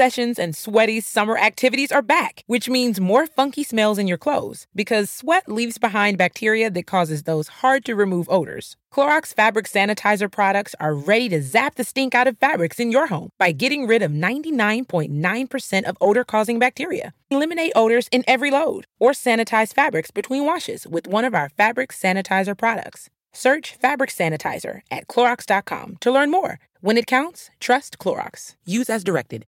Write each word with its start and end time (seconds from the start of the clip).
Sessions 0.00 0.38
and 0.38 0.54
sweaty 0.54 1.00
summer 1.00 1.36
activities 1.36 1.90
are 1.90 2.02
back, 2.02 2.44
which 2.46 2.68
means 2.68 3.00
more 3.00 3.26
funky 3.26 3.64
smells 3.64 3.98
in 3.98 4.06
your 4.06 4.16
clothes 4.16 4.68
because 4.72 5.10
sweat 5.10 5.48
leaves 5.48 5.76
behind 5.76 6.16
bacteria 6.16 6.70
that 6.70 6.86
causes 6.86 7.24
those 7.24 7.48
hard 7.48 7.84
to 7.84 7.96
remove 7.96 8.28
odors. 8.30 8.76
Clorox 8.94 9.34
fabric 9.34 9.66
sanitizer 9.66 10.30
products 10.30 10.76
are 10.78 10.94
ready 10.94 11.28
to 11.28 11.42
zap 11.42 11.74
the 11.74 11.82
stink 11.82 12.14
out 12.14 12.28
of 12.28 12.38
fabrics 12.38 12.78
in 12.78 12.92
your 12.92 13.08
home 13.08 13.30
by 13.40 13.50
getting 13.50 13.88
rid 13.88 14.00
of 14.00 14.12
99.9% 14.12 15.82
of 15.82 15.96
odor 16.00 16.22
causing 16.22 16.60
bacteria. 16.60 17.12
Eliminate 17.28 17.72
odors 17.74 18.06
in 18.12 18.22
every 18.28 18.52
load 18.52 18.86
or 19.00 19.10
sanitize 19.10 19.74
fabrics 19.74 20.12
between 20.12 20.46
washes 20.46 20.86
with 20.86 21.08
one 21.08 21.24
of 21.24 21.34
our 21.34 21.48
fabric 21.48 21.90
sanitizer 21.90 22.56
products. 22.56 23.10
Search 23.32 23.74
fabric 23.74 24.10
sanitizer 24.10 24.82
at 24.92 25.08
Clorox.com 25.08 25.96
to 26.02 26.12
learn 26.12 26.30
more. 26.30 26.60
When 26.82 26.96
it 26.96 27.08
counts, 27.08 27.50
trust 27.58 27.98
Clorox. 27.98 28.54
Use 28.64 28.88
as 28.88 29.02
directed. 29.02 29.44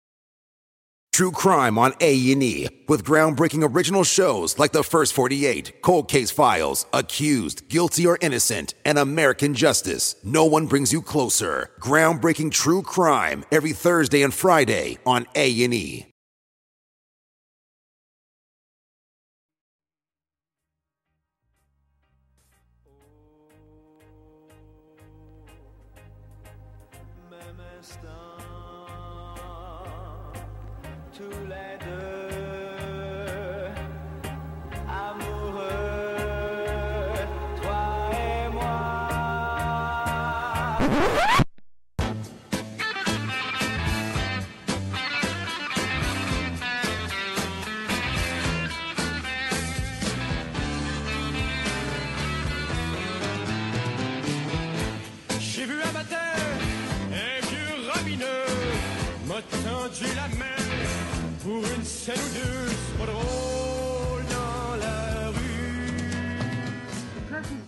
True 1.11 1.31
crime 1.31 1.77
on 1.77 1.93
A&E 1.99 2.67
with 2.87 3.03
groundbreaking 3.03 3.69
original 3.69 4.03
shows 4.03 4.57
like 4.57 4.71
The 4.71 4.83
First 4.83 5.13
48, 5.13 5.81
Cold 5.81 6.07
Case 6.07 6.31
Files, 6.31 6.85
Accused, 6.93 7.67
Guilty 7.67 8.07
or 8.07 8.17
Innocent, 8.21 8.73
and 8.85 8.97
American 8.97 9.53
Justice. 9.53 10.15
No 10.23 10.45
one 10.45 10.67
brings 10.67 10.93
you 10.93 11.01
closer. 11.01 11.71
Groundbreaking 11.81 12.51
true 12.51 12.81
crime 12.81 13.43
every 13.51 13.73
Thursday 13.73 14.21
and 14.21 14.33
Friday 14.33 14.97
on 15.05 15.25
A&E. 15.35 16.08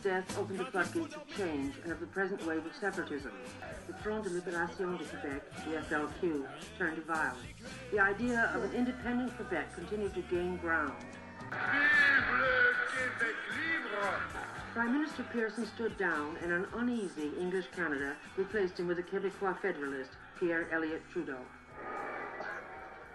Death 0.01 0.37
opened 0.37 0.59
the 0.59 0.65
floodgates 0.65 1.15
of 1.15 1.27
change 1.37 1.75
and 1.83 1.91
of 1.91 1.99
the 1.99 2.07
present 2.07 2.45
wave 2.45 2.65
of 2.65 2.75
separatism. 2.79 3.31
The 3.87 3.93
Front 3.95 4.23
de 4.23 4.29
Libération 4.31 4.97
de 4.97 5.03
Quebec, 5.05 5.41
the 5.65 5.95
FLQ, 5.95 6.45
turned 6.77 6.97
violence. 7.05 7.37
The 7.91 7.99
idea 7.99 8.51
of 8.55 8.63
an 8.63 8.73
independent 8.73 9.35
Quebec 9.35 9.75
continued 9.75 10.13
to 10.15 10.21
gain 10.23 10.57
ground. 10.57 10.93
Prime 14.73 14.93
Minister 14.93 15.23
Pearson 15.31 15.67
stood 15.67 15.97
down, 15.97 16.37
and 16.41 16.51
an 16.51 16.65
uneasy 16.75 17.31
English 17.39 17.65
Canada 17.75 18.15
replaced 18.37 18.79
him 18.79 18.87
with 18.87 18.97
a 18.99 19.03
Quebecois 19.03 19.61
federalist, 19.61 20.11
Pierre 20.39 20.67
Elliott 20.71 21.03
Trudeau. 21.11 21.37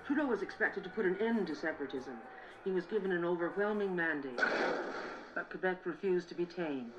Trudeau 0.07 0.27
was 0.27 0.43
expected 0.43 0.85
to 0.85 0.91
put 0.91 1.07
an 1.07 1.17
end 1.21 1.47
to 1.49 1.55
separatism. 1.57 2.15
He 2.65 2.71
was 2.71 2.85
given 2.85 3.11
an 3.11 3.25
overwhelming 3.25 3.97
mandate, 3.97 4.41
but 5.37 5.51
Quebec 5.51 5.85
refused 5.85 6.31
to 6.31 6.35
be 6.35 6.47
tamed. 6.47 6.93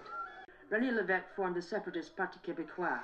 René 0.71 0.91
Lévesque 0.93 1.33
formed 1.35 1.55
the 1.55 1.61
separatist 1.61 2.15
Parti 2.15 2.37
Québécois. 2.45 2.99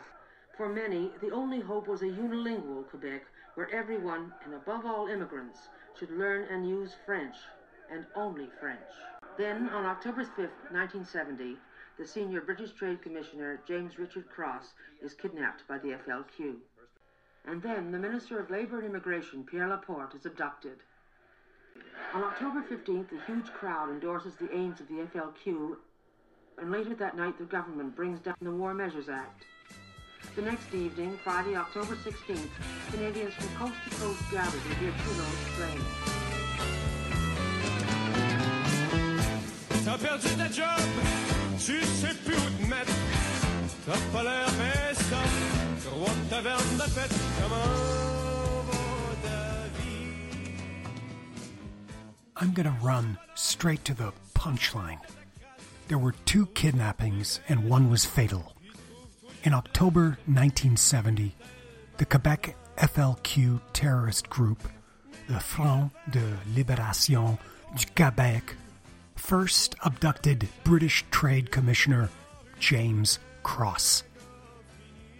For 0.56 0.70
many, 0.70 1.10
the 1.22 1.32
only 1.32 1.60
hope 1.60 1.88
was 1.88 2.04
a 2.04 2.06
unilingual 2.06 2.88
Quebec 2.88 3.24
where 3.56 3.74
everyone, 3.74 4.32
and 4.46 4.54
above 4.54 4.86
all 4.86 5.08
immigrants, 5.08 5.70
should 5.98 6.12
learn 6.12 6.48
and 6.52 6.70
use 6.70 6.96
French, 7.04 7.36
and 7.92 8.06
only 8.16 8.48
French. 8.60 8.92
Then, 9.36 9.70
on 9.70 9.86
October 9.86 10.24
5th, 10.24 10.70
1970, 10.70 11.58
the 11.98 12.08
senior 12.08 12.42
British 12.42 12.74
Trade 12.74 13.02
Commissioner 13.02 13.60
James 13.68 13.98
Richard 13.98 14.30
Cross 14.30 14.74
is 15.02 15.16
kidnapped 15.16 15.68
by 15.68 15.80
the 15.80 15.98
FLQ. 16.08 16.58
And 17.46 17.60
then 17.64 17.92
the 17.92 17.98
Minister 17.98 18.40
of 18.40 18.52
Labour 18.52 18.80
and 18.80 18.88
Immigration, 18.88 19.46
Pierre 19.46 19.68
Laporte, 19.68 20.14
is 20.14 20.28
abducted. 20.28 20.78
On 22.14 22.24
October 22.24 22.64
15th, 22.70 23.12
a 23.12 23.26
huge 23.26 23.52
crowd 23.54 23.90
endorses 23.90 24.36
the 24.36 24.48
aims 24.56 24.80
of 24.80 24.88
the 24.88 25.06
FLQ, 25.14 25.76
and 26.60 26.72
later 26.72 26.94
that 26.96 27.18
night, 27.18 27.38
the 27.40 27.46
government 27.46 27.96
brings 27.96 28.20
down 28.20 28.36
the 28.42 28.52
War 28.52 28.74
Measures 28.74 29.10
Act. 29.10 29.46
The 30.36 30.42
next 30.42 30.74
evening, 30.74 31.18
Friday, 31.24 31.56
October 31.56 31.96
16th, 31.96 32.50
Canadians 32.92 33.34
from 33.34 33.50
coast 33.58 33.78
to 33.84 33.96
coast 33.98 34.22
gather 34.32 34.52
to 34.52 34.76
hear 34.76 34.92
Trudeau 35.04 35.30
explain. 35.42 35.80
T'as 39.86 39.98
perdu 39.98 40.30
ta 40.38 40.50
job, 40.50 40.82
tu 41.60 41.82
sais 41.84 42.16
plus 42.26 42.36
où 42.36 42.64
te 42.64 42.70
mettre. 42.70 42.94
T'as 43.86 43.98
pas 44.12 44.24
l'air 44.24 44.48
Vincent, 44.50 45.90
roi 45.96 46.10
de 46.10 46.30
taverne 46.30 46.78
de 46.78 46.90
fête. 46.90 47.16
Comment 47.42 48.03
I'm 52.44 52.52
going 52.52 52.66
to 52.66 52.86
run 52.86 53.18
straight 53.36 53.86
to 53.86 53.94
the 53.94 54.12
punchline. 54.36 55.00
There 55.88 55.98
were 55.98 56.12
two 56.26 56.48
kidnappings, 56.48 57.40
and 57.48 57.70
one 57.70 57.90
was 57.90 58.04
fatal. 58.04 58.52
In 59.46 59.54
October 59.54 60.18
1970, 60.26 61.34
the 62.00 62.06
Quebec 62.06 62.58
FLQ 62.76 63.62
terrorist 63.72 64.30
group, 64.30 64.62
the 65.30 65.40
Front 65.40 65.94
de 66.12 66.20
Libération 66.54 67.40
du 67.78 67.86
Québec, 67.96 68.42
first 69.16 69.76
abducted 69.86 70.50
British 70.66 71.06
Trade 71.12 71.50
Commissioner 71.50 72.10
James 72.60 73.20
Cross. 73.44 74.04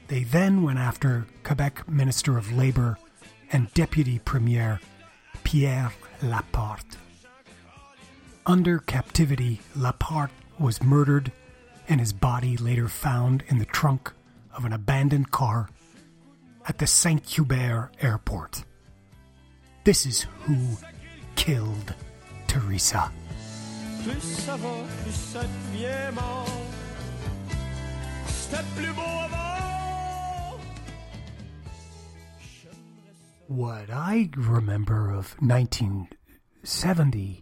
They 0.10 0.24
then 0.26 0.62
went 0.62 0.80
after 0.80 1.26
Quebec 1.44 1.88
Minister 1.88 2.38
of 2.38 2.52
Labour 2.52 2.98
and 3.54 3.74
Deputy 3.74 4.20
Premier 4.20 4.82
Pierre 5.46 5.94
Laporte. 6.22 6.98
Under 8.46 8.80
captivity, 8.80 9.62
Laporte 9.74 10.32
was 10.60 10.84
murdered 10.84 11.32
and 11.88 12.02
his 12.02 12.12
body 12.12 12.58
later 12.58 12.90
found 12.90 13.42
in 13.48 13.58
the 13.58 13.64
trunk 13.66 14.12
of 14.54 14.66
an 14.66 14.74
abandoned 14.74 15.32
car 15.32 15.70
at 16.68 16.78
the 16.78 16.86
Saint 16.88 17.26
Hubert 17.26 17.92
airport. 18.02 18.66
This 19.86 20.06
is 20.06 20.24
who 20.42 20.58
killed 21.36 21.94
Theresa. 22.48 23.10
Plus 24.04 24.22
ça 24.22 24.58
va, 24.58 24.84
plus 25.04 25.16
ça 25.16 25.42
devient 25.42 26.12
mort. 26.14 26.50
C'était 28.28 28.66
plus 28.76 28.94
beau 28.94 29.02
avant. 29.02 30.60
What 33.48 33.90
I 33.90 34.30
remember 34.36 35.10
of 35.12 35.36
1970, 35.42 37.42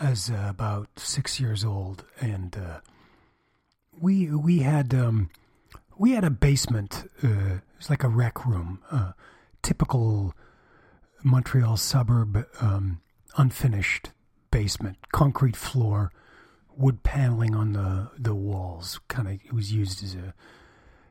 I 0.00 0.10
was 0.10 0.30
uh, 0.30 0.46
about 0.48 0.88
six 0.96 1.40
years 1.40 1.64
old, 1.64 2.04
and 2.20 2.56
uh, 2.56 2.80
we 4.00 4.30
we 4.30 4.60
had 4.60 4.94
um, 4.94 5.30
we 5.96 6.12
had 6.12 6.24
a 6.24 6.30
basement. 6.30 7.10
Uh, 7.22 7.56
it 7.56 7.62
was 7.78 7.90
like 7.90 8.04
a 8.04 8.08
rec 8.08 8.46
room, 8.46 8.80
uh, 8.92 9.12
typical 9.62 10.34
Montreal 11.24 11.76
suburb, 11.76 12.46
um, 12.60 13.00
unfinished 13.36 14.10
basement, 14.52 14.98
concrete 15.12 15.56
floor, 15.56 16.12
wood 16.76 17.02
paneling 17.02 17.56
on 17.56 17.72
the 17.72 18.10
the 18.16 18.36
walls. 18.36 19.00
Kind 19.08 19.26
of, 19.26 19.34
it 19.44 19.52
was 19.52 19.72
used 19.72 20.04
as 20.04 20.14
a 20.14 20.32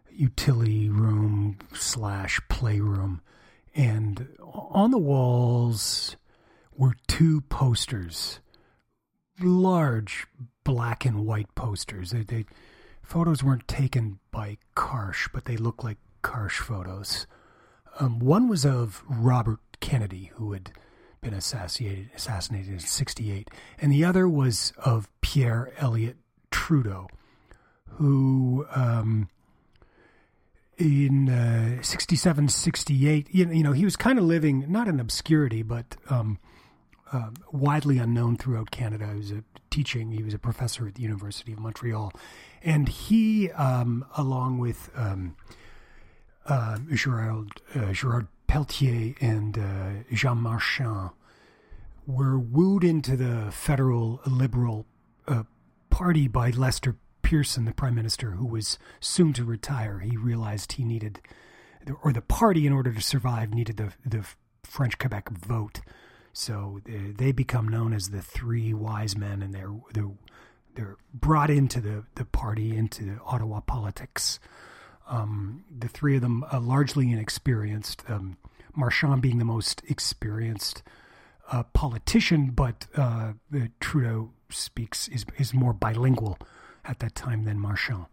utility 0.09 0.89
room 0.89 1.57
slash 1.73 2.39
playroom, 2.47 3.21
and 3.75 4.29
on 4.41 4.91
the 4.91 4.97
walls 4.97 6.15
were 6.77 6.95
two 7.07 7.41
posters, 7.41 8.39
large 9.39 10.27
black 10.63 11.05
and 11.05 11.25
white 11.25 11.53
posters. 11.55 12.11
They, 12.11 12.23
they 12.23 12.45
photos 13.01 13.43
weren't 13.43 13.67
taken 13.67 14.19
by 14.31 14.57
Karsh, 14.75 15.29
but 15.33 15.45
they 15.45 15.57
look 15.57 15.83
like 15.83 15.97
Karsh 16.23 16.57
photos. 16.57 17.25
Um, 17.99 18.19
one 18.19 18.47
was 18.47 18.65
of 18.65 19.03
Robert 19.07 19.59
Kennedy, 19.79 20.31
who 20.35 20.53
had 20.53 20.71
been 21.21 21.33
assassinated 21.33 22.09
assassinated 22.15 22.73
in 22.73 22.79
'68, 22.79 23.49
and 23.79 23.91
the 23.91 24.05
other 24.05 24.27
was 24.27 24.73
of 24.77 25.09
Pierre 25.21 25.71
Elliott 25.77 26.17
Trudeau, 26.51 27.07
who 27.85 28.65
um, 28.75 29.29
in 30.77 31.29
uh, 31.29 31.81
67, 31.81 32.49
68, 32.49 33.27
you, 33.31 33.49
you 33.49 33.63
know, 33.63 33.71
he 33.71 33.83
was 33.83 33.95
kind 33.95 34.19
of 34.19 34.25
living 34.25 34.65
not 34.71 34.87
in 34.87 34.99
obscurity, 34.99 35.63
but 35.63 35.97
um, 36.09 36.37
uh, 37.11 37.29
widely 37.51 37.97
unknown 37.97 38.37
throughout 38.37 38.71
Canada. 38.71 39.07
He 39.11 39.17
was 39.17 39.31
a 39.31 39.43
teaching, 39.69 40.11
he 40.11 40.23
was 40.23 40.33
a 40.33 40.39
professor 40.39 40.87
at 40.87 40.95
the 40.95 41.01
University 41.01 41.53
of 41.53 41.59
Montreal. 41.59 42.13
And 42.63 42.89
he, 42.89 43.51
um, 43.51 44.05
along 44.17 44.59
with 44.59 44.89
um, 44.95 45.35
uh, 46.45 46.79
Gerard, 46.93 47.61
uh, 47.75 47.91
Gerard 47.93 48.27
Pelletier 48.47 49.15
and 49.21 49.57
uh, 49.57 49.89
Jean 50.13 50.37
Marchand, 50.37 51.11
were 52.05 52.39
wooed 52.39 52.83
into 52.83 53.17
the 53.17 53.51
federal 53.51 54.21
liberal 54.25 54.85
uh, 55.27 55.43
party 55.89 56.27
by 56.27 56.49
Lester 56.51 56.95
Pearson, 57.21 57.65
the 57.65 57.73
prime 57.73 57.95
minister, 57.95 58.31
who 58.31 58.45
was 58.45 58.79
soon 59.01 59.33
to 59.33 59.43
retire. 59.43 59.99
He 59.99 60.15
realized 60.15 60.73
he 60.73 60.85
needed, 60.85 61.19
or 62.01 62.13
the 62.13 62.21
party, 62.21 62.65
in 62.65 62.71
order 62.71 62.93
to 62.93 63.01
survive, 63.01 63.53
needed 63.53 63.75
the 63.75 63.91
the 64.05 64.25
French 64.63 64.97
Quebec 64.97 65.29
vote. 65.29 65.81
So 66.37 66.81
they 66.85 67.31
become 67.31 67.67
known 67.67 67.93
as 67.93 68.11
the 68.11 68.21
Three 68.21 68.71
Wise 68.71 69.17
Men, 69.17 69.41
and 69.41 69.55
they're 69.55 69.73
they're 69.93 70.11
they're 70.75 70.97
brought 71.11 71.49
into 71.49 71.81
the 71.81 72.03
the 72.13 72.25
party 72.25 72.77
into 72.77 73.19
Ottawa 73.25 73.61
politics. 73.61 74.39
Um, 75.09 75.63
the 75.75 75.87
three 75.87 76.15
of 76.15 76.21
them 76.21 76.45
uh, 76.53 76.59
largely 76.59 77.11
inexperienced. 77.11 78.03
Um, 78.07 78.37
Marchand 78.75 79.19
being 79.19 79.39
the 79.39 79.45
most 79.45 79.81
experienced 79.89 80.83
uh, 81.51 81.63
politician, 81.73 82.51
but 82.51 82.85
uh, 82.95 83.33
Trudeau 83.79 84.29
speaks 84.49 85.07
is 85.07 85.25
is 85.39 85.55
more 85.55 85.73
bilingual 85.73 86.37
at 86.85 86.99
that 86.99 87.15
time 87.15 87.45
than 87.45 87.57
Marchand. 87.59 88.05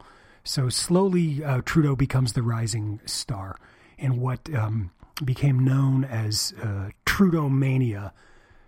So 0.45 0.71
slowly, 0.71 1.45
uh, 1.45 1.61
Trudeau 1.63 1.95
becomes 1.95 2.33
the 2.33 2.43
rising 2.43 3.03
star, 3.05 3.59
and 3.99 4.19
what 4.19 4.49
um, 4.55 4.93
became 5.23 5.65
known 5.65 6.05
as 6.05 6.55
uh, 6.63 6.91
Trudeau 7.05 7.49
mania 7.49 8.13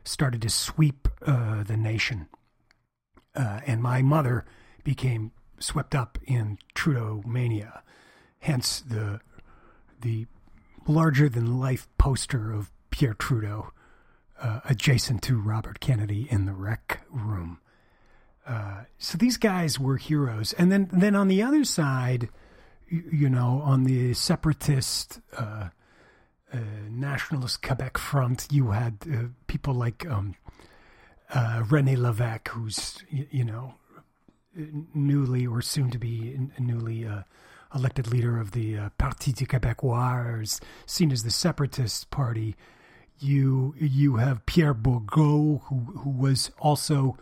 started 0.04 0.42
to 0.42 0.48
sweep 0.48 1.08
uh, 1.26 1.64
the 1.64 1.76
nation. 1.76 2.28
Uh, 3.34 3.60
and 3.66 3.82
my 3.82 4.02
mother 4.02 4.44
became 4.84 5.32
swept 5.58 5.94
up 5.94 6.18
in 6.24 6.58
Trudeau 6.74 7.22
mania, 7.26 7.82
hence 8.40 8.80
the 8.80 9.20
the 10.00 10.26
larger 10.86 11.28
than 11.28 11.58
life 11.58 11.88
poster 11.98 12.52
of 12.52 12.70
Pierre 12.90 13.14
Trudeau 13.14 13.72
uh, 14.40 14.60
adjacent 14.64 15.22
to 15.22 15.40
Robert 15.40 15.80
Kennedy 15.80 16.28
in 16.30 16.44
the 16.44 16.52
rec 16.52 17.02
room. 17.10 17.58
Uh, 18.46 18.84
so 18.98 19.18
these 19.18 19.36
guys 19.36 19.80
were 19.80 19.96
heroes, 19.96 20.52
and 20.52 20.70
then 20.70 20.88
then 20.92 21.16
on 21.16 21.28
the 21.28 21.42
other 21.42 21.64
side, 21.64 22.28
you, 22.88 23.02
you 23.12 23.28
know, 23.28 23.60
on 23.64 23.84
the 23.84 24.14
separatist 24.14 25.20
uh, 25.36 25.70
nationalist 26.90 27.62
Quebec 27.62 27.98
front, 27.98 28.48
you 28.50 28.70
had 28.70 28.98
uh, 29.12 29.16
people 29.46 29.74
like 29.74 30.06
um, 30.06 30.34
uh, 31.30 31.62
René 31.64 31.96
Lévesque, 31.96 32.48
who's 32.48 32.98
you, 33.10 33.26
you, 33.30 33.44
know 33.44 33.74
newly 34.94 35.46
or 35.46 35.60
soon 35.60 35.90
to 35.90 35.98
be 35.98 36.38
newly 36.58 37.06
elected 37.74 38.06
leader 38.06 38.40
of 38.40 38.52
the 38.52 38.90
Parti 38.96 39.32
du 39.32 39.44
Québécois, 39.44 40.42
is 40.42 40.60
seen 40.86 41.12
as 41.12 41.24
the 41.24 41.30
separatist 41.30 42.10
party. 42.10 42.56
You 43.18 43.74
you 43.78 44.16
have 44.16 44.46
Pierre 44.46 44.74
Bourgault, 44.74 45.62
who 45.64 45.76
who 45.98 46.10
was 46.10 46.50
also 46.58 47.18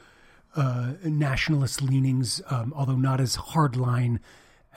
uh, 0.56 0.93
nationalist 1.05 1.82
leanings, 1.82 2.41
um, 2.49 2.73
although 2.76 2.97
not 2.97 3.21
as 3.21 3.37
hardline 3.37 4.21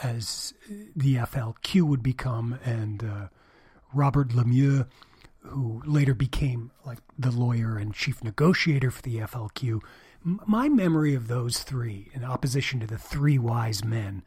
as 0.01 0.53
the 0.95 1.15
FLQ 1.15 1.83
would 1.83 2.03
become, 2.03 2.59
and 2.63 3.03
uh, 3.03 3.27
Robert 3.93 4.29
Lemieux, 4.29 4.87
who 5.41 5.81
later 5.85 6.13
became 6.13 6.71
like 6.85 6.99
the 7.17 7.31
lawyer 7.31 7.77
and 7.77 7.93
chief 7.93 8.23
negotiator 8.23 8.91
for 8.91 9.01
the 9.01 9.17
FLQ. 9.17 9.81
M- 10.25 10.41
my 10.45 10.69
memory 10.69 11.13
of 11.13 11.27
those 11.27 11.59
three, 11.59 12.09
in 12.13 12.23
opposition 12.23 12.79
to 12.79 12.87
the 12.87 12.97
three 12.97 13.37
wise 13.37 13.83
men, 13.83 14.23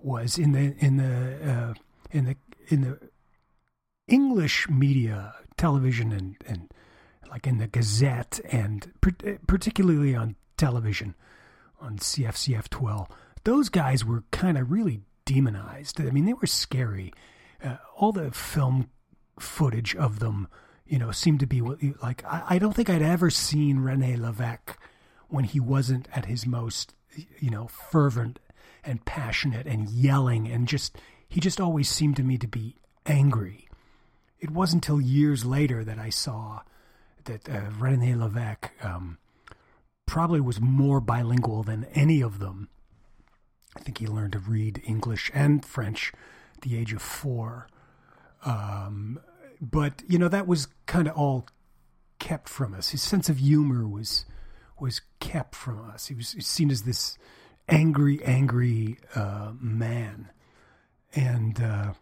was 0.00 0.38
in 0.38 0.52
the 0.52 0.74
in 0.78 0.96
the 0.96 1.50
uh, 1.50 1.74
in 2.10 2.24
the 2.24 2.36
in 2.68 2.82
the 2.82 2.98
English 4.06 4.68
media, 4.68 5.34
television, 5.56 6.12
and 6.12 6.36
and 6.46 6.72
like 7.30 7.46
in 7.46 7.58
the 7.58 7.66
Gazette, 7.66 8.40
and 8.50 8.92
particularly 9.46 10.14
on 10.14 10.36
television 10.56 11.14
on 11.80 11.98
CFCF 11.98 12.68
12, 12.68 13.08
those 13.44 13.68
guys 13.68 14.04
were 14.04 14.24
kind 14.30 14.58
of 14.58 14.70
really 14.72 15.02
demonized. 15.24 16.00
I 16.00 16.10
mean, 16.10 16.24
they 16.24 16.32
were 16.32 16.46
scary. 16.46 17.12
Uh, 17.62 17.76
all 17.96 18.12
the 18.12 18.30
film 18.30 18.88
footage 19.38 19.94
of 19.96 20.18
them, 20.18 20.48
you 20.86 20.98
know, 20.98 21.10
seemed 21.10 21.40
to 21.40 21.46
be 21.46 21.60
like 22.02 22.24
I, 22.24 22.42
I 22.50 22.58
don't 22.58 22.74
think 22.74 22.90
I'd 22.90 23.02
ever 23.02 23.30
seen 23.30 23.80
Rene 23.80 24.16
Lévesque 24.16 24.76
when 25.28 25.44
he 25.44 25.60
wasn't 25.60 26.08
at 26.14 26.26
his 26.26 26.46
most, 26.46 26.94
you 27.38 27.50
know, 27.50 27.68
fervent 27.68 28.38
and 28.84 29.04
passionate 29.04 29.66
and 29.66 29.88
yelling 29.88 30.48
and 30.48 30.66
just 30.66 30.96
he 31.28 31.40
just 31.40 31.60
always 31.60 31.88
seemed 31.88 32.16
to 32.16 32.22
me 32.22 32.38
to 32.38 32.48
be 32.48 32.76
angry. 33.06 33.68
It 34.40 34.50
wasn't 34.50 34.86
until 34.86 35.00
years 35.00 35.44
later 35.44 35.84
that 35.84 35.98
I 35.98 36.10
saw 36.10 36.62
that 37.24 37.48
uh, 37.48 37.70
Rene 37.78 38.14
Lévesque 38.14 38.70
um, 38.82 39.18
probably 40.06 40.40
was 40.40 40.60
more 40.60 41.00
bilingual 41.00 41.62
than 41.62 41.84
any 41.94 42.22
of 42.22 42.38
them. 42.38 42.68
I 43.76 43.80
think 43.80 43.98
he 43.98 44.06
learned 44.06 44.32
to 44.32 44.38
read 44.38 44.82
English 44.86 45.30
and 45.34 45.64
French 45.64 46.12
the 46.62 46.76
age 46.76 46.92
of 46.92 47.02
four. 47.02 47.68
Um, 48.44 49.20
but 49.60 50.02
you 50.08 50.18
know 50.18 50.28
that 50.28 50.46
was 50.46 50.68
kind 50.86 51.08
of 51.08 51.16
all 51.16 51.46
kept 52.18 52.48
from 52.48 52.74
us. 52.74 52.90
His 52.90 53.02
sense 53.02 53.28
of 53.28 53.38
humor 53.38 53.86
was 53.86 54.24
was 54.78 55.00
kept 55.20 55.54
from 55.54 55.90
us. 55.90 56.06
He 56.06 56.14
was 56.14 56.28
seen 56.40 56.70
as 56.70 56.82
this 56.82 57.18
angry, 57.68 58.22
angry 58.24 58.98
uh, 59.14 59.52
man, 59.60 60.30
and 61.14 61.60
uh, 61.60 61.92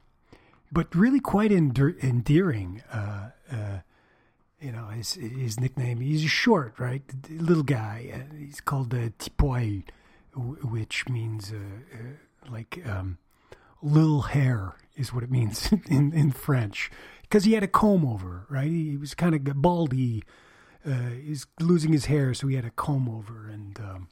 but 0.71 0.95
really 0.95 1.21
quite 1.21 1.53
endearing. 1.53 2.83
Uh, 2.93 3.31
uh 3.51 3.79
you 4.61 4.73
know, 4.73 4.87
his 4.87 5.15
his 5.15 5.61
nickname. 5.61 6.01
He's 6.01 6.23
short, 6.31 6.79
right? 6.79 7.03
Little 7.29 7.63
guy. 7.63 8.11
Uh, 8.13 8.37
he's 8.37 8.61
called 8.61 8.93
uh, 8.95 9.11
Ti-Poil, 9.19 9.83
which 10.35 11.09
means 11.09 11.53
uh, 11.53 12.51
like 12.51 12.81
um, 12.87 13.19
little 13.87 14.23
hair 14.23 14.75
is 14.97 15.13
what 15.13 15.23
it 15.23 15.31
means 15.31 15.73
in 15.89 16.13
in 16.13 16.33
French. 16.33 16.91
Because 17.23 17.45
he 17.45 17.55
had 17.55 17.65
a 17.65 17.69
comb 17.69 18.07
over, 18.07 18.47
right? 18.49 18.71
He 18.71 18.97
was 18.97 19.15
kind 19.15 19.35
of 19.35 19.61
baldy. 19.61 20.23
Uh, 20.87 21.11
he's 21.21 21.47
losing 21.59 21.93
his 21.93 22.05
hair, 22.05 22.33
so 22.35 22.47
he 22.47 22.55
had 22.55 22.65
a 22.65 22.71
comb 22.71 23.09
over, 23.09 23.49
and 23.49 23.81
um, 23.81 24.09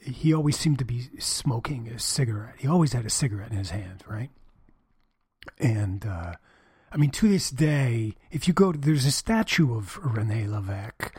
he 0.00 0.32
always 0.32 0.56
seemed 0.58 0.78
to 0.78 0.84
be 0.86 1.10
smoking 1.18 1.88
a 1.88 1.98
cigarette. 1.98 2.54
He 2.58 2.66
always 2.66 2.94
had 2.94 3.04
a 3.04 3.10
cigarette 3.10 3.50
in 3.50 3.58
his 3.58 3.68
hand, 3.70 4.02
right? 4.08 4.30
And 5.58 6.06
uh, 6.06 6.34
I 6.90 6.96
mean, 6.96 7.10
to 7.10 7.28
this 7.28 7.50
day, 7.50 8.14
if 8.30 8.48
you 8.48 8.54
go, 8.54 8.72
to, 8.72 8.78
there's 8.78 9.04
a 9.04 9.12
statue 9.12 9.76
of 9.76 10.00
René 10.00 10.48
Lévesque 10.48 11.10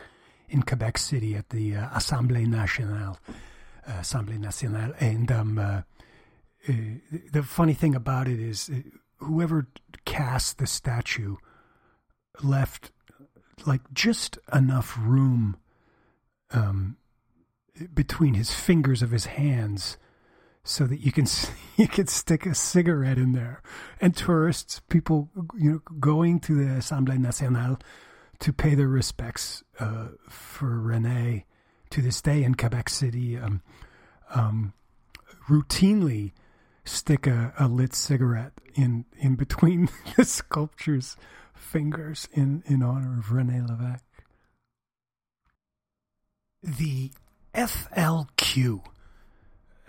in 0.48 0.62
Quebec 0.62 0.98
City 0.98 1.36
at 1.36 1.50
the 1.50 1.76
uh, 1.76 1.88
Assemblée 1.90 2.46
Nationale, 2.46 3.18
uh, 3.86 3.92
Assemblée 3.92 4.38
Nationale, 4.38 4.94
and 4.98 5.30
um, 5.30 5.84
uh, 6.68 6.72
the 7.32 7.42
funny 7.42 7.74
thing 7.74 7.94
about 7.94 8.28
it 8.28 8.40
is, 8.40 8.70
uh, 8.70 8.80
whoever 9.18 9.68
cast 10.04 10.58
the 10.58 10.66
statue 10.66 11.36
left 12.42 12.90
like 13.66 13.82
just 13.92 14.38
enough 14.52 14.96
room 14.98 15.56
um, 16.50 16.96
between 17.92 18.34
his 18.34 18.52
fingers 18.52 19.02
of 19.02 19.10
his 19.10 19.26
hands 19.26 19.96
so 20.64 20.86
that 20.86 21.00
you 21.00 21.12
can 21.12 21.26
you 21.76 21.88
can 21.88 22.06
stick 22.06 22.46
a 22.46 22.54
cigarette 22.54 23.18
in 23.18 23.32
there. 23.32 23.62
And 24.00 24.16
tourists, 24.16 24.80
people 24.88 25.30
you 25.56 25.70
know 25.70 25.80
going 26.00 26.40
to 26.40 26.54
the 26.54 26.70
Assemblée 26.80 27.18
Nationale 27.18 27.78
to 28.40 28.52
pay 28.52 28.74
their 28.74 28.88
respects 28.88 29.62
uh, 29.78 30.08
for 30.28 30.80
Rene 30.80 31.46
to 31.90 32.02
this 32.02 32.20
day 32.20 32.42
in 32.42 32.56
Quebec 32.56 32.88
City, 32.88 33.38
um, 33.38 33.62
um, 34.34 34.72
routinely 35.48 36.32
stick 36.84 37.26
a, 37.26 37.52
a, 37.58 37.68
lit 37.68 37.94
cigarette 37.94 38.52
in 38.74 39.04
in 39.18 39.34
between 39.34 39.88
the 40.16 40.24
sculpture's 40.24 41.16
fingers 41.54 42.28
in 42.32 42.62
in 42.66 42.82
honor 42.82 43.18
of 43.18 43.32
Rene 43.32 43.60
Lévesque. 43.60 44.00
The 46.62 47.10
FLQ 47.54 48.82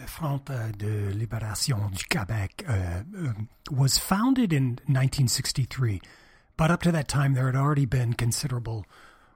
Front 0.06 0.46
de 0.46 1.14
Libération 1.14 1.90
du 1.92 2.04
Québec 2.06 2.64
uh, 2.68 3.04
um, 3.18 3.50
was 3.72 3.98
founded 3.98 4.52
in 4.52 4.80
1963, 4.88 6.02
but 6.58 6.70
up 6.70 6.82
to 6.84 6.92
that 6.92 7.08
time 7.08 7.34
there 7.34 7.46
had 7.46 7.56
already 7.56 7.86
been 7.86 8.14
considerable 8.14 8.86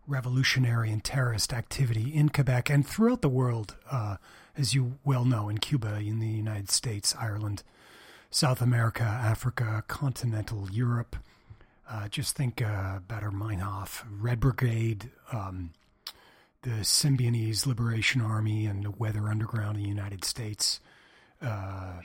revolutionary 0.06 0.92
and 0.92 1.04
terrorist 1.04 1.54
activity 1.54 2.14
in 2.14 2.30
Quebec 2.30 2.70
and 2.70 2.86
throughout 2.86 3.22
the 3.22 3.30
world, 3.30 3.78
uh, 3.90 4.18
as 4.60 4.74
you 4.74 5.00
well 5.06 5.24
know, 5.24 5.48
in 5.50 5.58
Cuba, 5.58 5.96
in 6.00 6.20
the 6.20 6.28
United 6.28 6.70
States, 6.70 7.16
Ireland, 7.18 7.64
South 8.30 8.62
America, 8.62 9.04
Africa, 9.04 9.84
continental 9.88 10.68
Europe. 10.70 11.16
Uh, 11.90 12.08
just 12.10 12.36
think 12.36 12.62
uh, 12.62 13.00
Baader 13.08 13.32
Meinhof, 13.32 14.04
Red 14.12 14.40
Brigade, 14.40 15.10
um, 15.32 15.72
the 16.62 16.82
Symbionese 16.82 17.66
Liberation 17.66 18.22
Army, 18.22 18.66
and 18.66 18.84
the 18.84 18.92
Weather 18.92 19.30
Underground 19.30 19.78
in 19.78 19.84
the 19.84 19.90
United 19.90 20.24
States. 20.26 20.82
Uh, 21.42 22.02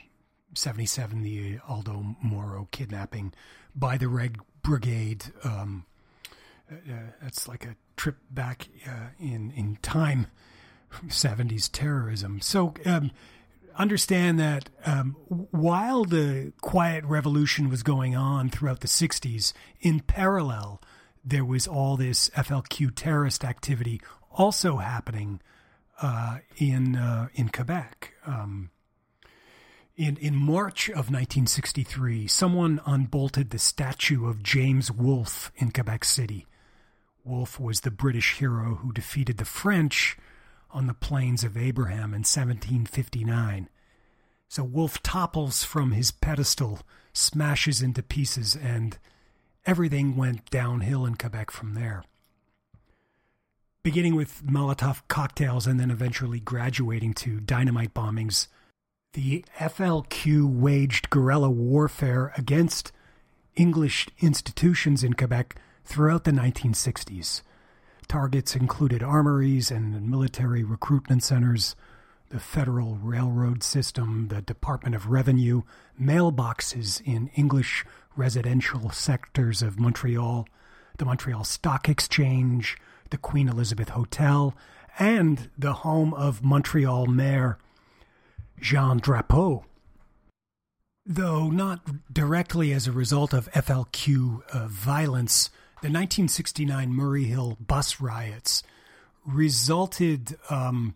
77, 0.53 1.21
the 1.21 1.59
Aldo 1.67 2.15
Moro 2.23 2.69
kidnapping 2.71 3.33
by 3.75 3.97
the 3.97 4.07
Red 4.07 4.37
Brigade. 4.63 5.25
Um, 5.43 5.85
uh, 6.71 6.75
that's 7.21 7.47
like 7.47 7.65
a 7.65 7.75
trip 7.97 8.15
back 8.31 8.69
uh, 8.87 9.09
in 9.19 9.51
in 9.51 9.77
time, 9.81 10.27
70s 11.07 11.69
terrorism. 11.71 12.41
So 12.41 12.73
um, 12.85 13.11
understand 13.77 14.39
that 14.39 14.69
um, 14.85 15.15
while 15.27 16.03
the 16.03 16.53
quiet 16.61 17.03
revolution 17.05 17.69
was 17.69 17.83
going 17.83 18.15
on 18.15 18.49
throughout 18.49 18.81
the 18.81 18.87
60s, 18.87 19.53
in 19.81 19.99
parallel, 20.01 20.81
there 21.23 21.45
was 21.45 21.67
all 21.67 21.97
this 21.97 22.29
FLQ 22.31 22.91
terrorist 22.95 23.43
activity 23.43 24.01
also 24.31 24.77
happening 24.77 25.41
uh, 26.01 26.39
in 26.57 26.95
uh, 26.95 27.27
in 27.33 27.49
Quebec. 27.49 28.13
Um, 28.25 28.69
in 29.95 30.17
in 30.17 30.35
March 30.35 30.89
of 30.89 31.09
1963, 31.09 32.27
someone 32.27 32.81
unbolted 32.85 33.49
the 33.49 33.59
statue 33.59 34.27
of 34.27 34.43
James 34.43 34.91
Wolfe 34.91 35.51
in 35.55 35.71
Quebec 35.71 36.03
City. 36.03 36.45
Wolfe 37.23 37.59
was 37.59 37.81
the 37.81 37.91
British 37.91 38.37
hero 38.37 38.75
who 38.75 38.91
defeated 38.91 39.37
the 39.37 39.45
French 39.45 40.17
on 40.75 40.87
the 40.87 40.93
plains 40.93 41.45
of 41.45 41.55
Abraham 41.55 42.13
in 42.13 42.23
1759. 42.25 43.69
So 44.49 44.63
Wolfe 44.63 45.01
topples 45.01 45.63
from 45.63 45.91
his 45.91 46.11
pedestal, 46.11 46.81
smashes 47.13 47.81
into 47.81 48.03
pieces, 48.03 48.57
and 48.57 48.97
everything 49.65 50.17
went 50.17 50.49
downhill 50.49 51.05
in 51.05 51.15
Quebec 51.15 51.49
from 51.49 51.75
there. 51.75 52.03
Beginning 53.83 54.15
with 54.15 54.43
Molotov 54.45 55.01
cocktails 55.07 55.65
and 55.65 55.79
then 55.79 55.91
eventually 55.91 56.41
graduating 56.41 57.13
to 57.13 57.39
dynamite 57.39 57.93
bombings, 57.93 58.47
the 59.13 59.45
FLQ 59.57 60.59
waged 60.59 61.09
guerrilla 61.09 61.49
warfare 61.49 62.33
against 62.37 62.91
English 63.55 64.09
institutions 64.19 65.05
in 65.05 65.13
Quebec 65.13 65.55
throughout 65.85 66.25
the 66.25 66.31
1960s. 66.31 67.43
Targets 68.07 68.55
included 68.55 69.03
armories 69.03 69.71
and 69.71 70.09
military 70.09 70.63
recruitment 70.63 71.23
centers, 71.23 71.75
the 72.29 72.39
Federal 72.39 72.95
Railroad 72.95 73.63
System, 73.63 74.27
the 74.29 74.41
Department 74.41 74.95
of 74.95 75.09
Revenue, 75.09 75.63
mailboxes 75.99 77.01
in 77.05 77.29
English 77.35 77.85
residential 78.15 78.89
sectors 78.89 79.61
of 79.61 79.79
Montreal, 79.79 80.47
the 80.97 81.05
Montreal 81.05 81.43
Stock 81.43 81.89
Exchange, 81.89 82.77
the 83.09 83.17
Queen 83.17 83.47
Elizabeth 83.47 83.89
Hotel, 83.89 84.55
and 84.97 85.49
the 85.57 85.73
home 85.73 86.13
of 86.13 86.43
Montreal 86.43 87.05
Mayor 87.07 87.57
Jean 88.59 88.99
Drapeau. 88.99 89.65
Though 91.05 91.49
not 91.49 92.11
directly 92.11 92.73
as 92.73 92.87
a 92.87 92.91
result 92.91 93.33
of 93.33 93.51
FLQ 93.51 94.41
uh, 94.49 94.67
violence, 94.67 95.51
the 95.81 95.91
1969 95.91 96.93
Murray 96.93 97.25
Hill 97.25 97.57
bus 97.59 97.99
riots 97.99 98.63
resulted 99.25 100.37
um, 100.49 100.95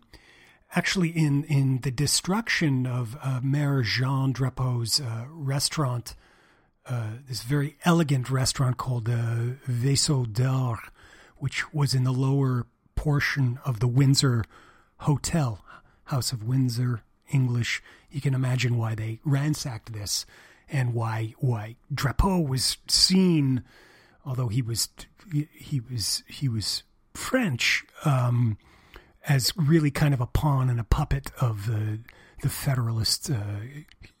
actually 0.74 1.10
in, 1.10 1.44
in 1.44 1.80
the 1.82 1.90
destruction 1.90 2.86
of 2.86 3.16
uh, 3.22 3.40
Mayor 3.42 3.82
Jean 3.82 4.32
Drapeau's 4.32 5.00
uh, 5.00 5.26
restaurant, 5.28 6.14
uh, 6.86 7.10
this 7.28 7.42
very 7.42 7.76
elegant 7.84 8.30
restaurant 8.30 8.78
called 8.78 9.08
uh, 9.08 9.56
Vaisseau 9.68 10.24
d'Or, 10.24 10.78
which 11.36 11.72
was 11.72 11.94
in 11.94 12.04
the 12.04 12.12
lower 12.12 12.66
portion 12.94 13.58
of 13.64 13.80
the 13.80 13.88
Windsor 13.88 14.44
Hotel, 14.98 15.64
House 16.04 16.32
of 16.32 16.42
Windsor, 16.42 17.02
English. 17.32 17.82
You 18.10 18.20
can 18.20 18.34
imagine 18.34 18.76
why 18.76 18.94
they 18.94 19.20
ransacked 19.24 19.92
this 19.92 20.26
and 20.68 20.94
why 20.94 21.34
why 21.38 21.76
Drapeau 21.92 22.46
was 22.46 22.76
seen 22.88 23.62
although 24.24 24.48
he 24.48 24.62
was 24.62 24.88
he 25.32 25.80
was 25.80 26.22
he 26.26 26.48
was 26.48 26.82
French, 27.14 27.84
um, 28.04 28.58
as 29.28 29.52
really 29.56 29.90
kind 29.90 30.14
of 30.14 30.20
a 30.20 30.26
pawn 30.26 30.70
and 30.70 30.80
a 30.80 30.84
puppet 30.84 31.30
of 31.40 31.66
the 31.66 32.00
the 32.42 32.48
Federalists 32.48 33.30
uh, 33.30 33.60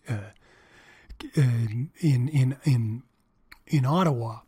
uh, 0.08 0.14
in 1.34 1.90
in 2.00 2.56
in 2.64 3.02
in 3.66 3.84
Ottawa. 3.84 4.40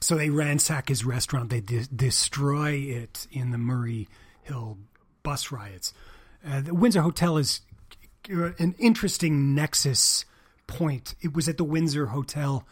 So 0.00 0.16
they 0.16 0.30
ransack 0.30 0.88
his 0.88 1.04
restaurant. 1.04 1.50
They 1.50 1.60
de- 1.60 1.86
destroy 1.86 2.74
it 2.74 3.26
in 3.32 3.50
the 3.50 3.58
Murray 3.58 4.08
Hill 4.42 4.78
bus 5.22 5.50
riots. 5.50 5.92
Uh, 6.46 6.60
the 6.60 6.74
Windsor 6.74 7.02
Hotel 7.02 7.36
is 7.36 7.60
an 8.28 8.74
interesting 8.78 9.54
nexus 9.54 10.24
point. 10.66 11.14
It 11.20 11.34
was 11.34 11.48
at 11.48 11.56
the 11.56 11.64
Windsor 11.64 12.06
Hotel 12.06 12.64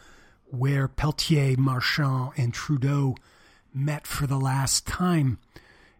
where 0.49 0.87
Pelletier, 0.87 1.55
Marchand, 1.57 2.31
and 2.37 2.53
Trudeau 2.53 3.15
met 3.73 4.07
for 4.07 4.27
the 4.27 4.37
last 4.37 4.87
time, 4.87 5.39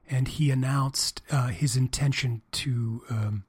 and 0.10 0.28
he 0.28 0.52
announced 0.52 1.22
uh, 1.32 1.48
his 1.48 1.76
intention 1.76 2.42
to 2.52 3.04
um, 3.10 3.44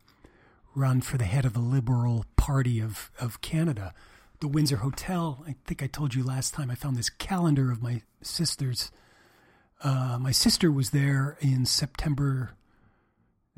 run 0.74 1.00
for 1.00 1.16
the 1.18 1.24
head 1.24 1.44
of 1.44 1.54
the 1.54 1.60
Liberal 1.60 2.24
Party 2.36 2.80
of, 2.80 3.10
of 3.18 3.40
Canada. 3.40 3.94
The 4.40 4.48
Windsor 4.48 4.76
Hotel, 4.76 5.44
I 5.46 5.56
think 5.66 5.82
I 5.82 5.86
told 5.86 6.14
you 6.14 6.22
last 6.22 6.54
time, 6.54 6.70
I 6.70 6.74
found 6.74 6.96
this 6.96 7.10
calendar 7.10 7.72
of 7.72 7.82
my 7.82 8.02
sister's. 8.22 8.90
Uh, 9.82 10.18
my 10.20 10.32
sister 10.32 10.70
was 10.70 10.90
there 10.90 11.36
in 11.40 11.64
September, 11.64 12.50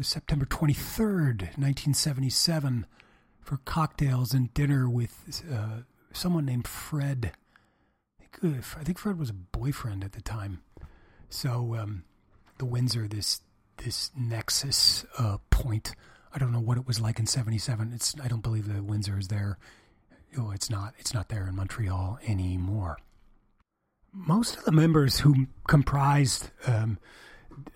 September 0.00 0.46
23rd, 0.46 1.56
1977, 1.58 2.86
for 3.40 3.58
cocktails 3.64 4.32
and 4.32 4.52
dinner 4.54 4.88
with 4.88 5.42
uh, 5.52 5.82
someone 6.12 6.44
named 6.44 6.66
Fred. 6.66 7.32
I 8.20 8.38
think, 8.38 8.64
I 8.78 8.84
think 8.84 8.98
Fred 8.98 9.18
was 9.18 9.30
a 9.30 9.34
boyfriend 9.34 10.04
at 10.04 10.12
the 10.12 10.22
time. 10.22 10.62
So 11.28 11.76
um, 11.78 12.04
the 12.58 12.66
Windsor, 12.66 13.08
this 13.08 13.40
this 13.84 14.10
nexus 14.16 15.04
uh, 15.18 15.38
point. 15.50 15.94
I 16.32 16.38
don't 16.38 16.52
know 16.52 16.60
what 16.60 16.78
it 16.78 16.86
was 16.86 17.00
like 17.00 17.18
in 17.18 17.26
'77. 17.26 17.92
It's 17.94 18.14
I 18.22 18.28
don't 18.28 18.42
believe 18.42 18.72
the 18.72 18.82
Windsor 18.82 19.18
is 19.18 19.28
there. 19.28 19.58
Oh, 20.38 20.50
it's 20.50 20.70
not. 20.70 20.94
It's 20.98 21.14
not 21.14 21.28
there 21.28 21.46
in 21.46 21.56
Montreal 21.56 22.18
anymore. 22.26 22.98
Most 24.12 24.56
of 24.56 24.64
the 24.64 24.72
members 24.72 25.20
who 25.20 25.46
comprised 25.68 26.50
um, 26.66 26.98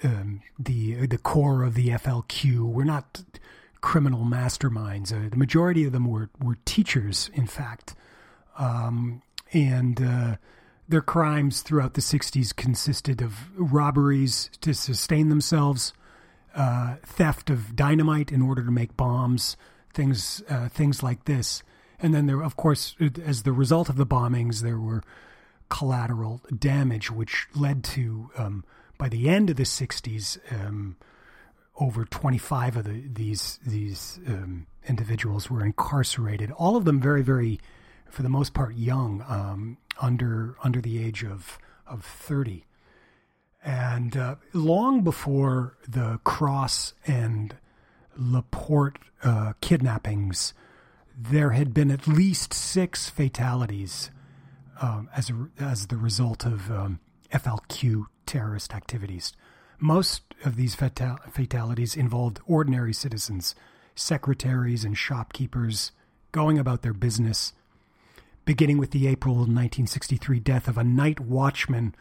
um, 0.03 0.43
the 0.59 1.07
the 1.07 1.19
core 1.19 1.63
of 1.63 1.75
the 1.75 1.89
FLQ 1.89 2.73
were 2.73 2.85
not 2.85 3.23
criminal 3.81 4.25
masterminds. 4.25 5.13
Uh, 5.13 5.29
the 5.29 5.37
majority 5.37 5.85
of 5.85 5.93
them 5.93 6.07
were 6.07 6.31
were 6.41 6.59
teachers, 6.65 7.31
in 7.35 7.47
fact, 7.47 7.95
um, 8.59 9.23
and 9.53 10.01
uh, 10.03 10.37
their 10.89 11.01
crimes 11.01 11.63
throughout 11.63 11.95
the 11.95 12.01
60s 12.01 12.55
consisted 12.55 13.23
of 13.23 13.51
robberies 13.57 14.51
to 14.61 14.75
sustain 14.75 15.29
themselves, 15.29 15.93
uh, 16.55 16.97
theft 17.05 17.51
of 17.51 17.75
dynamite 17.75 18.31
in 18.31 18.43
order 18.43 18.65
to 18.65 18.71
make 18.71 18.97
bombs, 18.97 19.57
things 19.93 20.43
uh, 20.49 20.69
things 20.69 21.03
like 21.03 21.25
this. 21.25 21.63
And 21.99 22.15
then 22.15 22.27
there, 22.27 22.43
of 22.43 22.57
course, 22.57 22.97
as 23.25 23.45
the 23.45 23.53
result 23.53 23.89
of 23.89 23.97
the 23.97 24.07
bombings, 24.07 24.61
there 24.61 24.79
were 24.79 25.03
collateral 25.69 26.43
damage, 26.57 27.11
which 27.11 27.47
led 27.55 27.83
to, 27.83 28.31
um, 28.37 28.65
by 28.99 29.09
the 29.09 29.29
end 29.29 29.51
of 29.51 29.57
the 29.57 29.63
60s, 29.63 30.39
um, 30.53 30.97
over 31.81 32.05
25 32.05 32.77
of 32.77 32.85
the, 32.85 33.03
these 33.13 33.59
these 33.67 34.21
um, 34.29 34.67
individuals 34.87 35.51
were 35.51 35.65
incarcerated. 35.65 36.51
All 36.53 36.77
of 36.77 36.85
them 36.85 37.01
very, 37.01 37.23
very 37.23 37.59
for 38.15 38.23
the 38.23 38.29
most 38.29 38.55
part 38.55 38.77
young, 38.77 39.25
um, 39.29 39.77
under 40.01 40.57
under 40.63 40.81
the 40.81 41.05
age 41.05 41.25
of 41.25 41.59
of 41.87 42.05
thirty, 42.05 42.65
and 43.63 44.17
uh, 44.17 44.37
long 44.53 45.03
before 45.03 45.77
the 45.87 46.21
Cross 46.23 46.95
and 47.07 47.57
Laporte 48.17 48.99
uh, 49.25 49.55
kidnappings, 49.61 50.55
there 51.17 51.51
had 51.51 51.75
been 51.75 51.91
at 51.91 52.07
least 52.07 52.55
six 52.55 53.11
fatalities 53.11 54.11
um, 54.81 55.11
as 55.15 55.31
a, 55.31 55.49
as 55.59 55.89
the 55.89 55.97
result 55.97 56.45
of 56.45 56.71
um, 56.71 57.01
FLQ 57.33 58.07
terrorist 58.27 58.75
activities. 58.75 59.33
Most 59.81 60.23
of 60.45 60.55
these 60.55 60.77
fatal- 60.77 61.19
fatalities 61.33 61.97
involved 61.97 62.39
ordinary 62.47 62.93
citizens, 62.93 63.57
secretaries 63.97 64.85
and 64.85 64.97
shopkeepers 64.97 65.91
going 66.31 66.59
about 66.61 66.83
their 66.83 66.93
business 66.93 67.53
beginning 68.45 68.79
with 68.79 68.91
the 68.91 69.07
April 69.07 69.35
1963 69.37 70.41
death 70.41 70.69
of 70.69 70.79
a 70.79 70.85
night 70.85 71.21
watchman, 71.21 71.95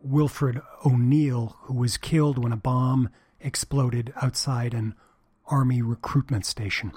Wilfred 0.00 0.60
O'Neill, 0.84 1.56
who 1.62 1.74
was 1.74 1.96
killed 1.96 2.38
when 2.38 2.52
a 2.52 2.56
bomb 2.56 3.08
exploded 3.40 4.12
outside 4.20 4.74
an 4.74 4.94
Army 5.46 5.82
recruitment 5.82 6.46
station. 6.46 6.92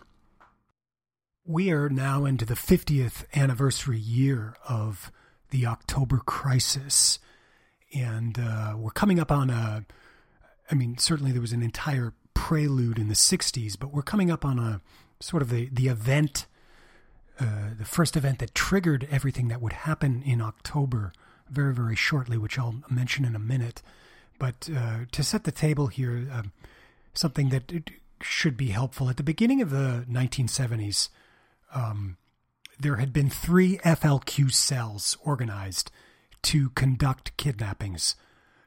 We 1.46 1.72
are 1.72 1.90
now 1.90 2.26
into 2.26 2.46
the 2.46 2.56
50th 2.56 3.26
anniversary 3.36 4.00
year 4.00 4.56
of 4.68 5.12
the 5.52 5.66
October 5.66 6.18
crisis. 6.18 7.20
And 7.94 8.40
uh, 8.40 8.76
we're 8.78 8.92
coming 8.92 9.20
up 9.20 9.32
on 9.32 9.50
a, 9.50 9.86
I 10.72 10.76
mean, 10.76 10.98
certainly 10.98 11.32
there 11.32 11.42
was 11.42 11.54
an 11.54 11.62
entire 11.62 12.14
prelude 12.34 12.98
in 12.98 13.08
the 13.08 13.14
60s, 13.14 13.78
but 13.80 13.94
we're 13.94 14.02
coming 14.02 14.32
up 14.32 14.44
on 14.44 14.60
a 14.60 14.82
sort 15.20 15.42
of 15.42 15.50
the, 15.50 15.70
the 15.72 15.88
event, 15.88 16.46
uh, 17.40 17.46
the 17.78 17.86
first 17.86 18.16
event 18.16 18.40
that 18.40 18.56
triggered 18.56 19.08
everything 19.12 19.48
that 19.50 19.62
would 19.62 19.74
happen 19.74 20.24
in 20.26 20.42
October 20.42 21.12
very, 21.50 21.74
very 21.74 21.96
shortly, 21.96 22.38
which 22.38 22.58
I'll 22.58 22.76
mention 22.90 23.26
in 23.26 23.36
a 23.36 23.40
minute. 23.40 23.82
But 24.40 24.70
uh, 24.76 25.00
to 25.12 25.24
set 25.24 25.44
the 25.44 25.52
table 25.52 25.88
here, 25.88 26.28
uh, 26.32 26.44
something 27.14 27.50
that 27.50 27.92
should 28.22 28.58
be 28.58 28.68
helpful. 28.68 29.10
At 29.10 29.18
the 29.18 29.24
beginning 29.24 29.62
of 29.62 29.70
the 29.70 30.06
1970s, 30.10 31.10
um, 31.74 32.18
there 32.80 32.98
had 32.98 33.14
been 33.14 33.30
three 33.30 33.78
FLQ 33.80 34.52
cells 34.54 35.18
organized 35.24 35.92
to 36.44 36.70
conduct 36.72 37.36
kidnappings. 37.38 38.16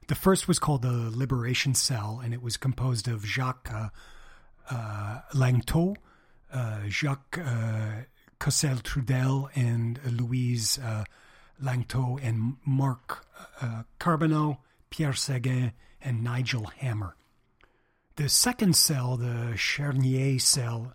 The 0.08 0.14
first 0.14 0.48
was 0.48 0.58
called 0.58 0.82
the 0.82 1.10
Liberation 1.14 1.74
Cell, 1.74 2.20
and 2.22 2.32
it 2.32 2.42
was 2.42 2.56
composed 2.56 3.08
of 3.08 3.24
Jacques 3.26 3.70
uh, 3.72 3.88
uh, 4.70 5.20
Lanctôt, 5.34 5.96
uh, 6.52 6.80
Jacques 6.88 7.38
uh, 7.38 8.02
Cossette-Trudel, 8.40 9.50
and 9.54 10.00
Louise 10.04 10.78
uh, 10.78 11.04
Lanctôt, 11.62 12.18
and 12.22 12.56
Marc 12.64 13.26
uh, 13.60 13.82
Carbonneau, 13.98 14.58
Pierre 14.90 15.12
Seguin, 15.12 15.72
and 16.00 16.22
Nigel 16.22 16.66
Hamer. 16.76 17.16
The 18.16 18.28
second 18.28 18.76
cell, 18.76 19.16
the 19.16 19.52
Chénier 19.54 20.40
cell, 20.40 20.92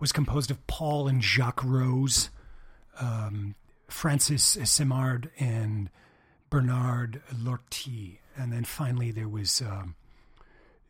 was 0.00 0.12
composed 0.12 0.50
of 0.50 0.66
Paul 0.66 1.08
and 1.08 1.22
Jacques 1.22 1.64
Rose, 1.64 2.30
um, 3.00 3.54
Francis 3.88 4.58
Simard, 4.64 5.30
and 5.38 5.90
Bernard 6.50 7.22
Lortie. 7.36 8.20
And 8.36 8.52
then 8.52 8.64
finally, 8.64 9.10
there 9.10 9.28
was 9.28 9.60
um, 9.62 9.94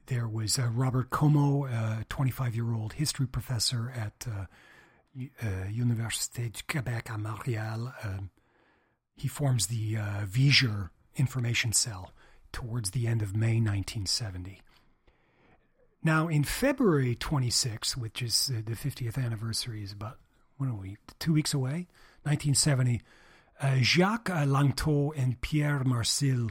there 0.07 0.29
was 0.29 0.59
uh, 0.59 0.69
Robert 0.73 1.11
Comeau, 1.11 1.65
a 1.71 2.05
25 2.09 2.55
year 2.55 2.73
old 2.75 2.95
history 2.95 3.27
professor 3.27 3.93
at 3.95 4.27
uh, 4.27 4.35
uh, 4.41 4.47
Université 5.71 6.51
du 6.51 6.63
Québec 6.65 7.11
à 7.11 7.19
Montréal. 7.19 7.93
Um, 8.03 8.31
he 9.17 9.29
forms 9.29 9.67
the 9.67 9.97
uh, 9.97 10.25
Viger 10.27 10.91
Information 11.17 11.73
Cell 11.73 12.13
towards 12.53 12.91
the 12.91 13.07
end 13.07 13.23
of 13.23 13.37
May 13.37 13.61
1970. 13.61 14.61
Now, 16.03 16.29
in 16.29 16.45
February 16.45 17.15
26, 17.15 17.97
which 17.97 18.21
is 18.21 18.51
uh, 18.55 18.61
the 18.65 18.75
50th 18.75 19.17
anniversary, 19.17 19.83
is 19.83 19.93
about, 19.93 20.19
what 20.59 20.69
are 20.69 20.75
we, 20.75 20.97
two 21.19 21.33
weeks 21.33 21.55
away? 21.55 21.87
1970, 22.25 23.01
uh, 23.61 23.77
Jacques 23.81 24.29
Lanctôt 24.29 25.13
and 25.17 25.41
Pierre 25.41 25.83
Marcil 25.85 26.51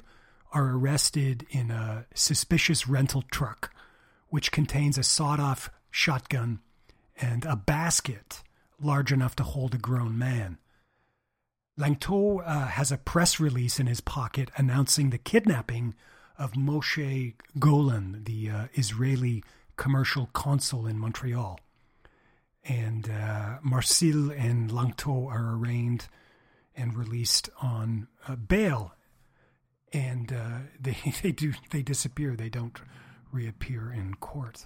are 0.54 0.70
arrested 0.70 1.46
in 1.50 1.70
a 1.70 2.06
suspicious 2.16 2.88
rental 2.88 3.24
truck, 3.30 3.74
which 4.30 4.52
contains 4.52 4.98
a 4.98 5.04
sawed 5.04 5.40
off 5.40 5.70
shotgun 5.92 6.60
and 7.20 7.46
a 7.46 7.56
basket 7.56 8.42
large 8.84 9.12
enough 9.12 9.36
to 9.38 9.44
hold 9.44 9.74
a 9.74 9.78
grown 9.78 10.18
man. 10.18 10.58
Lanctôt 11.80 12.44
uh, 12.46 12.68
has 12.68 12.92
a 12.92 12.98
press 12.98 13.40
release 13.40 13.80
in 13.80 13.88
his 13.88 14.02
pocket 14.02 14.52
announcing 14.58 15.10
the 15.10 15.18
kidnapping 15.18 15.96
of 16.38 16.54
Moshe 16.54 17.34
Golan, 17.58 18.24
the 18.26 18.50
uh, 18.50 18.66
Israeli 18.74 19.44
commercial 19.76 20.28
consul 20.34 20.86
in 20.86 21.00
Montreal. 21.00 21.60
And 22.64 23.10
uh, 23.10 23.58
Marcil 23.62 24.32
and 24.32 24.70
Lanctôt 24.70 25.28
are 25.28 25.56
arraigned 25.56 26.08
and 26.76 26.96
released 26.98 27.50
on 27.62 28.08
uh, 28.28 28.36
bail. 28.36 28.94
And 29.92 30.32
uh, 30.32 30.60
they, 30.80 30.98
they, 31.22 31.32
do, 31.32 31.54
they 31.72 31.82
disappear, 31.82 32.36
they 32.36 32.50
don't 32.50 32.80
reappear 33.32 33.92
in 33.92 34.16
court. 34.16 34.66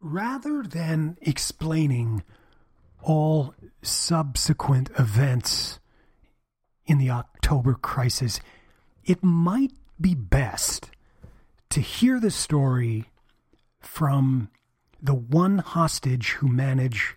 Rather 0.00 0.62
than 0.62 1.16
explaining 1.20 2.22
all 3.04 3.54
subsequent 3.82 4.90
events 4.98 5.78
in 6.86 6.98
the 6.98 7.10
October 7.10 7.74
crisis, 7.74 8.40
it 9.04 9.22
might 9.22 9.72
be 10.00 10.14
best 10.14 10.90
to 11.70 11.80
hear 11.80 12.18
the 12.18 12.30
story 12.30 13.10
from 13.80 14.50
the 15.02 15.14
one 15.14 15.58
hostage 15.58 16.30
who 16.32 16.48
managed 16.48 17.14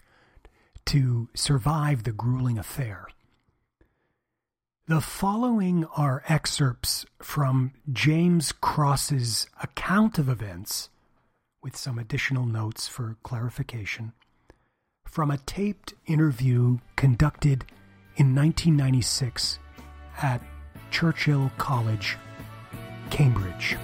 to 0.85 1.29
survive 1.33 2.03
the 2.03 2.11
grueling 2.11 2.57
affair. 2.57 3.07
The 4.87 5.01
following 5.01 5.85
are 5.97 6.23
excerpts 6.29 7.05
from 7.21 7.73
James 7.91 8.53
Cross's 8.53 9.47
account 9.61 10.17
of 10.17 10.29
events, 10.29 10.89
with 11.61 11.75
some 11.75 11.99
additional 11.99 12.45
notes 12.45 12.87
for 12.87 13.17
clarification, 13.21 14.13
from 15.09 15.31
a 15.31 15.37
taped 15.39 15.93
interview 16.05 16.77
conducted 16.95 17.65
in 18.17 18.35
1996 18.35 19.59
at 20.21 20.41
Churchill 20.91 21.51
College, 21.57 22.17
Cambridge. 23.09 23.77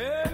Oh 0.00 0.27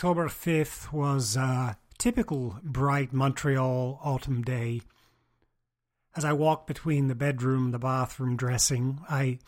October 0.00 0.28
5th 0.28 0.94
was 0.94 1.36
a 1.36 1.76
typical 1.98 2.56
bright 2.62 3.12
Montreal 3.12 4.00
autumn 4.02 4.40
day. 4.40 4.80
As 6.16 6.24
I 6.24 6.32
walked 6.32 6.66
between 6.66 7.08
the 7.08 7.14
bedroom 7.14 7.66
and 7.66 7.74
the 7.74 7.78
bathroom 7.78 8.34
dressing, 8.34 9.00
I 9.10 9.40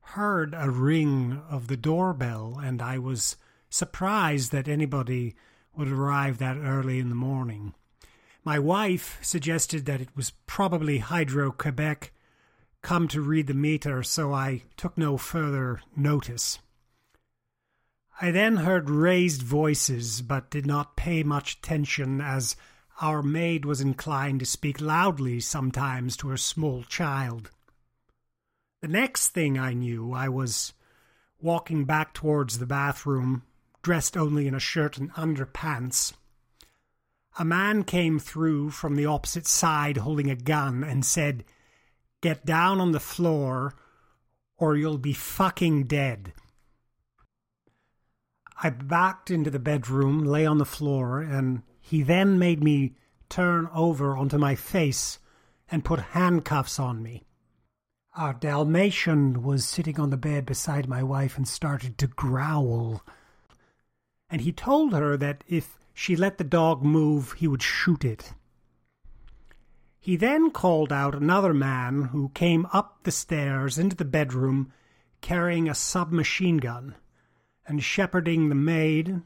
heard 0.00 0.54
a 0.56 0.70
ring 0.70 1.42
of 1.50 1.66
the 1.66 1.76
doorbell, 1.76 2.58
and 2.58 2.80
I 2.80 2.96
was 2.96 3.36
surprised 3.68 4.50
that 4.50 4.66
anybody 4.66 5.34
would 5.76 5.88
arrive 5.88 6.38
that 6.38 6.56
early 6.56 7.00
in 7.00 7.10
the 7.10 7.14
morning. 7.14 7.74
My 8.44 8.58
wife 8.58 9.18
suggested 9.20 9.84
that 9.84 10.00
it 10.00 10.16
was 10.16 10.32
probably 10.46 11.00
Hydro 11.00 11.52
Quebec 11.52 12.12
come 12.80 13.08
to 13.08 13.20
read 13.20 13.46
the 13.46 13.52
meter, 13.52 14.02
so 14.02 14.32
I 14.32 14.62
took 14.78 14.96
no 14.96 15.18
further 15.18 15.82
notice. 15.94 16.60
I 18.20 18.32
then 18.32 18.56
heard 18.56 18.90
raised 18.90 19.42
voices, 19.42 20.22
but 20.22 20.50
did 20.50 20.66
not 20.66 20.96
pay 20.96 21.22
much 21.22 21.58
attention 21.58 22.20
as 22.20 22.56
our 23.00 23.22
maid 23.22 23.64
was 23.64 23.80
inclined 23.80 24.40
to 24.40 24.46
speak 24.46 24.80
loudly 24.80 25.38
sometimes 25.38 26.16
to 26.16 26.28
her 26.28 26.36
small 26.36 26.82
child. 26.82 27.50
The 28.80 28.88
next 28.88 29.28
thing 29.28 29.56
I 29.56 29.72
knew, 29.72 30.12
I 30.12 30.28
was 30.28 30.72
walking 31.40 31.84
back 31.84 32.12
towards 32.12 32.58
the 32.58 32.66
bathroom, 32.66 33.44
dressed 33.82 34.16
only 34.16 34.48
in 34.48 34.54
a 34.54 34.60
shirt 34.60 34.98
and 34.98 35.12
underpants. 35.12 36.12
A 37.38 37.44
man 37.44 37.84
came 37.84 38.18
through 38.18 38.70
from 38.70 38.96
the 38.96 39.06
opposite 39.06 39.46
side 39.46 39.98
holding 39.98 40.28
a 40.28 40.34
gun 40.34 40.82
and 40.82 41.04
said, 41.04 41.44
Get 42.20 42.44
down 42.44 42.80
on 42.80 42.90
the 42.90 42.98
floor 42.98 43.74
or 44.56 44.76
you'll 44.76 44.98
be 44.98 45.12
fucking 45.12 45.84
dead. 45.84 46.32
I 48.60 48.70
backed 48.70 49.30
into 49.30 49.50
the 49.50 49.60
bedroom, 49.60 50.24
lay 50.24 50.44
on 50.44 50.58
the 50.58 50.64
floor, 50.64 51.20
and 51.20 51.62
he 51.80 52.02
then 52.02 52.40
made 52.40 52.62
me 52.62 52.96
turn 53.28 53.68
over 53.72 54.16
onto 54.16 54.36
my 54.36 54.56
face 54.56 55.20
and 55.70 55.84
put 55.84 56.00
handcuffs 56.00 56.80
on 56.80 57.00
me. 57.00 57.24
Our 58.16 58.34
Dalmatian 58.34 59.44
was 59.44 59.64
sitting 59.64 60.00
on 60.00 60.10
the 60.10 60.16
bed 60.16 60.44
beside 60.44 60.88
my 60.88 61.04
wife 61.04 61.36
and 61.36 61.46
started 61.46 61.98
to 61.98 62.08
growl. 62.08 63.04
And 64.28 64.40
he 64.40 64.50
told 64.50 64.92
her 64.92 65.16
that 65.16 65.44
if 65.46 65.78
she 65.94 66.16
let 66.16 66.38
the 66.38 66.44
dog 66.44 66.82
move, 66.82 67.34
he 67.34 67.46
would 67.46 67.62
shoot 67.62 68.04
it. 68.04 68.32
He 70.00 70.16
then 70.16 70.50
called 70.50 70.92
out 70.92 71.14
another 71.14 71.54
man 71.54 72.04
who 72.04 72.30
came 72.30 72.66
up 72.72 73.04
the 73.04 73.12
stairs 73.12 73.78
into 73.78 73.94
the 73.94 74.04
bedroom 74.04 74.72
carrying 75.20 75.68
a 75.68 75.76
submachine 75.76 76.56
gun 76.56 76.96
and 77.68 77.84
shepherding 77.84 78.48
the 78.48 78.54
maid 78.54 79.20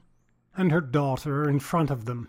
and 0.56 0.72
her 0.72 0.80
daughter 0.80 1.48
in 1.48 1.60
front 1.60 1.90
of 1.90 2.04
them. 2.04 2.28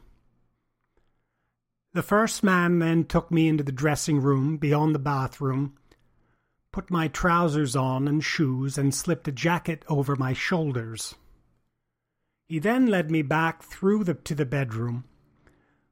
The 1.93 2.03
first 2.03 2.43
man 2.43 2.79
then 2.79 3.03
took 3.03 3.29
me 3.29 3.47
into 3.47 3.63
the 3.63 3.71
dressing 3.71 4.19
room 4.19 4.57
beyond 4.57 4.95
the 4.95 4.99
bathroom, 4.99 5.75
put 6.71 6.89
my 6.89 7.07
trousers 7.07 7.75
on 7.75 8.07
and 8.07 8.23
shoes, 8.23 8.77
and 8.77 8.95
slipped 8.95 9.27
a 9.27 9.31
jacket 9.31 9.83
over 9.87 10.15
my 10.15 10.33
shoulders. 10.33 11.15
He 12.47 12.59
then 12.59 12.87
led 12.87 13.11
me 13.11 13.21
back 13.21 13.63
through 13.63 14.05
the, 14.05 14.15
to 14.15 14.35
the 14.35 14.45
bedroom. 14.45 15.05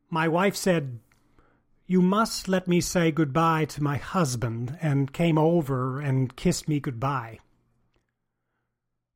My 0.09 0.27
wife 0.27 0.55
said, 0.55 0.99
You 1.85 2.01
must 2.01 2.47
let 2.47 2.67
me 2.67 2.81
say 2.81 3.11
goodbye 3.11 3.65
to 3.65 3.83
my 3.83 3.97
husband, 3.97 4.77
and 4.81 5.13
came 5.13 5.37
over 5.37 5.99
and 5.99 6.35
kissed 6.35 6.67
me 6.67 6.79
goodbye. 6.79 7.39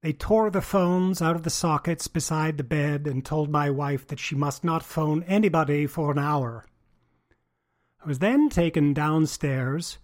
They 0.06 0.13
tore 0.13 0.52
the 0.52 0.62
phones 0.62 1.20
out 1.20 1.36
of 1.36 1.41
the 1.41 1.50
sockets 1.50 2.08
beside 2.08 2.60
the 2.60 2.63
bed 2.63 3.08
and 3.08 3.26
told 3.26 3.50
my 3.50 3.72
wife 3.72 4.06
that 4.06 4.20
she 4.20 4.36
must 4.36 4.63
not 4.63 4.84
phone 4.84 5.24
anybody 5.24 5.88
for 5.88 6.12
an 6.12 6.20
hour. 6.20 6.63
I 8.04 8.08
was 8.08 8.20
then 8.20 8.50
taken 8.50 8.94
downstairs. 8.94 9.98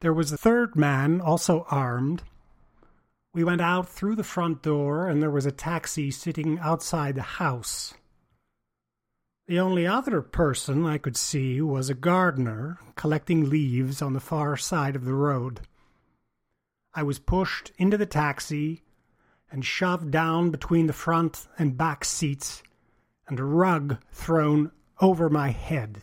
There 0.00 0.14
was 0.14 0.32
a 0.32 0.38
third 0.38 0.74
man, 0.74 1.20
also 1.20 1.66
armed. 1.70 2.22
We 3.34 3.44
went 3.44 3.60
out 3.60 3.90
through 3.90 4.14
the 4.14 4.24
front 4.24 4.62
door, 4.62 5.06
and 5.06 5.20
there 5.20 5.30
was 5.30 5.44
a 5.44 5.52
taxi 5.52 6.10
sitting 6.10 6.58
outside 6.60 7.14
the 7.14 7.20
house. 7.20 7.92
The 9.48 9.60
only 9.60 9.86
other 9.86 10.22
person 10.22 10.86
I 10.86 10.96
could 10.96 11.18
see 11.18 11.60
was 11.60 11.90
a 11.90 11.94
gardener 11.94 12.78
collecting 12.94 13.50
leaves 13.50 14.00
on 14.00 14.14
the 14.14 14.18
far 14.18 14.56
side 14.56 14.96
of 14.96 15.04
the 15.04 15.12
road. 15.12 15.60
I 16.94 17.02
was 17.02 17.18
pushed 17.18 17.72
into 17.76 17.98
the 17.98 18.06
taxi 18.06 18.84
and 19.50 19.64
shoved 19.64 20.10
down 20.10 20.50
between 20.50 20.86
the 20.86 20.92
front 20.92 21.46
and 21.58 21.76
back 21.76 22.04
seats, 22.04 22.62
and 23.28 23.38
a 23.38 23.44
rug 23.44 23.98
thrown 24.10 24.70
over 25.00 25.28
my 25.28 25.50
head. 25.50 26.02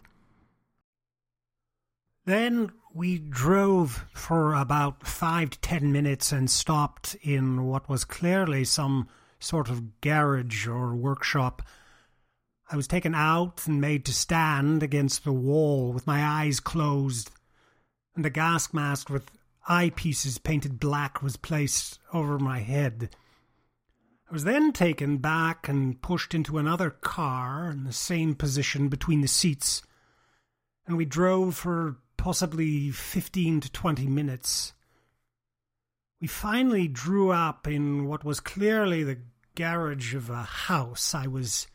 Then 2.26 2.72
we 2.94 3.18
drove 3.18 4.06
for 4.14 4.54
about 4.54 5.06
five 5.06 5.50
to 5.50 5.60
ten 5.60 5.92
minutes 5.92 6.32
and 6.32 6.50
stopped 6.50 7.16
in 7.22 7.66
what 7.66 7.90
was 7.90 8.06
clearly 8.06 8.64
some 8.64 9.08
sort 9.40 9.70
of 9.70 10.00
garage 10.00 10.68
or 10.68 10.96
workshop. 10.96 11.62
I 12.72 12.78
was 12.78 12.88
taken 12.88 13.14
out 13.14 13.68
and 13.68 13.82
made 13.82 14.06
to 14.06 14.14
stand 14.14 14.84
against 14.84 15.24
the 15.24 15.34
wall 15.34 15.92
with 15.92 16.08
my 16.08 16.24
eyes 16.24 16.60
closed, 16.60 17.32
and 18.16 18.26
a 18.26 18.30
gas 18.30 18.74
mask 18.74 19.10
with 19.10 19.30
eyepieces 19.68 20.42
painted 20.42 20.80
black 20.80 21.22
was 21.22 21.36
placed 21.36 22.00
over 22.14 22.40
my 22.40 22.60
head. 22.60 23.10
Was 24.34 24.46
then 24.46 24.72
taken 24.74 25.20
back 25.20 25.70
and 25.70 26.02
pushed 26.02 26.34
into 26.34 26.58
another 26.58 26.90
car 26.90 27.70
in 27.70 27.84
the 27.84 27.94
same 27.94 28.34
position 28.34 28.90
between 28.90 29.22
the 29.22 29.28
seats, 29.28 29.84
and 30.88 30.98
we 30.98 31.06
drove 31.06 31.56
for 31.56 31.98
possibly 32.18 32.90
15 32.90 33.62
to 33.62 33.72
20 33.72 34.08
minutes. 34.08 34.74
We 36.20 36.26
finally 36.26 36.88
drew 36.88 37.30
up 37.30 37.68
in 37.68 38.08
what 38.08 38.24
was 38.24 38.40
clearly 38.40 39.04
the 39.04 39.20
garage 39.54 40.16
of 40.16 40.32
a 40.32 40.42
house. 40.42 41.14
I 41.14 41.28
was 41.28 41.68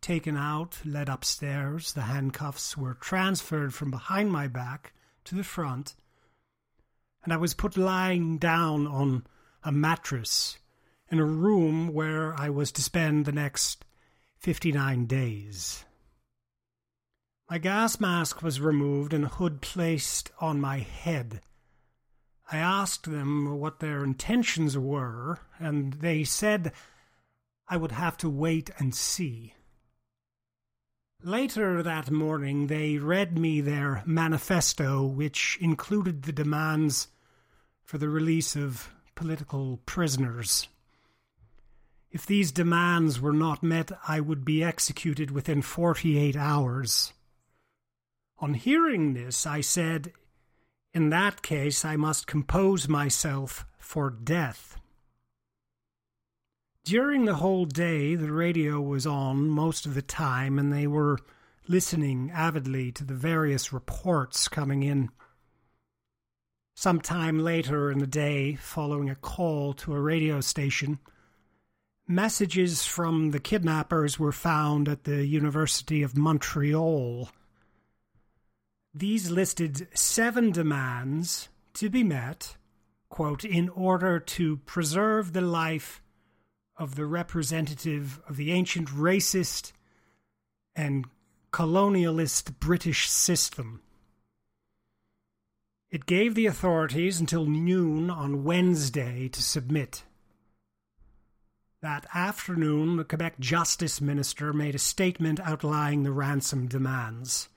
taken 0.00 0.36
out, 0.36 0.78
led 0.84 1.08
upstairs. 1.08 1.94
The 1.94 2.02
handcuffs 2.02 2.76
were 2.76 2.94
transferred 2.94 3.74
from 3.74 3.90
behind 3.90 4.30
my 4.30 4.46
back 4.46 4.92
to 5.24 5.34
the 5.34 5.42
front, 5.42 5.96
and 7.24 7.32
I 7.32 7.38
was 7.38 7.54
put 7.54 7.76
lying 7.76 8.38
down 8.38 8.86
on 8.86 9.26
a 9.64 9.72
mattress 9.72 10.58
in 11.14 11.20
a 11.20 11.24
room 11.24 11.94
where 11.94 12.34
I 12.34 12.50
was 12.50 12.72
to 12.72 12.82
spend 12.82 13.24
the 13.24 13.30
next 13.30 13.84
59 14.38 15.06
days. 15.06 15.84
My 17.48 17.58
gas 17.58 18.00
mask 18.00 18.42
was 18.42 18.60
removed 18.60 19.14
and 19.14 19.26
a 19.26 19.28
hood 19.28 19.60
placed 19.60 20.32
on 20.40 20.60
my 20.60 20.78
head. 20.78 21.40
I 22.50 22.56
asked 22.56 23.08
them 23.08 23.60
what 23.60 23.78
their 23.78 24.02
intentions 24.02 24.76
were, 24.76 25.38
and 25.60 25.92
they 25.92 26.24
said 26.24 26.72
I 27.68 27.76
would 27.76 27.92
have 27.92 28.16
to 28.16 28.28
wait 28.28 28.70
and 28.80 28.92
see. 28.92 29.54
Later 31.22 31.80
that 31.80 32.10
morning, 32.10 32.66
they 32.66 32.98
read 32.98 33.38
me 33.38 33.60
their 33.60 34.02
manifesto, 34.04 35.04
which 35.04 35.58
included 35.60 36.22
the 36.22 36.32
demands 36.32 37.06
for 37.84 37.98
the 37.98 38.08
release 38.08 38.56
of 38.56 38.92
political 39.14 39.76
prisoners. 39.86 40.66
If 42.14 42.26
these 42.26 42.52
demands 42.52 43.20
were 43.20 43.32
not 43.32 43.64
met, 43.64 43.90
I 44.06 44.20
would 44.20 44.44
be 44.44 44.62
executed 44.62 45.32
within 45.32 45.62
48 45.62 46.36
hours. 46.36 47.12
On 48.38 48.54
hearing 48.54 49.14
this, 49.14 49.48
I 49.48 49.60
said, 49.60 50.12
In 50.92 51.10
that 51.10 51.42
case, 51.42 51.84
I 51.84 51.96
must 51.96 52.28
compose 52.28 52.88
myself 52.88 53.66
for 53.78 54.10
death. 54.10 54.78
During 56.84 57.24
the 57.24 57.34
whole 57.34 57.64
day, 57.64 58.14
the 58.14 58.30
radio 58.30 58.80
was 58.80 59.08
on 59.08 59.48
most 59.48 59.84
of 59.84 59.94
the 59.94 60.02
time, 60.02 60.56
and 60.56 60.72
they 60.72 60.86
were 60.86 61.18
listening 61.66 62.30
avidly 62.32 62.92
to 62.92 63.02
the 63.02 63.14
various 63.14 63.72
reports 63.72 64.46
coming 64.46 64.84
in. 64.84 65.10
Some 66.76 67.00
time 67.00 67.40
later 67.40 67.90
in 67.90 67.98
the 67.98 68.06
day, 68.06 68.54
following 68.54 69.10
a 69.10 69.16
call 69.16 69.72
to 69.74 69.94
a 69.96 70.00
radio 70.00 70.40
station, 70.40 71.00
Messages 72.06 72.84
from 72.84 73.30
the 73.30 73.40
kidnappers 73.40 74.18
were 74.18 74.32
found 74.32 74.90
at 74.90 75.04
the 75.04 75.24
University 75.24 76.02
of 76.02 76.16
Montreal. 76.16 77.30
These 78.92 79.30
listed 79.30 79.88
seven 79.94 80.52
demands 80.52 81.48
to 81.72 81.88
be 81.88 82.04
met, 82.04 82.56
quote, 83.08 83.42
in 83.42 83.70
order 83.70 84.20
to 84.20 84.58
preserve 84.58 85.32
the 85.32 85.40
life 85.40 86.02
of 86.76 86.96
the 86.96 87.06
representative 87.06 88.20
of 88.28 88.36
the 88.36 88.52
ancient 88.52 88.88
racist 88.88 89.72
and 90.76 91.06
colonialist 91.52 92.58
British 92.60 93.08
system. 93.08 93.80
It 95.90 96.04
gave 96.04 96.34
the 96.34 96.46
authorities 96.46 97.18
until 97.18 97.46
noon 97.46 98.10
on 98.10 98.44
Wednesday 98.44 99.28
to 99.28 99.42
submit. 99.42 100.04
That 101.84 102.06
afternoon, 102.14 102.96
the 102.96 103.04
Quebec 103.04 103.38
Justice 103.38 104.00
Minister 104.00 104.54
made 104.54 104.74
a 104.74 104.78
statement 104.78 105.38
outlining 105.38 106.02
the 106.02 106.12
ransom 106.12 106.66
demands. 106.66 107.50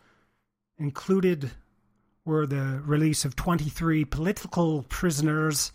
Included 0.77 1.51
were 2.25 2.45
the 2.45 2.81
release 2.83 3.23
of 3.23 3.37
23 3.37 4.03
political 4.03 4.83
prisoners, 4.89 5.71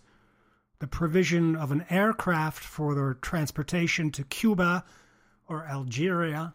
the 0.77 0.85
provision 0.85 1.55
of 1.55 1.71
an 1.71 1.83
aircraft 1.89 2.63
for 2.63 2.93
their 2.93 3.15
transportation 3.15 4.11
to 4.11 4.23
Cuba 4.23 4.85
or 5.47 5.65
Algeria, 5.65 6.53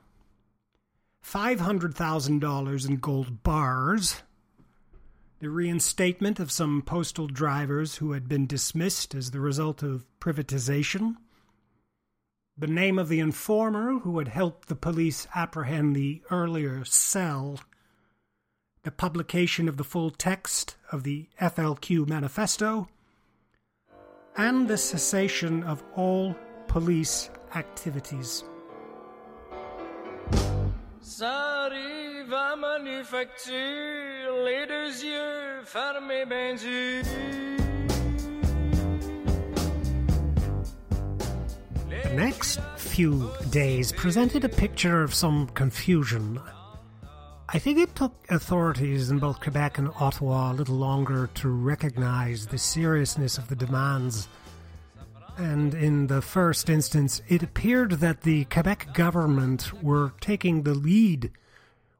$500,000 1.26 2.88
in 2.88 2.96
gold 2.98 3.42
bars, 3.42 4.22
the 5.40 5.50
reinstatement 5.50 6.38
of 6.38 6.52
some 6.52 6.80
postal 6.80 7.26
drivers 7.26 7.96
who 7.96 8.12
had 8.12 8.28
been 8.28 8.46
dismissed 8.46 9.16
as 9.16 9.32
the 9.32 9.40
result 9.40 9.82
of 9.82 10.06
privatization 10.20 11.16
the 12.59 12.66
name 12.66 12.99
of 12.99 13.09
the 13.09 13.21
informer 13.21 14.01
who 14.01 14.18
had 14.18 14.29
helped 14.29 14.68
the 14.68 14.75
police 14.75 15.29
apprehend 15.35 15.94
the 15.94 16.21
earlier 16.31 16.85
cell, 16.85 17.61
the 18.83 18.90
publication 18.90 19.68
of 19.68 19.77
the 19.77 19.85
full 19.85 20.11
text 20.11 20.77
of 20.90 21.05
the 21.05 21.29
FLQ 21.40 22.09
manifesto, 22.09 22.88
and 24.37 24.66
the 24.66 24.77
cessation 24.77 25.62
of 25.62 25.85
all 25.94 26.35
police 26.66 27.31
activities. 27.55 28.42
Manufacture. 32.61 33.88
Next 42.18 42.61
few 42.76 43.31
days 43.50 43.92
presented 43.92 44.44
a 44.44 44.48
picture 44.48 45.02
of 45.04 45.14
some 45.14 45.46
confusion. 45.54 46.40
I 47.48 47.61
think 47.61 47.78
it 47.78 47.94
took 47.94 48.12
authorities 48.28 49.12
in 49.12 49.20
both 49.20 49.40
Quebec 49.40 49.78
and 49.78 49.90
Ottawa 50.00 50.50
a 50.50 50.54
little 50.54 50.74
longer 50.74 51.31
to 51.35 51.48
recognize 51.48 52.48
the 52.48 52.59
seriousness 52.59 53.38
of 53.38 53.46
the 53.46 53.54
demands. 53.54 54.26
And 55.37 55.72
in 55.74 56.09
the 56.09 56.20
first 56.20 56.68
instance, 56.68 57.22
it 57.28 57.44
appeared 57.44 57.92
that 57.92 58.22
the 58.22 58.46
Quebec 58.46 58.92
government 58.94 59.81
were 59.81 60.12
taking 60.20 60.64
the 60.64 60.74
lead, 60.74 61.31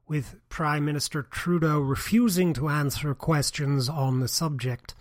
with 0.05 0.35
Prime 0.49 0.83
Minister 0.83 1.23
Trudeau 1.23 1.79
refusing 1.79 2.51
to 2.55 2.67
answer 2.67 3.13
questions 3.13 3.87
on 3.87 4.19
the 4.19 4.27
subject. 4.27 4.95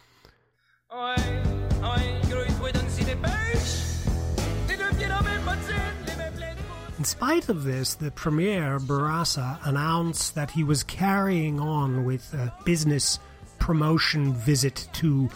In 6.99 7.05
spite 7.05 7.49
of 7.49 7.63
this, 7.63 7.95
the 7.95 8.11
Premier, 8.11 8.81
Bourassa, 8.81 9.61
announced 9.63 10.35
that 10.35 10.51
he 10.51 10.65
was 10.65 10.83
carrying 10.83 11.61
on 11.61 12.05
with 12.05 12.35
a 12.35 12.53
business 12.65 13.21
promotion 13.61 14.35
visit 14.35 14.89
to 14.95 15.31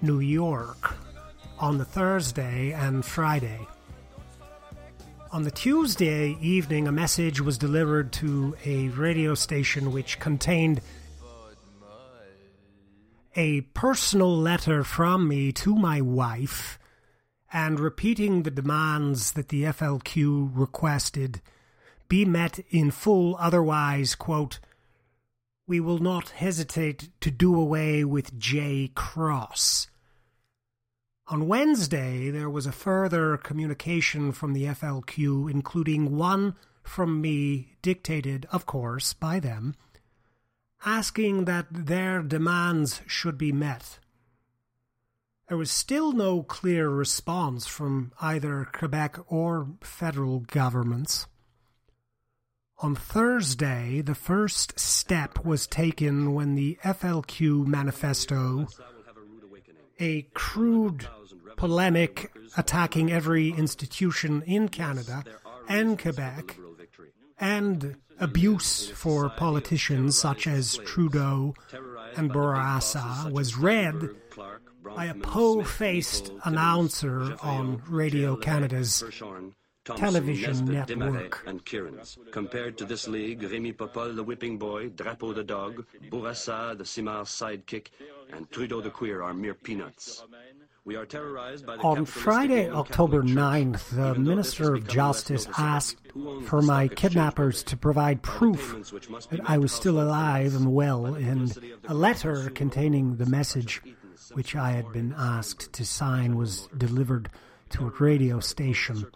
New 0.00 0.20
York 0.20 0.94
on 1.58 1.76
the 1.76 1.84
Thursday 1.84 2.70
and 2.70 3.04
Friday. 3.04 3.58
On 5.32 5.42
the 5.42 5.50
Tuesday 5.50 6.38
evening, 6.40 6.86
a 6.86 6.92
message 6.92 7.40
was 7.40 7.58
delivered 7.58 8.12
to 8.12 8.56
a 8.64 8.88
radio 8.90 9.34
station 9.34 9.90
which 9.90 10.20
contained 10.20 10.80
a 13.34 13.62
personal 13.74 14.38
letter 14.38 14.84
from 14.84 15.26
me 15.26 15.50
to 15.50 15.74
my 15.74 16.00
wife 16.00 16.77
and 17.52 17.80
repeating 17.80 18.42
the 18.42 18.50
demands 18.50 19.32
that 19.32 19.48
the 19.48 19.64
FLQ 19.64 20.50
requested 20.54 21.40
be 22.08 22.24
met 22.24 22.58
in 22.70 22.90
full, 22.90 23.36
otherwise, 23.38 24.14
quote, 24.14 24.58
we 25.66 25.78
will 25.80 25.98
not 25.98 26.30
hesitate 26.30 27.10
to 27.20 27.30
do 27.30 27.54
away 27.54 28.02
with 28.02 28.38
J. 28.38 28.90
Cross. 28.94 29.88
On 31.26 31.46
Wednesday, 31.46 32.30
there 32.30 32.48
was 32.48 32.64
a 32.64 32.72
further 32.72 33.36
communication 33.36 34.32
from 34.32 34.54
the 34.54 34.64
FLQ, 34.64 35.50
including 35.50 36.16
one 36.16 36.56
from 36.82 37.20
me, 37.20 37.76
dictated, 37.82 38.46
of 38.50 38.64
course, 38.64 39.12
by 39.12 39.38
them, 39.38 39.74
asking 40.86 41.44
that 41.44 41.66
their 41.70 42.22
demands 42.22 43.02
should 43.06 43.36
be 43.36 43.52
met. 43.52 43.98
There 45.48 45.56
was 45.56 45.70
still 45.70 46.12
no 46.12 46.42
clear 46.42 46.90
response 46.90 47.66
from 47.66 48.12
either 48.20 48.68
Quebec 48.70 49.18
or 49.28 49.68
federal 49.80 50.40
governments. 50.40 51.26
On 52.80 52.94
Thursday, 52.94 54.02
the 54.02 54.14
first 54.14 54.78
step 54.78 55.44
was 55.46 55.66
taken 55.66 56.34
when 56.34 56.54
the 56.54 56.78
FLQ 56.84 57.66
manifesto, 57.66 58.68
a 59.98 60.22
crude 60.34 61.08
polemic 61.56 62.30
attacking 62.56 63.10
every 63.10 63.48
institution 63.48 64.42
in 64.42 64.68
Canada 64.68 65.24
and 65.66 65.98
Quebec, 65.98 66.58
and 67.40 67.96
abuse 68.20 68.90
for 68.90 69.30
politicians 69.30 70.18
such 70.18 70.46
as 70.46 70.76
Trudeau 70.84 71.54
and 72.16 72.30
Bourassa, 72.30 73.32
was 73.32 73.56
read 73.56 74.10
by 74.94 75.06
a 75.06 75.14
po-faced 75.14 76.32
announcer 76.44 77.36
on 77.42 77.82
Radio 77.88 78.36
Canada's 78.36 79.02
television 79.84 80.64
network. 80.66 81.42
And 81.46 81.64
Kieran's. 81.64 82.18
Compared 82.30 82.76
to 82.78 82.84
this 82.84 83.08
league, 83.08 83.40
Rémi 83.40 83.76
Popol, 83.76 84.14
the 84.14 84.22
whipping 84.22 84.58
boy, 84.58 84.90
Drapeau 84.90 85.34
the 85.34 85.44
dog, 85.44 85.84
Bourassa, 86.10 86.76
the 86.76 86.84
Simard 86.84 87.26
sidekick, 87.26 87.88
and 88.32 88.50
Trudeau 88.50 88.80
the 88.80 88.90
queer 88.90 89.22
are 89.22 89.34
mere 89.34 89.54
peanuts. 89.54 90.24
We 90.84 90.96
are 90.96 91.04
terrorized 91.04 91.66
by 91.66 91.76
the 91.76 91.82
On 91.82 92.06
Friday, 92.06 92.70
October 92.70 93.22
9th, 93.22 93.90
the 93.90 94.18
Minister 94.18 94.74
of 94.74 94.88
Justice 94.88 95.46
asked 95.58 95.98
for 96.46 96.62
my 96.62 96.88
kidnappers 96.88 97.62
to 97.64 97.76
provide 97.76 98.22
proof 98.22 98.68
payments 98.68 98.92
which 98.92 99.10
must 99.10 99.28
be 99.28 99.36
that 99.36 99.50
I 99.50 99.58
was 99.58 99.70
still 99.70 100.00
alive 100.00 100.54
and 100.54 100.72
well 100.72 101.04
in 101.14 101.40
publicity 101.40 101.72
of 101.72 101.82
the 101.82 101.92
a 101.92 101.94
letter 101.94 102.50
containing 102.50 103.16
the 103.16 103.26
message 103.26 103.82
which 104.32 104.56
I 104.56 104.72
had 104.72 104.92
been 104.92 105.14
asked 105.16 105.72
to 105.74 105.84
sign 105.84 106.36
was 106.36 106.68
delivered 106.76 107.30
to 107.70 107.86
a 107.86 107.90
radio 108.00 108.40
station. 108.40 109.06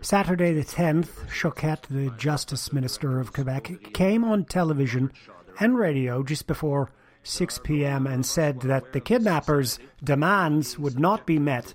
Saturday 0.00 0.52
the 0.52 0.64
10th, 0.64 1.28
Choquette, 1.28 1.86
the 1.88 2.10
Justice 2.16 2.72
Minister 2.72 3.18
of 3.18 3.32
Quebec, 3.32 3.92
came 3.92 4.24
on 4.24 4.44
television 4.44 5.12
and 5.58 5.78
radio 5.78 6.22
just 6.22 6.46
before 6.46 6.90
6 7.22 7.60
p.m. 7.64 8.06
and 8.06 8.24
said 8.24 8.60
that 8.60 8.92
the 8.92 9.00
kidnappers' 9.00 9.78
demands 10.02 10.78
would 10.78 10.98
not 10.98 11.26
be 11.26 11.38
met, 11.38 11.74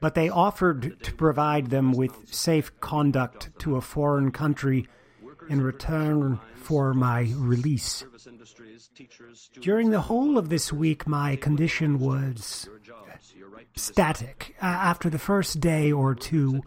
but 0.00 0.14
they 0.14 0.28
offered 0.28 1.02
to 1.02 1.14
provide 1.14 1.70
them 1.70 1.92
with 1.92 2.32
safe 2.32 2.78
conduct 2.80 3.50
to 3.60 3.76
a 3.76 3.80
foreign 3.80 4.30
country 4.30 4.86
in 5.48 5.62
return 5.62 6.38
for 6.54 6.94
my 6.94 7.32
release. 7.36 7.96
Service 7.96 8.26
industries, 8.26 8.89
teachers, 8.89 8.89
students, 8.89 8.89
During 9.60 9.90
the 9.90 10.00
whole 10.00 10.38
of 10.38 10.48
this 10.48 10.72
week, 10.72 11.06
my 11.06 11.36
condition 11.36 11.98
was 11.98 12.66
your 12.66 12.78
jobs, 12.78 13.34
your 13.36 13.48
right 13.48 13.66
to 13.72 13.80
static. 13.80 14.54
Uh, 14.60 14.66
after 14.66 15.08
the 15.08 15.18
first 15.18 15.60
day 15.60 15.92
or 15.92 16.14
two, 16.14 16.62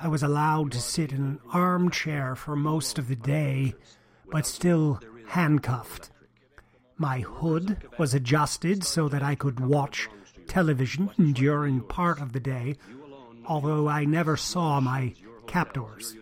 I 0.00 0.08
was 0.08 0.22
allowed 0.22 0.72
to 0.72 0.80
sit 0.80 1.12
in 1.12 1.18
an 1.18 1.40
armchair 1.52 2.36
for 2.36 2.56
most 2.56 2.98
of 2.98 3.08
the 3.08 3.16
day, 3.16 3.74
but 4.30 4.46
still 4.46 5.00
handcuffed. 5.28 6.10
My 6.96 7.20
hood 7.20 7.78
was 7.98 8.14
adjusted 8.14 8.84
so 8.84 9.08
that 9.08 9.22
I 9.22 9.34
could 9.34 9.60
watch 9.60 10.08
television 10.46 11.10
during 11.32 11.80
part 11.80 12.20
of 12.20 12.32
the 12.32 12.40
day, 12.40 12.76
although 13.46 13.88
I 13.88 14.04
never 14.04 14.36
saw 14.36 14.80
my 14.80 15.14
captors. 15.46 16.16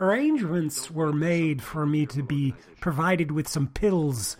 Arrangements 0.00 0.90
were 0.90 1.12
made 1.12 1.62
for 1.62 1.86
me 1.86 2.06
to 2.06 2.22
be 2.22 2.54
provided 2.80 3.30
with 3.30 3.48
some 3.48 3.68
pills 3.68 4.36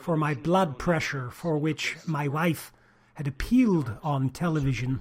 for 0.00 0.16
my 0.16 0.34
blood 0.34 0.78
pressure, 0.78 1.30
for 1.30 1.58
which 1.58 1.96
my 2.06 2.26
wife 2.26 2.72
had 3.14 3.26
appealed 3.26 3.92
on 4.02 4.30
television. 4.30 5.00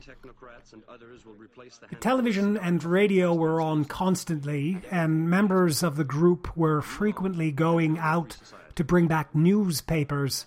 The 1.89 1.95
television 1.95 2.57
and 2.57 2.83
radio 2.83 3.33
were 3.33 3.61
on 3.61 3.85
constantly, 3.85 4.81
and 4.91 5.29
members 5.29 5.83
of 5.83 5.95
the 5.97 6.03
group 6.03 6.55
were 6.57 6.81
frequently 6.81 7.51
going 7.51 7.97
out 7.99 8.37
to 8.75 8.83
bring 8.83 9.07
back 9.07 9.33
newspapers, 9.35 10.45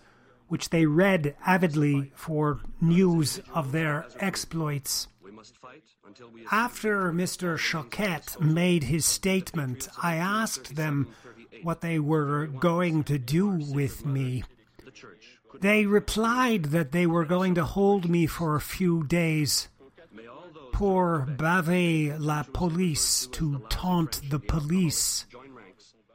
which 0.48 0.70
they 0.70 0.86
read 0.86 1.36
avidly 1.46 2.10
for 2.14 2.60
news 2.80 3.40
of 3.54 3.72
their 3.72 4.06
exploits. 4.18 5.06
We 5.22 5.30
must 5.30 5.56
fight 5.56 5.84
until 6.06 6.09
we 6.09 6.09
After 6.50 7.12
Mr. 7.12 7.58
Choquette 7.58 8.40
made 8.40 8.84
his 8.84 9.06
statement, 9.06 9.88
I 10.02 10.16
asked 10.16 10.76
them 10.76 11.08
what 11.62 11.80
they 11.80 11.98
were 11.98 12.46
going 12.46 13.04
to 13.04 13.18
do 13.18 13.48
with 13.48 14.04
me. 14.04 14.44
They 15.60 15.86
replied 15.86 16.66
that 16.66 16.92
they 16.92 17.06
were 17.06 17.24
going 17.24 17.54
to 17.56 17.64
hold 17.64 18.08
me 18.08 18.26
for 18.26 18.54
a 18.54 18.60
few 18.60 19.04
days. 19.04 19.68
Pour 20.72 21.26
baver 21.26 22.18
la 22.18 22.42
police 22.42 23.26
to 23.32 23.62
taunt 23.68 24.22
the 24.30 24.38
police. 24.38 25.26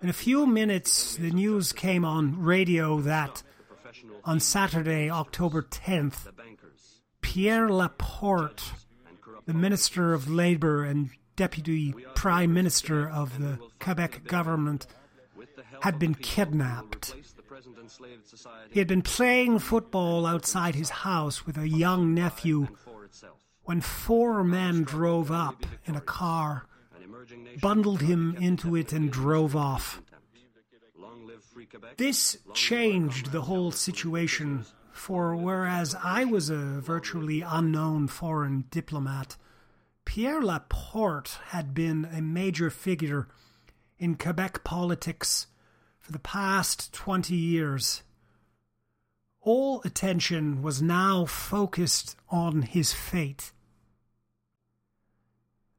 In 0.01 0.09
a 0.09 0.13
few 0.13 0.45
minutes, 0.45 1.15
the 1.15 1.31
news 1.31 1.71
came 1.71 2.03
on 2.03 2.41
radio 2.41 2.99
that 3.01 3.43
on 4.23 4.39
Saturday, 4.39 5.09
October 5.09 5.61
10th, 5.61 6.27
Pierre 7.21 7.69
Laporte, 7.69 8.71
the 9.45 9.53
Minister 9.53 10.13
of 10.13 10.29
Labour 10.29 10.83
and 10.83 11.09
Deputy 11.35 11.93
Prime 12.15 12.53
Minister 12.53 13.09
of 13.09 13.39
the 13.39 13.59
Quebec 13.79 14.23
government, 14.25 14.87
had 15.81 15.99
been 15.99 16.15
kidnapped. 16.15 17.13
He 18.71 18.79
had 18.79 18.87
been 18.87 19.01
playing 19.01 19.59
football 19.59 20.25
outside 20.25 20.75
his 20.75 20.89
house 20.89 21.45
with 21.45 21.57
a 21.57 21.67
young 21.67 22.13
nephew 22.13 22.67
when 23.63 23.81
four 23.81 24.43
men 24.43 24.83
drove 24.83 25.31
up 25.31 25.65
in 25.85 25.95
a 25.95 26.01
car, 26.01 26.67
bundled 27.61 28.01
him 28.01 28.35
into 28.39 28.75
it, 28.75 28.93
and 28.93 29.11
drove 29.11 29.55
off. 29.55 30.01
This 31.97 32.37
changed 32.53 33.31
the 33.31 33.41
whole 33.41 33.71
situation, 33.71 34.65
for 34.95 35.35
whereas 35.35 35.93
I 36.01 36.23
was 36.23 36.49
a 36.49 36.79
virtually 36.79 37.41
unknown 37.41 38.07
foreign 38.07 38.63
diplomat, 38.71 39.35
Pierre 40.05 40.41
Laporte 40.41 41.37
had 41.47 41.73
been 41.73 42.05
a 42.05 42.21
major 42.21 42.69
figure 42.69 43.27
in 43.99 44.15
Quebec 44.15 44.63
politics 44.63 45.47
for 45.99 46.13
the 46.13 46.19
past 46.19 46.93
20 46.93 47.35
years. 47.35 48.03
All 49.41 49.81
attention 49.83 50.61
was 50.61 50.81
now 50.81 51.25
focused 51.25 52.15
on 52.29 52.61
his 52.61 52.93
fate. 52.93 53.51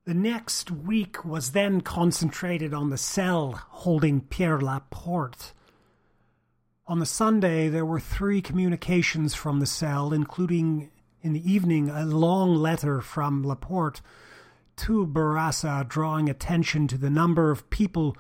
The 0.05 0.15
next 0.15 0.71
week 0.71 1.25
was 1.25 1.53
then 1.53 1.81
concentrated 1.81 2.75
on 2.75 2.91
the 2.91 2.99
cell 2.99 3.63
holding 3.71 4.21
Pierre 4.21 4.61
Laporte. 4.61 5.53
On 6.89 7.01
the 7.01 7.07
Sunday, 7.07 7.69
there 7.69 7.85
were 7.85 7.99
three 7.99 8.41
communications 8.41 9.35
from 9.35 9.59
the 9.59 9.67
cell, 9.67 10.13
including 10.13 10.93
in 11.21 11.33
the 11.33 11.53
evening 11.53 11.91
a 11.91 12.05
long 12.05 12.55
letter 12.55 13.01
from 13.01 13.45
Laporte 13.45 14.01
to 14.77 15.05
Bourassa 15.05 15.85
drawing 15.89 16.29
attention 16.29 16.87
to 16.87 16.97
the 16.97 17.11
number 17.11 17.51
of 17.51 17.69
people 17.71 18.17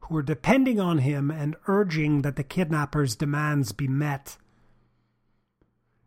who 0.00 0.14
were 0.14 0.22
depending 0.22 0.80
on 0.80 0.98
him 0.98 1.30
and 1.30 1.56
urging 1.66 2.22
that 2.22 2.36
the 2.36 2.42
kidnappers' 2.42 3.16
demands 3.16 3.72
be 3.72 3.86
met. 3.86 4.38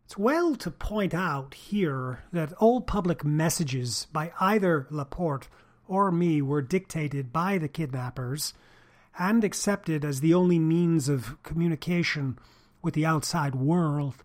It's 0.04 0.18
well 0.18 0.56
to 0.56 0.70
point 0.72 1.14
out 1.14 1.54
here 1.54 2.24
that 2.32 2.52
all 2.54 2.80
public 2.80 3.24
messages 3.24 4.08
by 4.12 4.32
either 4.40 4.88
Laporte 4.90 5.48
or 5.86 6.10
me 6.10 6.42
were 6.42 6.60
dictated 6.60 7.32
by 7.32 7.58
the 7.58 7.68
kidnappers 7.68 8.52
and 9.18 9.44
accepted 9.44 10.04
as 10.04 10.20
the 10.20 10.34
only 10.34 10.58
means 10.58 11.08
of 11.08 11.42
communication 11.42 12.38
with 12.82 12.94
the 12.94 13.06
outside 13.06 13.54
world. 13.54 14.24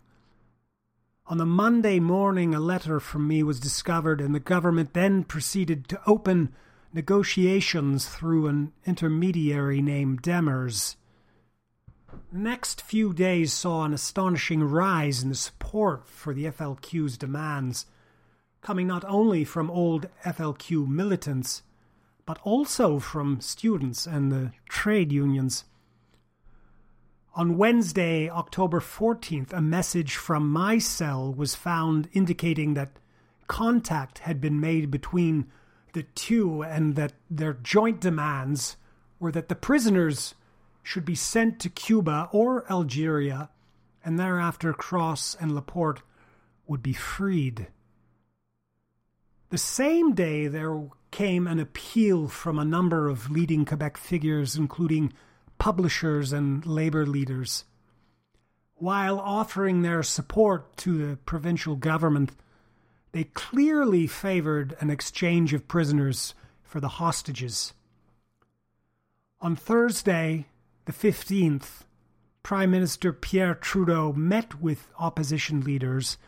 On 1.28 1.38
the 1.38 1.46
Monday 1.46 1.98
morning, 1.98 2.54
a 2.54 2.60
letter 2.60 3.00
from 3.00 3.26
me 3.26 3.42
was 3.42 3.58
discovered, 3.58 4.20
and 4.20 4.34
the 4.34 4.40
government 4.40 4.92
then 4.94 5.24
proceeded 5.24 5.88
to 5.88 6.00
open 6.06 6.54
negotiations 6.92 8.06
through 8.06 8.46
an 8.46 8.72
intermediary 8.84 9.82
named 9.82 10.22
Demers. 10.22 10.94
The 12.32 12.38
next 12.38 12.80
few 12.80 13.12
days 13.12 13.52
saw 13.52 13.84
an 13.84 13.92
astonishing 13.92 14.62
rise 14.62 15.22
in 15.22 15.28
the 15.28 15.34
support 15.34 16.06
for 16.06 16.32
the 16.32 16.44
FLQ's 16.44 17.18
demands, 17.18 17.86
coming 18.62 18.86
not 18.86 19.04
only 19.06 19.44
from 19.44 19.70
old 19.70 20.08
FLQ 20.24 20.88
militants, 20.88 21.62
but 22.26 22.38
also 22.42 22.98
from 22.98 23.40
students 23.40 24.06
and 24.06 24.30
the 24.30 24.52
trade 24.68 25.12
unions. 25.12 25.64
On 27.34 27.56
Wednesday, 27.56 28.28
October 28.28 28.80
14th, 28.80 29.52
a 29.52 29.60
message 29.60 30.16
from 30.16 30.50
my 30.50 30.78
cell 30.78 31.32
was 31.32 31.54
found 31.54 32.08
indicating 32.12 32.74
that 32.74 32.98
contact 33.46 34.20
had 34.20 34.40
been 34.40 34.60
made 34.60 34.90
between 34.90 35.46
the 35.92 36.02
two 36.02 36.62
and 36.62 36.96
that 36.96 37.12
their 37.30 37.54
joint 37.54 38.00
demands 38.00 38.76
were 39.20 39.32
that 39.32 39.48
the 39.48 39.54
prisoners 39.54 40.34
should 40.82 41.04
be 41.04 41.14
sent 41.14 41.60
to 41.60 41.68
Cuba 41.68 42.28
or 42.32 42.70
Algeria 42.70 43.50
and 44.04 44.18
thereafter 44.18 44.72
Cross 44.72 45.36
and 45.40 45.54
Laporte 45.54 46.02
would 46.66 46.82
be 46.82 46.92
freed. 46.92 47.68
The 49.50 49.58
same 49.58 50.14
day, 50.14 50.48
there 50.48 50.88
came 51.16 51.46
an 51.46 51.58
appeal 51.58 52.28
from 52.28 52.58
a 52.58 52.64
number 52.64 53.08
of 53.08 53.30
leading 53.30 53.64
Quebec 53.64 53.96
figures, 53.96 54.54
including 54.54 55.10
publishers 55.56 56.30
and 56.30 56.66
labor 56.66 57.06
leaders. 57.06 57.64
While 58.74 59.18
offering 59.18 59.80
their 59.80 60.02
support 60.02 60.76
to 60.76 60.98
the 60.98 61.16
provincial 61.16 61.74
government, 61.74 62.32
they 63.12 63.24
clearly 63.24 64.06
favored 64.06 64.76
an 64.78 64.90
exchange 64.90 65.54
of 65.54 65.66
prisoners 65.66 66.34
for 66.62 66.80
the 66.80 67.00
hostages. 67.00 67.72
On 69.40 69.56
Thursday, 69.56 70.48
the 70.84 70.92
15th, 70.92 71.84
Prime 72.42 72.70
Minister 72.70 73.14
Pierre 73.14 73.54
Trudeau 73.54 74.12
met 74.12 74.60
with 74.60 74.90
opposition 74.98 75.62
leaders 75.62 76.18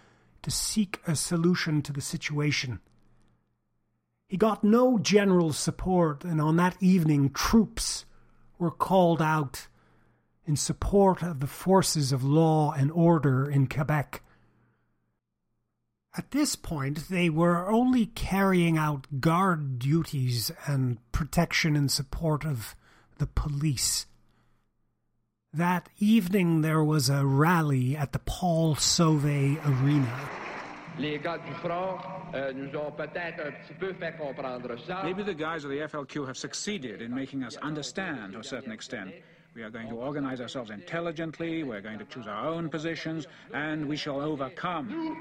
to 0.40 0.50
seek 0.50 0.98
a 1.06 1.14
solution 1.14 1.82
to 1.82 1.92
the 1.92 2.00
situation. 2.00 2.80
He 4.28 4.36
got 4.36 4.62
no 4.62 4.98
general 4.98 5.54
support, 5.54 6.22
and 6.22 6.40
on 6.40 6.56
that 6.56 6.76
evening, 6.80 7.30
troops 7.30 8.04
were 8.58 8.70
called 8.70 9.22
out 9.22 9.68
in 10.44 10.54
support 10.54 11.22
of 11.22 11.40
the 11.40 11.46
forces 11.46 12.12
of 12.12 12.22
law 12.22 12.72
and 12.72 12.92
order 12.92 13.50
in 13.50 13.66
Quebec. 13.68 14.22
At 16.16 16.32
this 16.32 16.56
point, 16.56 17.08
they 17.08 17.30
were 17.30 17.70
only 17.70 18.06
carrying 18.06 18.76
out 18.76 19.20
guard 19.20 19.78
duties 19.78 20.50
and 20.66 20.98
protection 21.12 21.74
in 21.74 21.88
support 21.88 22.44
of 22.44 22.74
the 23.18 23.26
police. 23.26 24.06
That 25.54 25.88
evening, 25.98 26.60
there 26.60 26.84
was 26.84 27.08
a 27.08 27.24
rally 27.24 27.96
at 27.96 28.12
the 28.12 28.18
Paul 28.18 28.74
Sauvé 28.74 29.56
Arena. 29.64 30.47
Les 30.98 31.18
gars 31.18 31.38
du 31.38 31.52
front 31.54 31.98
euh, 32.34 32.52
nous 32.52 32.76
ont 32.78 32.90
peut-être 32.90 33.40
un 33.46 33.52
petit 33.52 33.74
peu 33.78 33.92
fait 33.92 34.16
comprendre 34.16 34.76
ça. 34.86 35.02
Maybe 35.04 35.24
the 35.24 35.36
guys 35.36 35.64
of 35.64 35.70
the 35.70 35.80
FLQ 35.88 36.26
have 36.26 36.36
succeeded 36.36 37.00
in 37.00 37.14
making 37.14 37.44
us 37.44 37.56
understand 37.62 38.32
to 38.32 38.40
a 38.40 38.44
certain 38.44 38.72
extent. 38.72 39.12
We 39.54 39.62
are 39.62 39.70
going 39.70 39.88
to 39.88 39.96
organize 39.96 40.40
ourselves 40.40 40.70
intelligently, 40.70 41.64
we're 41.64 41.80
going 41.80 41.98
to 41.98 42.04
choose 42.04 42.28
our 42.28 42.46
own 42.46 42.68
positions, 42.68 43.26
and 43.52 43.88
we 43.88 43.96
shall 43.96 44.20
overcome. 44.20 45.16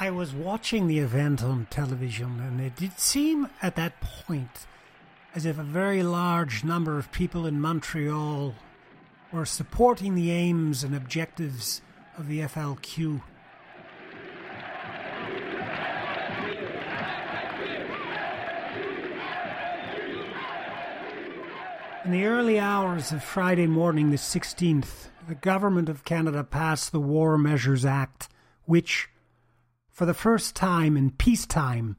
I 0.00 0.10
was 0.10 0.34
watching 0.34 0.88
the 0.88 0.98
event 0.98 1.42
on 1.42 1.66
television, 1.70 2.40
and 2.40 2.60
it 2.60 2.76
did 2.76 2.98
seem 2.98 3.48
at 3.62 3.76
that 3.76 4.00
point 4.00 4.66
as 5.34 5.46
if 5.46 5.58
a 5.58 5.62
very 5.62 6.02
large 6.02 6.64
number 6.64 6.98
of 6.98 7.10
people 7.10 7.46
in 7.46 7.60
Montreal 7.60 8.54
were 9.34 9.44
supporting 9.44 10.14
the 10.14 10.30
aims 10.30 10.84
and 10.84 10.94
objectives 10.94 11.82
of 12.16 12.28
the 12.28 12.38
FLQ. 12.38 13.20
In 22.04 22.12
the 22.12 22.26
early 22.26 22.60
hours 22.60 23.10
of 23.10 23.24
Friday 23.24 23.66
morning, 23.66 24.10
the 24.10 24.16
16th, 24.16 25.08
the 25.26 25.34
Government 25.34 25.88
of 25.88 26.04
Canada 26.04 26.44
passed 26.44 26.92
the 26.92 27.00
War 27.00 27.36
Measures 27.36 27.84
Act, 27.84 28.28
which, 28.66 29.08
for 29.90 30.06
the 30.06 30.14
first 30.14 30.54
time 30.54 30.96
in 30.96 31.10
peacetime, 31.10 31.96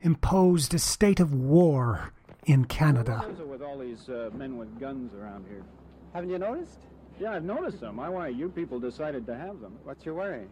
imposed 0.00 0.72
a 0.72 0.78
state 0.78 1.20
of 1.20 1.34
war 1.34 2.14
in 2.46 2.64
Canada. 2.64 3.26
with 3.46 3.60
all 3.60 3.78
these 3.78 4.08
uh, 4.08 4.30
men 4.32 4.56
with 4.56 4.80
guns 4.80 5.12
around 5.12 5.44
here? 5.46 5.64
Haven't 6.12 6.30
you 6.30 6.38
noticed? 6.38 6.78
Yeah, 7.20 7.32
I've 7.32 7.44
noticed 7.44 7.80
them. 7.80 8.00
I 8.00 8.08
worry 8.08 8.32
you 8.32 8.48
people 8.48 8.80
decided 8.80 9.26
to 9.26 9.36
have 9.36 9.60
them. 9.60 9.78
What's 9.84 10.04
your 10.04 10.14
worry? 10.14 10.46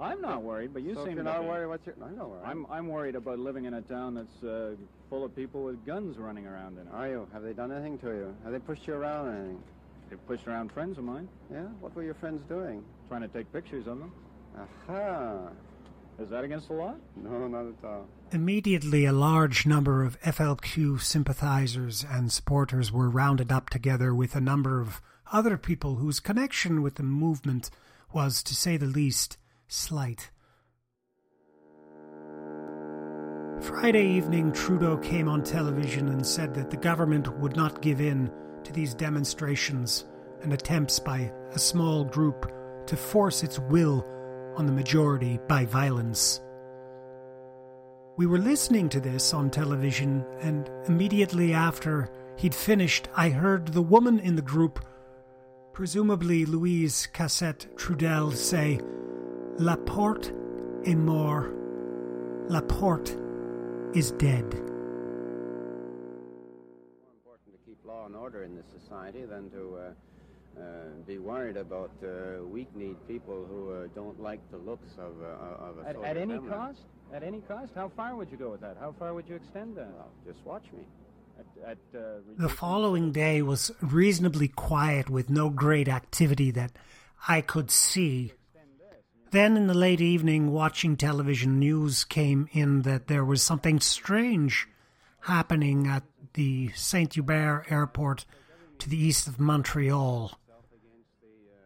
I'm 0.00 0.20
not 0.20 0.42
worried, 0.42 0.72
but 0.72 0.82
you 0.82 0.94
so 0.94 1.04
seem 1.04 1.14
you're 1.16 1.24
to 1.24 1.30
not 1.30 1.44
worried, 1.44 1.66
what's 1.66 1.84
your... 1.86 1.96
I'm 2.04 2.16
not 2.16 2.30
worried. 2.30 2.44
I'm, 2.44 2.66
I'm 2.70 2.88
worried 2.88 3.16
about 3.16 3.38
living 3.40 3.64
in 3.64 3.74
a 3.74 3.82
town 3.82 4.14
that's 4.14 4.44
uh, 4.44 4.76
full 5.10 5.24
of 5.24 5.34
people 5.34 5.64
with 5.64 5.84
guns 5.84 6.18
running 6.18 6.46
around 6.46 6.78
in 6.78 6.86
it. 6.86 6.92
Are 6.92 7.08
you? 7.08 7.26
Have 7.32 7.42
they 7.42 7.52
done 7.52 7.72
anything 7.72 7.98
to 7.98 8.06
you? 8.08 8.34
Have 8.44 8.52
they 8.52 8.60
pushed 8.60 8.86
you 8.86 8.94
around 8.94 9.26
or 9.26 9.34
anything? 9.36 9.62
They've 10.08 10.26
pushed 10.26 10.46
around 10.46 10.70
friends 10.72 10.98
of 10.98 11.04
mine, 11.04 11.28
Yeah? 11.52 11.62
What 11.80 11.94
were 11.96 12.02
your 12.04 12.14
friends 12.14 12.42
doing? 12.48 12.84
trying 13.08 13.22
to 13.22 13.28
take 13.28 13.52
pictures 13.52 13.86
of 13.86 13.98
them. 13.98 14.12
Aha! 14.56 15.48
Is 16.20 16.30
that 16.30 16.42
against 16.42 16.66
the 16.66 16.74
law? 16.74 16.94
No, 17.16 17.46
not 17.46 17.66
at 17.66 17.84
all. 17.84 18.06
Immediately, 18.32 19.04
a 19.04 19.12
large 19.12 19.66
number 19.66 20.02
of 20.02 20.20
FLQ 20.22 21.00
sympathizers 21.00 22.04
and 22.08 22.32
supporters 22.32 22.90
were 22.90 23.08
rounded 23.08 23.52
up 23.52 23.70
together 23.70 24.12
with 24.12 24.34
a 24.34 24.40
number 24.40 24.80
of 24.80 25.00
other 25.32 25.56
people 25.56 25.96
whose 25.96 26.18
connection 26.18 26.82
with 26.82 26.96
the 26.96 27.04
movement 27.04 27.70
was, 28.12 28.42
to 28.42 28.54
say 28.54 28.76
the 28.76 28.86
least, 28.86 29.38
slight. 29.68 30.30
Friday 33.60 34.06
evening, 34.06 34.52
Trudeau 34.52 34.96
came 34.96 35.28
on 35.28 35.44
television 35.44 36.08
and 36.08 36.26
said 36.26 36.52
that 36.54 36.70
the 36.70 36.76
government 36.76 37.28
would 37.38 37.56
not 37.56 37.82
give 37.82 38.00
in 38.00 38.30
to 38.64 38.72
these 38.72 38.94
demonstrations 38.94 40.04
and 40.42 40.52
attempts 40.52 40.98
by 40.98 41.32
a 41.52 41.58
small 41.58 42.04
group 42.04 42.50
to 42.86 42.96
force 42.96 43.42
its 43.42 43.58
will 43.58 44.04
on 44.58 44.66
the 44.66 44.72
majority 44.72 45.38
by 45.48 45.64
violence. 45.64 46.40
We 48.16 48.26
were 48.26 48.38
listening 48.38 48.88
to 48.88 49.00
this 49.00 49.32
on 49.32 49.48
television, 49.50 50.26
and 50.40 50.68
immediately 50.88 51.54
after 51.54 52.10
he'd 52.36 52.54
finished, 52.54 53.06
I 53.14 53.28
heard 53.28 53.68
the 53.68 53.82
woman 53.82 54.18
in 54.18 54.34
the 54.34 54.42
group, 54.42 54.84
presumably 55.72 56.44
Louise 56.44 57.06
Cossette-Trudel, 57.14 58.34
say, 58.34 58.80
Laporte 59.58 60.32
est 60.84 60.96
mort. 60.96 61.54
Laporte 62.48 63.16
is 63.94 64.10
dead. 64.12 64.52
more 67.04 67.12
important 67.14 67.52
to 67.52 67.58
keep 67.64 67.78
law 67.84 68.06
and 68.06 68.16
order 68.16 68.42
in 68.42 68.56
this 68.56 68.66
society 68.66 69.24
than 69.24 69.48
to 69.50 69.76
uh, 69.76 69.92
uh, 70.60 71.02
be 71.06 71.18
worried 71.18 71.56
about 71.56 71.90
uh, 72.02 72.42
weak-kneed 72.44 72.96
people 73.06 73.46
who 73.48 73.72
uh, 73.72 73.86
don't 73.94 74.20
like 74.20 74.40
the 74.50 74.56
looks 74.58 74.92
of, 74.98 75.12
uh, 75.22 75.64
of 75.66 75.78
a 75.78 75.88
At, 75.88 75.96
at 76.04 76.16
any 76.16 76.34
feminine. 76.34 76.50
cost? 76.50 76.80
At 77.12 77.22
any 77.22 77.40
cost? 77.42 77.72
How 77.74 77.90
far 77.96 78.16
would 78.16 78.30
you 78.30 78.36
go 78.36 78.50
with 78.50 78.60
that? 78.60 78.76
How 78.78 78.94
far 78.98 79.14
would 79.14 79.28
you 79.28 79.36
extend 79.36 79.76
that? 79.76 79.88
Well, 79.96 80.10
just 80.26 80.44
watch 80.44 80.64
me. 80.72 80.84
At, 81.38 81.70
at, 81.70 81.98
uh, 81.98 82.02
The 82.36 82.48
following 82.48 83.12
day 83.12 83.42
was 83.42 83.70
reasonably 83.80 84.48
quiet 84.48 85.08
with 85.08 85.30
no 85.30 85.50
great 85.50 85.88
activity 85.88 86.50
that 86.52 86.72
I 87.28 87.40
could 87.40 87.70
see. 87.70 88.32
Then 89.30 89.56
in 89.56 89.66
the 89.66 89.74
late 89.74 90.00
evening, 90.00 90.52
watching 90.52 90.96
television, 90.96 91.58
news 91.58 92.02
came 92.02 92.48
in 92.52 92.82
that 92.82 93.08
there 93.08 93.24
was 93.24 93.42
something 93.42 93.78
strange 93.78 94.66
happening 95.20 95.86
at 95.86 96.02
the 96.32 96.70
Saint 96.74 97.14
Hubert 97.14 97.66
airport 97.70 98.24
to 98.78 98.88
the 98.88 98.96
east 98.96 99.28
of 99.28 99.38
Montreal. 99.38 100.32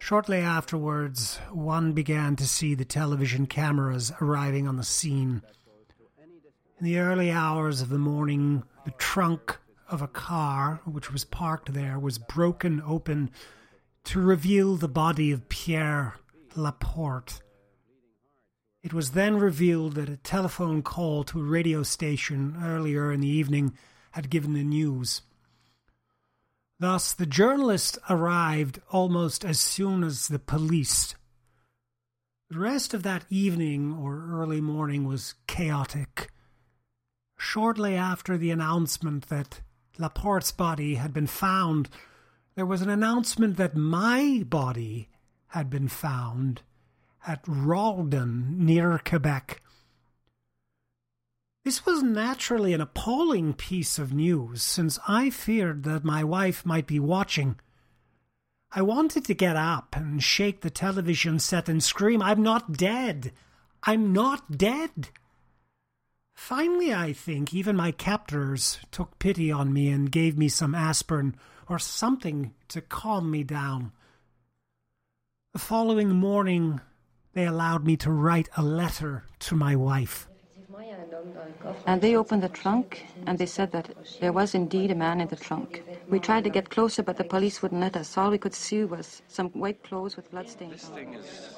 Shortly 0.03 0.39
afterwards, 0.39 1.37
one 1.53 1.93
began 1.93 2.35
to 2.35 2.45
see 2.45 2.75
the 2.75 2.85
television 2.85 3.47
cameras 3.47 4.11
arriving 4.21 4.67
on 4.67 4.75
the 4.75 4.83
scene. 4.83 5.43
In 6.81 6.85
the 6.85 6.99
early 6.99 7.31
hours 7.31 7.81
of 7.81 7.89
the 7.89 8.01
morning, 8.01 8.65
the 8.85 8.91
trunk 8.99 9.61
of 9.89 10.03
a 10.03 10.09
car, 10.09 10.81
which 10.85 11.13
was 11.13 11.25
parked 11.25 11.73
there, 11.73 12.01
was 12.01 12.19
broken 12.19 12.83
open 12.85 13.31
to 14.03 14.21
reveal 14.21 14.75
the 14.75 14.89
body 14.89 15.31
of 15.31 15.49
Pierre 15.49 16.17
Laporte. 16.57 17.41
It 18.83 18.93
was 18.93 19.13
then 19.13 19.37
revealed 19.37 19.95
that 19.95 20.09
a 20.09 20.17
telephone 20.17 20.83
call 20.83 21.23
to 21.23 21.39
a 21.39 21.45
radio 21.45 21.85
station 21.85 22.57
earlier 22.61 23.13
in 23.13 23.21
the 23.21 23.29
evening 23.29 23.79
had 24.11 24.31
given 24.31 24.55
the 24.55 24.65
news. 24.65 25.23
Thus, 26.83 27.13
the 27.13 27.27
journalist 27.27 27.97
arrived 28.11 28.81
almost 28.91 29.45
as 29.45 29.61
soon 29.61 30.03
as 30.03 30.27
the 30.27 30.41
police. 30.41 31.15
The 32.51 32.59
rest 32.59 32.93
of 32.93 33.05
that 33.05 33.25
evening 33.31 33.97
or 34.03 34.27
early 34.29 34.61
morning 34.61 35.07
was 35.07 35.37
chaotic. 35.47 36.33
Shortly 37.39 37.95
after 37.95 38.37
the 38.37 38.51
announcement 38.51 39.29
that 39.29 39.61
Laporte's 39.97 40.51
body 40.51 40.97
had 40.97 41.15
been 41.15 41.29
found, 41.29 41.89
there 42.57 42.67
was 42.67 42.83
an 42.83 42.91
announcement 42.91 43.59
that 43.59 43.77
my 43.77 44.43
body 44.45 45.09
had 45.51 45.71
been 45.71 45.87
found 45.87 46.63
at 47.25 47.45
Rawdon, 47.47 48.57
near 48.59 48.99
Quebec. 48.99 49.63
This 51.65 51.87
was 51.87 52.03
naturally 52.03 52.73
an 52.73 52.81
appalling 52.81 53.55
piece 53.55 53.97
of 53.97 54.13
news, 54.13 54.63
since 54.63 54.99
I 55.07 55.31
feared 55.31 55.85
that 55.85 56.03
my 56.03 56.25
wife 56.25 56.67
might 56.67 56.89
be 56.89 56.99
watching. 56.99 57.61
I 58.73 58.83
wanted 58.83 59.25
to 59.27 59.35
get 59.35 59.55
up 59.55 59.95
and 59.95 60.21
shake 60.21 60.63
the 60.63 60.71
television 60.71 61.39
set 61.39 61.69
and 61.69 61.83
scream, 61.83 62.21
I'm 62.21 62.43
not 62.43 62.73
dead! 62.73 63.33
I'm 63.85 64.13
not 64.13 64.59
dead! 64.59 65.11
Finally, 66.35 66.93
I 66.93 67.13
think, 67.13 67.55
even 67.55 67.77
my 67.77 67.93
captors 67.93 68.81
took 68.91 69.21
pity 69.21 69.53
on 69.53 69.73
me 69.73 69.89
and 69.89 70.11
gave 70.11 70.37
me 70.37 70.49
some 70.49 70.75
aspirin 70.75 71.37
or 71.69 71.79
something 71.79 72.55
to 72.69 72.81
calm 72.81 73.31
me 73.31 73.45
down. 73.45 73.93
The 75.53 75.61
following 75.61 76.11
morning, 76.11 76.81
they 77.35 77.47
allowed 77.47 77.85
me 77.85 77.97
to 77.99 78.11
write 78.11 78.49
a 78.57 78.63
letter 78.63 79.25
to 79.41 79.55
my 79.55 79.77
wife. 79.77 80.29
And 81.87 82.01
they 82.01 82.17
opened 82.17 82.43
the 82.43 82.49
trunk 82.49 83.05
and 83.27 83.39
they 83.39 83.47
said 83.47 83.73
that 83.73 83.91
there 84.21 84.33
was 84.33 84.55
indeed 84.55 84.91
a 84.91 84.95
man 84.95 85.21
in 85.21 85.29
the 85.29 85.37
trunk. 85.37 85.83
We 86.09 86.19
tried 86.19 86.45
to 86.45 86.51
get 86.51 86.71
closer, 86.71 87.03
but 87.03 87.17
the 87.17 87.25
police 87.25 87.63
wouldn't 87.63 87.81
let 87.81 87.97
us. 87.97 88.17
All 88.17 88.31
we 88.31 88.39
could 88.39 88.55
see 88.55 88.85
was 88.85 89.23
some 89.29 89.51
white 89.51 89.83
clothes 89.83 90.17
with 90.17 90.31
bloodstains. 90.31 90.73
This 90.73 90.89
thing 90.91 91.15
is. 91.15 91.51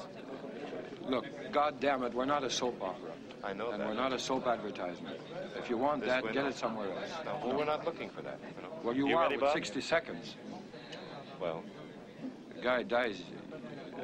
Look, 1.07 1.25
God 1.51 1.79
damn 1.79 2.03
it, 2.03 2.13
we're 2.13 2.25
not 2.25 2.43
a 2.43 2.49
soap 2.49 2.81
opera. 2.81 3.11
I 3.43 3.53
know 3.53 3.69
And 3.71 3.81
that. 3.81 3.87
we're 3.87 3.93
not 3.93 4.11
a 4.11 4.17
soap 4.19 4.47
advertisement. 4.47 5.19
If 5.55 5.69
you 5.69 5.77
want 5.77 6.01
This 6.01 6.09
that, 6.09 6.23
get 6.33 6.35
not. 6.35 6.47
it 6.51 6.55
somewhere 6.55 6.89
else. 6.91 7.11
No, 7.23 7.39
well, 7.45 7.57
we're 7.57 7.65
not 7.65 7.85
looking 7.85 8.09
for 8.09 8.23
that. 8.23 8.39
You 8.57 8.63
know. 8.63 8.69
Well, 8.83 8.95
you, 8.95 9.07
You 9.07 9.15
are 9.17 9.23
ready, 9.23 9.35
with 9.35 9.41
Bob? 9.41 9.53
60 9.53 9.81
seconds. 9.81 10.35
Well, 11.39 11.63
The 12.55 12.61
guy 12.61 12.81
dies. 12.83 13.21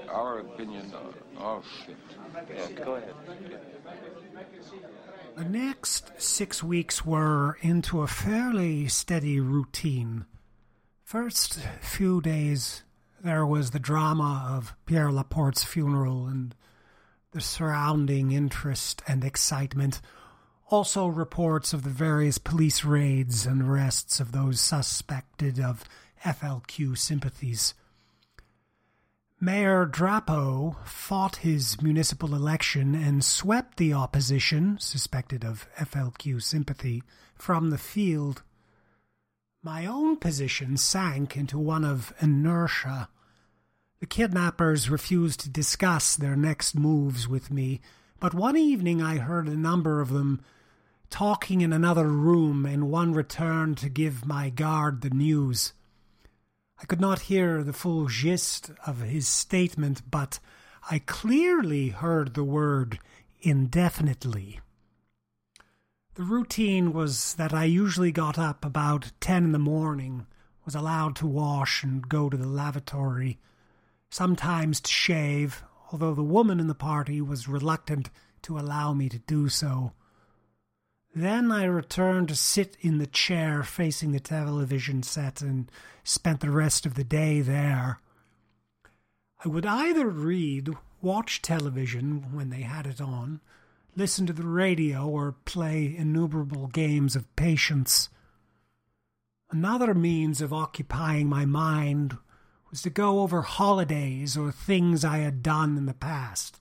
Our 0.09 0.39
opinion. 0.39 0.93
uh, 0.93 0.99
Oh, 1.43 1.63
shit. 1.85 1.95
yeah, 2.53 2.83
go 2.85 2.95
ahead. 2.95 3.15
The 5.35 5.45
next 5.45 6.11
six 6.21 6.61
weeks 6.61 7.05
were 7.05 7.57
into 7.61 8.01
a 8.01 8.07
fairly 8.07 8.87
steady 8.89 9.39
routine. 9.39 10.25
First 11.03 11.59
few 11.79 12.21
days, 12.21 12.83
there 13.23 13.45
was 13.45 13.71
the 13.71 13.79
drama 13.79 14.45
of 14.51 14.75
Pierre 14.85 15.11
Laporte's 15.11 15.63
funeral 15.63 16.27
and 16.27 16.53
the 17.31 17.41
surrounding 17.41 18.31
interest 18.31 19.01
and 19.07 19.23
excitement. 19.23 20.01
Also, 20.69 21.07
reports 21.07 21.73
of 21.73 21.83
the 21.83 21.89
various 21.89 22.37
police 22.37 22.83
raids 22.83 23.45
and 23.45 23.61
arrests 23.61 24.19
of 24.19 24.33
those 24.33 24.59
suspected 24.59 25.59
of 25.59 25.85
FLQ 26.25 26.97
sympathies. 26.97 27.73
Mayor 29.43 29.87
Drapeau 29.87 30.75
fought 30.85 31.37
his 31.37 31.81
municipal 31.81 32.35
election 32.35 32.93
and 32.93 33.25
swept 33.25 33.77
the 33.77 33.91
opposition, 33.91 34.77
suspected 34.79 35.43
of 35.43 35.67
FLQ 35.79 36.43
sympathy, 36.43 37.01
from 37.33 37.71
the 37.71 37.79
field. 37.79 38.43
My 39.63 39.87
own 39.87 40.17
position 40.17 40.77
sank 40.77 41.35
into 41.35 41.57
one 41.57 41.83
of 41.83 42.13
inertia. 42.21 43.09
The 43.99 44.05
kidnappers 44.05 44.91
refused 44.91 45.39
to 45.39 45.49
discuss 45.49 46.15
their 46.15 46.35
next 46.35 46.75
moves 46.75 47.27
with 47.27 47.49
me, 47.49 47.81
but 48.19 48.35
one 48.35 48.55
evening 48.55 49.01
I 49.01 49.17
heard 49.17 49.47
a 49.47 49.57
number 49.57 50.01
of 50.01 50.09
them 50.09 50.41
talking 51.09 51.61
in 51.61 51.73
another 51.73 52.09
room, 52.09 52.63
and 52.67 52.91
one 52.91 53.11
returned 53.11 53.79
to 53.79 53.89
give 53.89 54.23
my 54.23 54.51
guard 54.51 55.01
the 55.01 55.09
news. 55.09 55.73
I 56.81 56.85
could 56.85 56.99
not 56.99 57.19
hear 57.19 57.63
the 57.63 57.73
full 57.73 58.07
gist 58.07 58.71
of 58.87 59.01
his 59.01 59.27
statement, 59.27 60.01
but 60.09 60.39
I 60.89 60.97
clearly 60.97 61.89
heard 61.89 62.33
the 62.33 62.43
word 62.43 62.97
indefinitely. 63.39 64.59
The 66.15 66.23
routine 66.23 66.91
was 66.91 67.35
that 67.35 67.53
I 67.53 67.65
usually 67.65 68.11
got 68.11 68.39
up 68.39 68.65
about 68.65 69.11
ten 69.19 69.43
in 69.43 69.51
the 69.51 69.59
morning, 69.59 70.25
was 70.65 70.73
allowed 70.73 71.15
to 71.17 71.27
wash 71.27 71.83
and 71.83 72.09
go 72.09 72.31
to 72.31 72.37
the 72.37 72.47
lavatory, 72.47 73.37
sometimes 74.09 74.81
to 74.81 74.91
shave, 74.91 75.63
although 75.91 76.15
the 76.15 76.23
woman 76.23 76.59
in 76.59 76.67
the 76.67 76.73
party 76.73 77.21
was 77.21 77.47
reluctant 77.47 78.09
to 78.41 78.57
allow 78.57 78.93
me 78.93 79.07
to 79.07 79.19
do 79.19 79.49
so. 79.49 79.93
Then 81.13 81.51
I 81.51 81.65
returned 81.65 82.29
to 82.29 82.35
sit 82.35 82.77
in 82.79 82.97
the 82.97 83.07
chair 83.07 83.63
facing 83.63 84.13
the 84.13 84.19
television 84.21 85.03
set 85.03 85.41
and 85.41 85.69
spent 86.05 86.39
the 86.39 86.49
rest 86.49 86.85
of 86.85 86.95
the 86.95 87.03
day 87.03 87.41
there. 87.41 87.99
I 89.43 89.49
would 89.49 89.65
either 89.65 90.07
read, 90.07 90.69
watch 91.01 91.41
television 91.41 92.33
when 92.33 92.49
they 92.49 92.61
had 92.61 92.87
it 92.87 93.01
on, 93.01 93.41
listen 93.95 94.25
to 94.27 94.33
the 94.33 94.47
radio, 94.47 95.05
or 95.05 95.35
play 95.43 95.93
innumerable 95.97 96.67
games 96.67 97.17
of 97.17 97.35
patience. 97.35 98.07
Another 99.49 99.93
means 99.93 100.39
of 100.39 100.53
occupying 100.53 101.27
my 101.27 101.45
mind 101.45 102.17
was 102.69 102.81
to 102.83 102.89
go 102.89 103.19
over 103.19 103.41
holidays 103.41 104.37
or 104.37 104.49
things 104.49 105.03
I 105.03 105.17
had 105.17 105.43
done 105.43 105.77
in 105.77 105.87
the 105.87 105.93
past. 105.93 106.60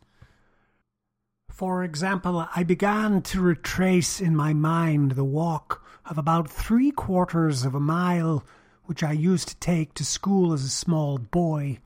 For 1.61 1.85
example, 1.85 2.49
I 2.57 2.63
began 2.63 3.21
to 3.21 3.43
retrace 3.43 4.19
in 4.19 4.35
my 4.35 4.55
mind 4.55 5.11
the 5.11 5.25
walk 5.25 5.85
of 6.07 6.17
about 6.17 6.49
three 6.49 6.91
quarters 6.91 7.67
of 7.67 7.75
a 7.75 7.79
mile 7.79 8.43
which 8.85 9.03
I 9.03 9.13
used 9.13 9.49
to 9.49 9.57
take 9.57 9.93
to 9.93 10.03
school 10.07 10.55
as 10.55 10.65
a 10.65 10.71
small 10.71 11.19
boy. 11.19 11.79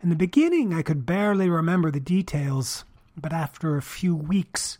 In 0.00 0.10
the 0.10 0.14
beginning, 0.14 0.72
I 0.72 0.82
could 0.82 1.04
barely 1.04 1.50
remember 1.50 1.90
the 1.90 1.98
details, 1.98 2.84
but 3.20 3.32
after 3.32 3.76
a 3.76 3.82
few 3.82 4.14
weeks, 4.14 4.78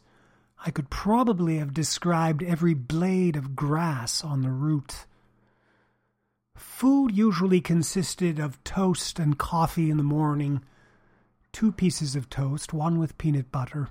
I 0.64 0.70
could 0.70 0.90
probably 0.90 1.59
have 1.59 1.74
described 1.74 2.44
every 2.44 2.74
blade 2.74 3.34
of 3.34 3.57
grass 3.57 4.22
on 4.22 4.42
the 4.42 4.53
route. 4.53 5.07
Food 6.55 7.16
usually 7.16 7.61
consisted 7.61 8.38
of 8.38 8.62
toast 8.62 9.18
and 9.18 9.36
coffee 9.36 9.90
in 9.90 9.96
the 9.96 10.05
morning, 10.05 10.62
two 11.53 11.72
pieces 11.72 12.16
of 12.16 12.30
toast, 12.30 12.72
one 12.72 12.99
with 12.99 13.18
peanut 13.18 13.51
butter. 13.51 13.88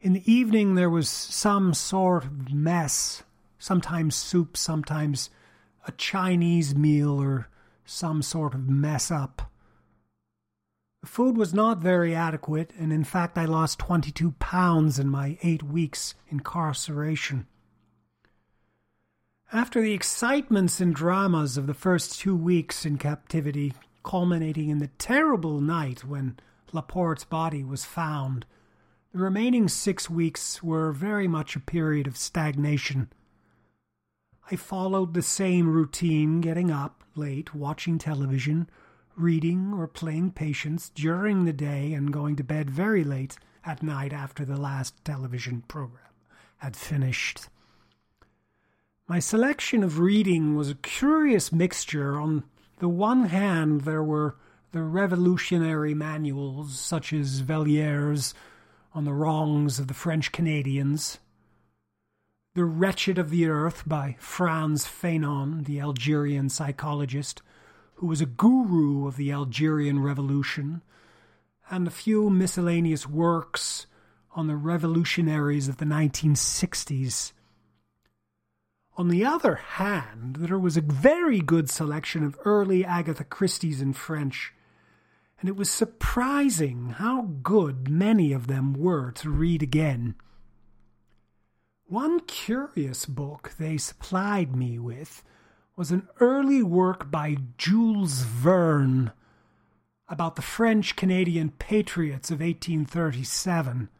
In 0.00 0.12
the 0.12 0.32
evening, 0.32 0.74
there 0.74 0.90
was 0.90 1.08
some 1.08 1.74
sort 1.74 2.24
of 2.24 2.52
mess, 2.52 3.22
sometimes 3.58 4.14
soup, 4.14 4.56
sometimes 4.56 5.30
a 5.86 5.92
Chinese 5.92 6.74
meal, 6.74 7.20
or 7.20 7.48
some 7.84 8.22
sort 8.22 8.54
of 8.54 8.68
mess 8.68 9.10
up. 9.10 9.50
The 11.02 11.08
food 11.08 11.36
was 11.36 11.54
not 11.54 11.78
very 11.78 12.14
adequate, 12.14 12.72
and 12.78 12.92
in 12.92 13.04
fact, 13.04 13.38
I 13.38 13.44
lost 13.44 13.78
22 13.78 14.32
pounds 14.38 14.98
in 14.98 15.08
my 15.08 15.38
eight 15.42 15.62
weeks 15.62 16.14
incarceration. 16.28 17.46
After 19.52 19.80
the 19.80 19.92
excitements 19.92 20.80
and 20.80 20.92
dramas 20.92 21.56
of 21.56 21.68
the 21.68 21.74
first 21.74 22.18
two 22.18 22.34
weeks 22.34 22.84
in 22.84 22.98
captivity, 22.98 23.72
culminating 24.06 24.70
in 24.70 24.78
the 24.78 24.90
terrible 24.98 25.60
night 25.60 26.04
when 26.04 26.38
Laporte's 26.72 27.24
body 27.24 27.64
was 27.64 27.84
found, 27.84 28.46
the 29.12 29.18
remaining 29.18 29.68
six 29.68 30.08
weeks 30.08 30.62
were 30.62 30.92
very 30.92 31.26
much 31.26 31.56
a 31.56 31.60
period 31.60 32.06
of 32.06 32.16
stagnation. 32.16 33.12
I 34.50 34.54
followed 34.54 35.12
the 35.12 35.22
same 35.22 35.68
routine, 35.68 36.40
getting 36.40 36.70
up 36.70 37.02
late, 37.16 37.52
watching 37.52 37.98
television, 37.98 38.70
reading 39.16 39.72
or 39.74 39.88
playing 39.88 40.30
patience 40.30 40.88
during 40.88 41.44
the 41.44 41.52
day, 41.52 41.92
and 41.92 42.12
going 42.12 42.36
to 42.36 42.44
bed 42.44 42.70
very 42.70 43.02
late 43.02 43.36
at 43.64 43.82
night 43.82 44.12
after 44.12 44.44
the 44.44 44.56
last 44.56 45.04
television 45.04 45.64
program 45.66 46.14
had 46.58 46.76
finished. 46.76 47.48
My 49.08 49.18
selection 49.18 49.82
of 49.82 49.98
reading 49.98 50.54
was 50.54 50.70
a 50.70 50.76
curious 50.76 51.50
mixture. 51.50 52.20
On 52.20 52.44
the 52.78 52.88
one 52.88 53.26
hand, 53.26 53.82
there 53.82 54.02
were 54.02 54.36
the 54.72 54.82
revolutionary 54.82 55.94
manuals, 55.94 56.78
such 56.78 57.12
as 57.12 57.42
Vallières' 57.42 58.34
On 58.94 59.04
the 59.04 59.12
Wrongs 59.12 59.78
of 59.78 59.88
the 59.88 59.94
French 59.94 60.32
Canadians, 60.32 61.18
The 62.54 62.64
Wretched 62.64 63.18
of 63.18 63.28
the 63.28 63.46
Earth 63.46 63.82
by 63.86 64.16
Frantz 64.18 64.86
Fanon, 64.86 65.64
the 65.64 65.80
Algerian 65.80 66.48
psychologist, 66.48 67.42
who 67.96 68.06
was 68.06 68.22
a 68.22 68.26
guru 68.26 69.06
of 69.06 69.16
the 69.16 69.32
Algerian 69.32 70.00
Revolution, 70.00 70.82
and 71.70 71.86
a 71.86 71.90
few 71.90 72.30
miscellaneous 72.30 73.06
works 73.06 73.86
on 74.34 74.46
the 74.46 74.56
revolutionaries 74.56 75.68
of 75.68 75.76
the 75.76 75.84
1960s. 75.84 77.32
On 78.98 79.08
the 79.08 79.26
other 79.26 79.56
hand, 79.56 80.36
there 80.36 80.58
was 80.58 80.78
a 80.78 80.80
very 80.80 81.40
good 81.40 81.68
selection 81.68 82.24
of 82.24 82.38
early 82.46 82.82
Agatha 82.82 83.24
Christie's 83.24 83.82
in 83.82 83.92
French, 83.92 84.54
and 85.38 85.50
it 85.50 85.56
was 85.56 85.68
surprising 85.68 86.94
how 86.96 87.22
good 87.42 87.90
many 87.90 88.32
of 88.32 88.46
them 88.46 88.72
were 88.72 89.10
to 89.12 89.28
read 89.28 89.62
again. 89.62 90.14
One 91.84 92.20
curious 92.20 93.04
book 93.04 93.52
they 93.58 93.76
supplied 93.76 94.56
me 94.56 94.78
with 94.78 95.22
was 95.76 95.90
an 95.90 96.08
early 96.18 96.62
work 96.62 97.10
by 97.10 97.36
Jules 97.58 98.22
Verne 98.22 99.12
about 100.08 100.36
the 100.36 100.42
French 100.42 100.96
Canadian 100.96 101.50
patriots 101.50 102.30
of 102.30 102.40
1837. 102.40 103.90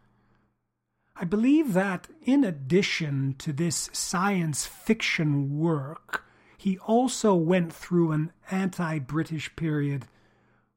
I 1.18 1.24
believe 1.24 1.72
that, 1.72 2.08
in 2.22 2.44
addition 2.44 3.36
to 3.38 3.52
this 3.52 3.88
science 3.92 4.66
fiction 4.66 5.58
work, 5.58 6.24
he 6.58 6.78
also 6.78 7.34
went 7.34 7.72
through 7.72 8.12
an 8.12 8.32
anti 8.50 8.98
British 8.98 9.54
period 9.56 10.06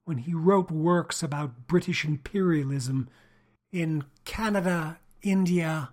when 0.05 0.19
he 0.19 0.33
wrote 0.33 0.71
works 0.71 1.21
about 1.21 1.67
British 1.67 2.05
imperialism 2.05 3.09
in 3.71 4.05
Canada, 4.23 4.99
India, 5.21 5.89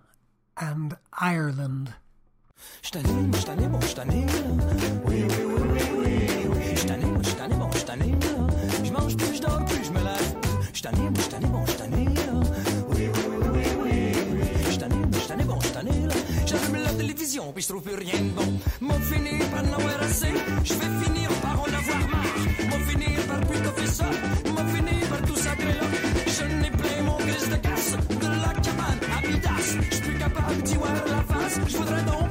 and 0.55 0.95
Ireland. 1.13 1.93
Puis 17.27 17.63
je 17.63 17.67
trouve 17.67 17.81
plus 17.81 17.95
rien 17.95 18.21
de 18.21 18.29
bon. 18.29 18.59
Finir 19.01 19.45
par 19.49 19.63
n'avoir 19.63 20.01
assez. 20.01 20.31
Je 20.63 20.73
vais 20.73 21.05
finir 21.05 21.29
par 21.41 21.59
en 21.59 21.65
avoir 21.65 22.09
marre. 22.09 22.87
Finir 22.87 23.19
par 23.27 23.39
plus 23.41 23.59
finir 24.75 25.09
par 25.09 25.21
tout 25.23 25.35
là. 25.35 25.87
Je 26.25 26.43
n'ai 26.61 26.71
plus 26.71 27.01
mon 27.03 27.17
grise 27.17 27.49
de 27.49 27.55
casse. 27.57 27.91
De 27.91 28.27
la 28.27 28.53
cabane 28.61 28.99
à. 29.17 29.77
Je 29.89 29.95
suis 29.95 30.03
plus 30.03 30.17
capable 30.17 30.61
d'y 30.63 30.75
voir 30.75 30.93
la 30.93 31.23
face. 31.23 31.59
Je 31.67 31.77
voudrais 31.77 32.03
donc 32.03 32.29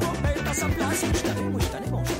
à 0.49 0.55
sa 0.55 0.67
place. 0.67 1.05
Je 1.13 1.91
bon, 1.91 2.03
je 2.05 2.15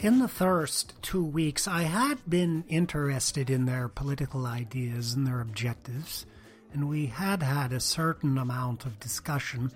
in 0.00 0.20
the 0.20 0.28
first 0.28 0.94
two 1.02 1.24
weeks, 1.24 1.66
I 1.66 1.82
had 1.82 2.18
been 2.26 2.64
interested 2.68 3.50
in 3.50 3.66
their 3.66 3.88
political 3.88 4.46
ideas 4.46 5.12
and 5.12 5.26
their 5.26 5.40
objectives, 5.40 6.24
and 6.72 6.88
we 6.88 7.06
had 7.06 7.42
had 7.42 7.72
a 7.72 7.80
certain 7.80 8.38
amount 8.38 8.86
of 8.86 9.00
discussion. 9.00 9.72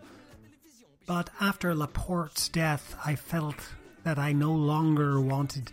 But 1.07 1.31
after 1.41 1.75
Laporte's 1.75 2.49
death, 2.49 2.97
I 3.05 3.17
felt 3.17 3.57
that 4.05 4.19
I 4.19 4.33
no 4.33 4.53
longer 4.53 5.21
wanted 5.21 5.73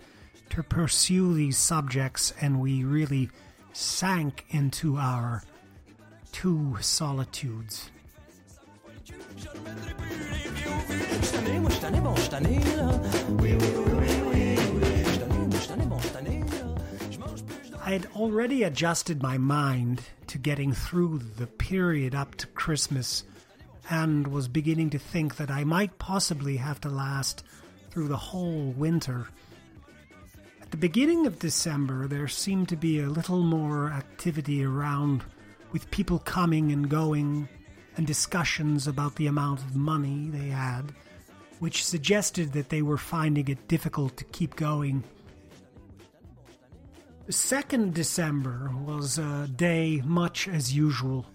to 0.50 0.64
pursue 0.64 1.34
these 1.34 1.58
subjects, 1.58 2.34
and 2.42 2.60
we 2.60 2.84
really 2.84 3.30
sank 3.74 4.46
into 4.50 4.98
our 4.98 5.44
two 6.32 6.78
solitudes. 6.82 7.90
I 17.82 17.92
had 17.92 18.08
already 18.16 18.64
adjusted 18.64 19.22
my 19.22 19.38
mind 19.38 20.02
to 20.28 20.38
getting 20.38 20.74
through 20.74 21.20
the 21.38 21.48
period 21.48 22.14
up 22.14 22.36
to 22.36 22.48
Christmas 22.48 23.24
and 23.90 24.28
was 24.28 24.48
beginning 24.48 24.90
to 24.92 25.00
think 25.00 25.38
that 25.38 25.50
I 25.50 25.64
might 25.64 25.98
possibly 25.98 26.58
have 26.58 26.80
to 26.82 26.90
last 26.90 27.44
through 27.90 28.08
the 28.08 28.18
whole 28.18 28.72
winter. 28.78 29.28
At 30.62 30.72
the 30.72 30.78
beginning 30.78 31.26
of 31.26 31.40
December, 31.40 32.08
there 32.08 32.28
seemed 32.28 32.70
to 32.70 32.76
be 32.76 33.00
a 33.00 33.10
little 33.10 33.42
more 33.42 33.90
activity 33.90 34.64
around, 34.64 35.24
with 35.72 35.90
people 35.92 36.20
coming 36.20 36.72
and 36.72 36.90
going, 36.90 37.50
and 37.98 38.06
discussions 38.06 38.88
about 38.88 39.16
the 39.16 39.28
amount 39.28 39.62
of 39.62 39.76
money 39.76 40.30
they 40.30 40.50
had, 40.50 40.94
which 41.60 41.84
suggested 41.84 42.54
that 42.54 42.70
they 42.70 42.82
were 42.82 42.98
finding 42.98 43.48
it 43.48 43.68
difficult 43.68 44.16
to 44.18 44.24
keep 44.26 44.56
going 44.56 45.04
the 47.30 47.34
2nd 47.34 47.94
December 47.94 48.72
was 48.88 49.20
a 49.20 49.48
day 49.56 50.02
much 50.04 50.48
as 50.48 50.76
usual. 50.76 51.28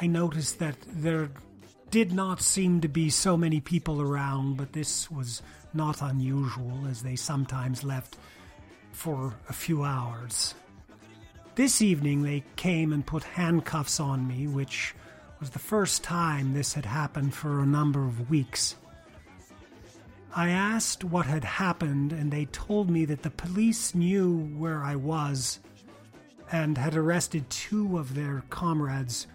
I 0.00 0.06
noticed 0.06 0.60
that 0.60 0.76
there 0.86 1.30
did 1.90 2.12
not 2.12 2.40
seem 2.40 2.80
to 2.80 2.88
be 2.88 3.10
so 3.10 3.36
many 3.36 3.60
people 3.60 4.00
around, 4.00 4.56
but 4.56 4.72
this 4.72 5.10
was 5.10 5.42
not 5.74 6.00
unusual 6.00 6.86
as 6.88 7.02
they 7.02 7.16
sometimes 7.16 7.82
left 7.82 8.16
for 8.92 9.34
a 9.48 9.52
few 9.52 9.82
hours. 9.82 10.54
This 11.56 11.82
evening 11.82 12.22
they 12.22 12.44
came 12.56 12.92
and 12.92 13.04
put 13.04 13.24
handcuffs 13.24 13.98
on 13.98 14.26
me, 14.26 14.46
which 14.46 14.94
was 15.40 15.50
the 15.50 15.58
first 15.58 16.04
time 16.04 16.52
this 16.52 16.74
had 16.74 16.86
happened 16.86 17.34
for 17.34 17.60
a 17.60 17.66
number 17.66 18.04
of 18.06 18.30
weeks. 18.30 18.76
I 20.34 20.50
asked 20.50 21.02
what 21.02 21.26
had 21.26 21.42
happened, 21.42 22.12
and 22.12 22.30
they 22.30 22.44
told 22.46 22.88
me 22.88 23.04
that 23.06 23.22
the 23.22 23.30
police 23.30 23.96
knew 23.96 24.48
where 24.56 24.84
I 24.84 24.94
was 24.94 25.58
and 26.52 26.78
had 26.78 26.94
arrested 26.94 27.50
two 27.50 27.98
of 27.98 28.14
their 28.14 28.44
comrades 28.48 29.26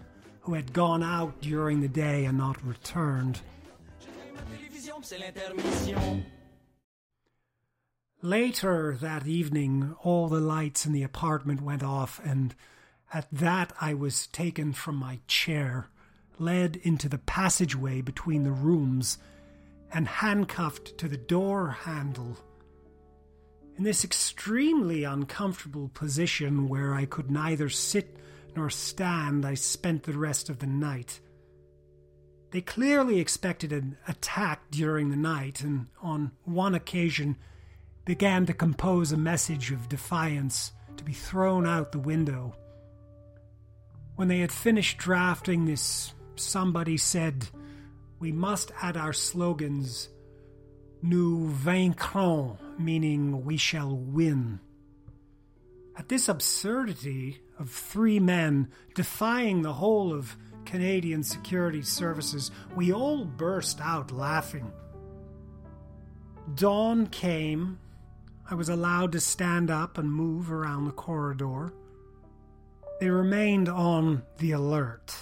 who 0.46 0.54
had 0.54 0.72
gone 0.72 1.02
out 1.02 1.40
during 1.40 1.80
the 1.80 1.88
day 1.88 2.24
and 2.24 2.38
not 2.38 2.64
returned. 2.64 3.40
Later 8.22 8.96
that 9.00 9.26
evening, 9.26 9.96
all 10.04 10.28
the 10.28 10.38
lights 10.38 10.86
in 10.86 10.92
the 10.92 11.02
apartment 11.02 11.62
went 11.62 11.82
off, 11.82 12.20
and 12.24 12.54
at 13.12 13.26
that 13.32 13.72
I 13.80 13.94
was 13.94 14.28
taken 14.28 14.72
from 14.72 14.94
my 14.94 15.18
chair, 15.26 15.88
led 16.38 16.76
into 16.76 17.08
the 17.08 17.18
passageway 17.18 18.00
between 18.00 18.44
the 18.44 18.52
rooms 18.52 19.18
and 19.92 20.06
handcuffed 20.06 20.96
to 20.98 21.08
the 21.08 21.16
door 21.16 21.70
handle. 21.70 22.36
In 23.76 23.82
this 23.82 24.04
extremely 24.04 25.02
uncomfortable 25.02 25.88
position 25.88 26.68
where 26.68 26.94
I 26.94 27.04
could 27.04 27.32
neither 27.32 27.68
sit 27.68 28.16
nor 28.56 28.70
stand, 28.70 29.44
I 29.44 29.54
spent 29.54 30.04
the 30.04 30.16
rest 30.16 30.48
of 30.48 30.58
the 30.58 30.66
night. 30.66 31.20
They 32.50 32.60
clearly 32.60 33.20
expected 33.20 33.72
an 33.72 33.98
attack 34.08 34.70
during 34.70 35.10
the 35.10 35.16
night, 35.16 35.60
and 35.60 35.88
on 36.02 36.32
one 36.44 36.74
occasion 36.74 37.36
began 38.04 38.46
to 38.46 38.54
compose 38.54 39.12
a 39.12 39.16
message 39.16 39.72
of 39.72 39.88
defiance 39.88 40.72
to 40.96 41.04
be 41.04 41.12
thrown 41.12 41.66
out 41.66 41.92
the 41.92 41.98
window. 41.98 42.56
When 44.14 44.28
they 44.28 44.38
had 44.38 44.52
finished 44.52 44.96
drafting 44.96 45.66
this, 45.66 46.14
somebody 46.36 46.96
said, 46.96 47.48
we 48.18 48.32
must 48.32 48.72
add 48.80 48.96
our 48.96 49.12
slogans 49.12 50.08
Nous 51.02 51.52
vaincrons, 51.52 52.56
meaning 52.78 53.44
we 53.44 53.56
shall 53.58 53.94
win. 53.94 54.60
At 55.96 56.08
this 56.08 56.28
absurdity 56.28 57.42
of 57.58 57.70
three 57.70 58.20
men 58.20 58.68
defying 58.94 59.62
the 59.62 59.74
whole 59.74 60.12
of 60.12 60.36
Canadian 60.64 61.22
security 61.22 61.82
services, 61.82 62.50
we 62.74 62.92
all 62.92 63.24
burst 63.24 63.80
out 63.80 64.10
laughing. 64.12 64.70
Dawn 66.54 67.06
came. 67.06 67.78
I 68.48 68.54
was 68.54 68.68
allowed 68.68 69.12
to 69.12 69.20
stand 69.20 69.70
up 69.70 69.98
and 69.98 70.10
move 70.10 70.52
around 70.52 70.84
the 70.84 70.92
corridor. 70.92 71.72
They 73.00 73.10
remained 73.10 73.68
on 73.68 74.22
the 74.38 74.52
alert. 74.52 75.14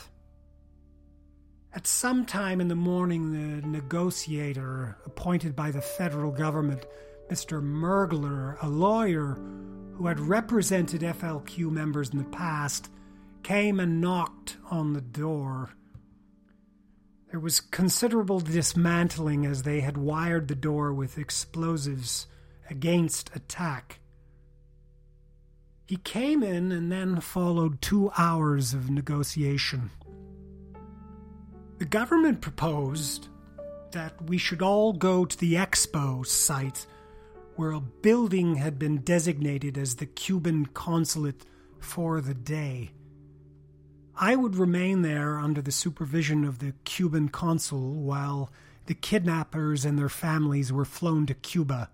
At 1.75 1.87
some 1.87 2.25
time 2.25 2.61
in 2.61 2.69
the 2.69 2.77
morning, 2.77 3.33
the 3.33 3.67
negotiator 3.67 4.97
appointed 5.07 5.57
by 5.57 5.73
the 5.73 5.81
federal 5.81 6.31
government, 6.31 6.87
Mr. 7.29 7.61
Mergler, 7.61 8.57
a 8.63 8.69
lawyer 8.69 9.39
who 9.97 10.07
had 10.07 10.21
represented 10.21 11.03
FLQ 11.03 11.71
members 11.71 12.11
in 12.11 12.19
the 12.19 12.25
past, 12.25 12.91
came 13.43 13.79
and 13.79 14.01
knocked 14.01 14.57
on 14.71 14.93
the 14.93 15.01
door. 15.01 15.71
There 17.31 17.41
was 17.41 17.61
considerable 17.61 18.41
dismantling 18.41 19.45
as 19.47 19.63
they 19.63 19.81
had 19.81 19.97
wired 19.97 20.49
the 20.49 20.55
door 20.55 20.93
with 20.93 21.19
explosives 21.19 22.27
against 22.71 23.35
attack. 23.35 24.01
He 25.87 25.97
came 25.97 26.43
in 26.43 26.73
and 26.73 26.91
then 26.91 27.21
followed 27.21 27.83
two 27.83 28.11
hours 28.17 28.73
of 28.73 28.91
negotiation. 28.91 29.91
The 31.79 31.85
government 31.85 32.41
proposed 32.41 33.29
that 33.93 34.21
we 34.23 34.39
should 34.39 34.63
all 34.63 34.93
go 34.93 35.25
to 35.25 35.39
the 35.39 35.55
expo 35.55 36.27
site 36.27 36.87
where 37.57 37.73
a 37.73 37.81
building 37.81 38.57
had 38.57 38.79
been 38.79 38.99
designated 38.99 39.79
as 39.79 39.97
the 39.97 40.07
Cuban 40.07 40.67
consulate 40.67 41.45
for 41.79 42.21
the 42.21 42.35
day. 42.35 42.91
I 44.17 44.37
would 44.37 44.57
remain 44.57 45.03
there 45.03 45.39
under 45.39 45.61
the 45.61 45.73
supervision 45.73 46.45
of 46.45 46.61
the 46.61 46.73
Cuban 46.85 47.29
consul 47.29 47.95
while 47.95 48.51
the 48.87 48.95
kidnappers 48.95 49.85
and 49.85 49.99
their 49.99 50.09
families 50.09 50.73
were 50.73 50.85
flown 50.85 51.27
to 51.27 51.35
Cuba. 51.35 51.91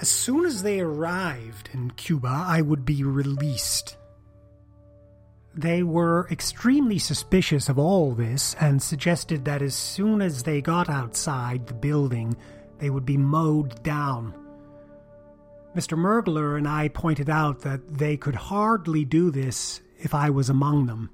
As 0.00 0.08
soon 0.08 0.44
as 0.44 0.62
they 0.62 0.80
arrived 0.80 1.70
in 1.72 1.90
Cuba, 1.92 2.44
I 2.46 2.60
would 2.60 2.84
be 2.84 3.02
released. 3.02 3.96
They 5.54 5.82
were 5.82 6.28
extremely 6.30 6.98
suspicious 6.98 7.68
of 7.68 7.78
all 7.78 8.12
this 8.12 8.54
and 8.60 8.80
suggested 8.80 9.44
that 9.46 9.62
as 9.62 9.74
soon 9.74 10.22
as 10.22 10.44
they 10.44 10.60
got 10.60 10.88
outside 10.88 11.66
the 11.66 11.74
building, 11.74 12.36
they 12.78 12.90
would 12.90 13.06
be 13.06 13.16
mowed 13.16 13.82
down. 13.82 14.34
Mr. 15.76 15.98
Mergler 15.98 16.56
and 16.56 16.66
I 16.66 16.88
pointed 16.88 17.28
out 17.28 17.60
that 17.60 17.98
they 17.98 18.16
could 18.16 18.34
hardly 18.34 19.04
do 19.04 19.30
this 19.30 19.80
if 19.98 20.14
I 20.14 20.30
was 20.30 20.48
among 20.48 20.86
them. 20.86 21.10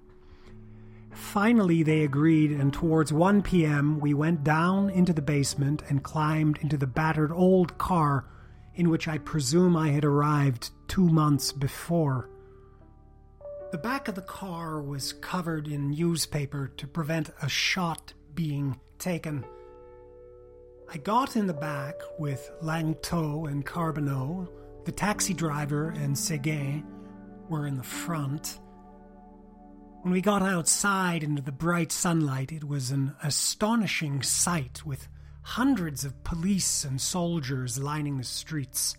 Finally, 1.10 1.82
they 1.82 2.02
agreed, 2.02 2.50
and 2.50 2.72
towards 2.72 3.12
1 3.12 3.42
p.m., 3.42 4.00
we 4.00 4.14
went 4.14 4.42
down 4.42 4.90
into 4.90 5.12
the 5.12 5.22
basement 5.22 5.82
and 5.88 6.02
climbed 6.02 6.58
into 6.58 6.76
the 6.76 6.86
battered 6.86 7.32
old 7.32 7.78
car 7.78 8.24
in 8.74 8.90
which 8.90 9.06
I 9.06 9.18
presume 9.18 9.76
I 9.76 9.90
had 9.90 10.04
arrived 10.04 10.70
two 10.88 11.08
months 11.08 11.52
before. 11.52 12.28
The 13.70 13.78
back 13.78 14.08
of 14.08 14.14
the 14.14 14.22
car 14.22 14.80
was 14.80 15.12
covered 15.12 15.68
in 15.68 15.90
newspaper 15.90 16.68
to 16.76 16.86
prevent 16.86 17.30
a 17.42 17.48
shot 17.48 18.12
being 18.34 18.80
taken. 18.98 19.44
I 20.92 20.98
got 20.98 21.36
in 21.36 21.46
the 21.46 21.54
back 21.54 21.94
with 22.18 22.50
Lanctôt 22.62 23.50
and 23.50 23.64
Carbonneau. 23.64 24.48
The 24.84 24.92
taxi 24.92 25.34
driver 25.34 25.90
and 25.90 26.16
Seguin 26.16 26.84
were 27.48 27.66
in 27.66 27.76
the 27.76 27.82
front. 27.82 28.60
When 30.02 30.12
we 30.12 30.20
got 30.20 30.42
outside 30.42 31.22
into 31.22 31.42
the 31.42 31.52
bright 31.52 31.90
sunlight, 31.90 32.52
it 32.52 32.64
was 32.64 32.90
an 32.90 33.14
astonishing 33.22 34.22
sight 34.22 34.84
with 34.84 35.08
hundreds 35.42 36.04
of 36.04 36.22
police 36.24 36.84
and 36.84 37.00
soldiers 37.00 37.78
lining 37.78 38.18
the 38.18 38.24
streets. 38.24 38.96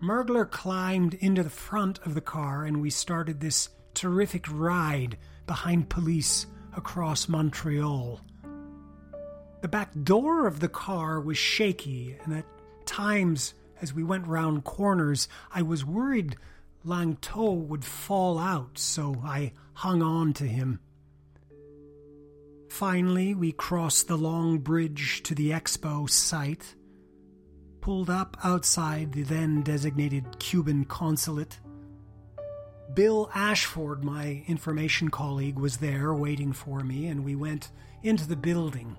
Mergler 0.00 0.50
climbed 0.50 1.14
into 1.14 1.42
the 1.42 1.50
front 1.50 1.98
of 2.06 2.14
the 2.14 2.20
car 2.20 2.64
and 2.64 2.80
we 2.80 2.90
started 2.90 3.40
this 3.40 3.68
terrific 3.94 4.46
ride 4.50 5.18
behind 5.46 5.88
police 5.88 6.46
across 6.76 7.28
Montreal. 7.28 8.20
The 9.62 9.68
back 9.68 9.92
door 10.02 10.48
of 10.48 10.58
the 10.58 10.68
car 10.68 11.20
was 11.20 11.38
shaky, 11.38 12.16
and 12.24 12.34
at 12.34 12.44
times, 12.84 13.54
as 13.80 13.94
we 13.94 14.02
went 14.02 14.26
round 14.26 14.64
corners, 14.64 15.28
I 15.54 15.62
was 15.62 15.84
worried 15.84 16.36
Lanctôt 16.84 17.68
would 17.68 17.84
fall 17.84 18.40
out, 18.40 18.76
so 18.76 19.22
I 19.24 19.52
hung 19.74 20.02
on 20.02 20.32
to 20.34 20.44
him. 20.48 20.80
Finally, 22.68 23.36
we 23.36 23.52
crossed 23.52 24.08
the 24.08 24.16
long 24.16 24.58
bridge 24.58 25.22
to 25.22 25.34
the 25.34 25.50
expo 25.50 26.10
site, 26.10 26.74
pulled 27.80 28.10
up 28.10 28.36
outside 28.42 29.12
the 29.12 29.22
then 29.22 29.62
designated 29.62 30.40
Cuban 30.40 30.86
consulate. 30.86 31.60
Bill 32.94 33.30
Ashford, 33.32 34.02
my 34.02 34.42
information 34.48 35.08
colleague, 35.08 35.56
was 35.56 35.76
there 35.76 36.12
waiting 36.12 36.52
for 36.52 36.80
me, 36.80 37.06
and 37.06 37.24
we 37.24 37.36
went 37.36 37.70
into 38.02 38.26
the 38.26 38.34
building. 38.34 38.96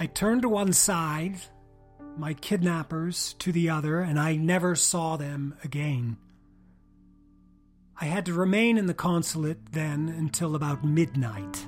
I 0.00 0.06
turned 0.06 0.42
to 0.42 0.48
one 0.48 0.72
side, 0.72 1.40
my 2.16 2.32
kidnappers 2.32 3.34
to 3.40 3.50
the 3.50 3.68
other, 3.70 3.98
and 3.98 4.16
I 4.16 4.36
never 4.36 4.76
saw 4.76 5.16
them 5.16 5.56
again. 5.64 6.18
I 8.00 8.04
had 8.04 8.24
to 8.26 8.32
remain 8.32 8.78
in 8.78 8.86
the 8.86 8.94
consulate 8.94 9.72
then 9.72 10.08
until 10.08 10.54
about 10.54 10.84
midnight. 10.84 11.66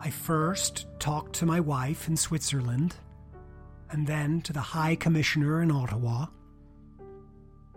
I 0.00 0.10
first 0.10 0.86
talked 0.98 1.36
to 1.36 1.46
my 1.46 1.60
wife 1.60 2.08
in 2.08 2.16
Switzerland, 2.16 2.96
and 3.88 4.08
then 4.08 4.40
to 4.40 4.52
the 4.52 4.58
High 4.60 4.96
Commissioner 4.96 5.62
in 5.62 5.70
Ottawa. 5.70 6.26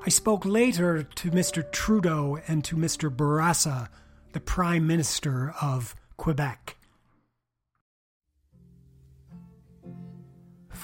I 0.03 0.09
spoke 0.09 0.45
later 0.45 1.03
to 1.03 1.29
Mr. 1.29 1.71
Trudeau 1.71 2.39
and 2.47 2.63
to 2.63 2.75
Mr. 2.75 3.15
Bourassa, 3.15 3.87
the 4.33 4.39
Prime 4.39 4.87
Minister 4.87 5.53
of 5.61 5.95
Quebec. 6.17 6.74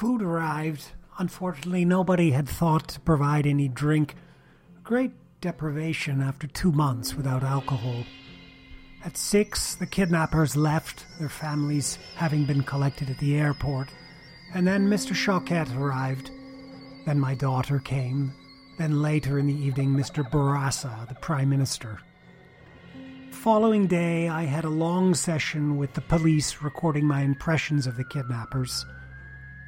Food 0.01 0.23
arrived. 0.23 0.83
Unfortunately, 1.19 1.85
nobody 1.85 2.31
had 2.31 2.49
thought 2.49 2.87
to 2.87 2.99
provide 3.01 3.45
any 3.45 3.67
drink. 3.67 4.15
Great 4.83 5.11
deprivation 5.41 6.23
after 6.23 6.47
two 6.47 6.71
months 6.71 7.13
without 7.13 7.43
alcohol. 7.43 8.03
At 9.05 9.15
six, 9.15 9.75
the 9.75 9.85
kidnappers 9.85 10.55
left, 10.55 11.05
their 11.19 11.29
families 11.29 11.99
having 12.15 12.45
been 12.45 12.63
collected 12.63 13.11
at 13.11 13.19
the 13.19 13.35
airport. 13.35 13.89
And 14.55 14.65
then 14.65 14.89
Mr. 14.89 15.13
Choquette 15.13 15.77
arrived. 15.77 16.31
Then 17.05 17.19
my 17.19 17.35
daughter 17.35 17.77
came. 17.77 18.33
Then 18.79 19.03
later 19.03 19.37
in 19.37 19.45
the 19.45 19.53
evening, 19.53 19.89
Mr. 19.89 20.27
Bourassa, 20.27 21.07
the 21.09 21.15
Prime 21.21 21.51
Minister. 21.51 21.99
Following 23.29 23.85
day, 23.85 24.29
I 24.29 24.45
had 24.45 24.65
a 24.65 24.69
long 24.69 25.13
session 25.13 25.77
with 25.77 25.93
the 25.93 26.01
police 26.01 26.63
recording 26.63 27.05
my 27.05 27.21
impressions 27.21 27.85
of 27.85 27.97
the 27.97 28.05
kidnappers. 28.05 28.83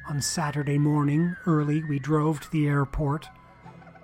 On 0.06 0.20
Saturday 0.20 0.76
morning, 0.76 1.34
early, 1.46 1.82
we 1.82 1.98
drove 1.98 2.38
to 2.40 2.50
the 2.50 2.66
airport. 2.66 3.26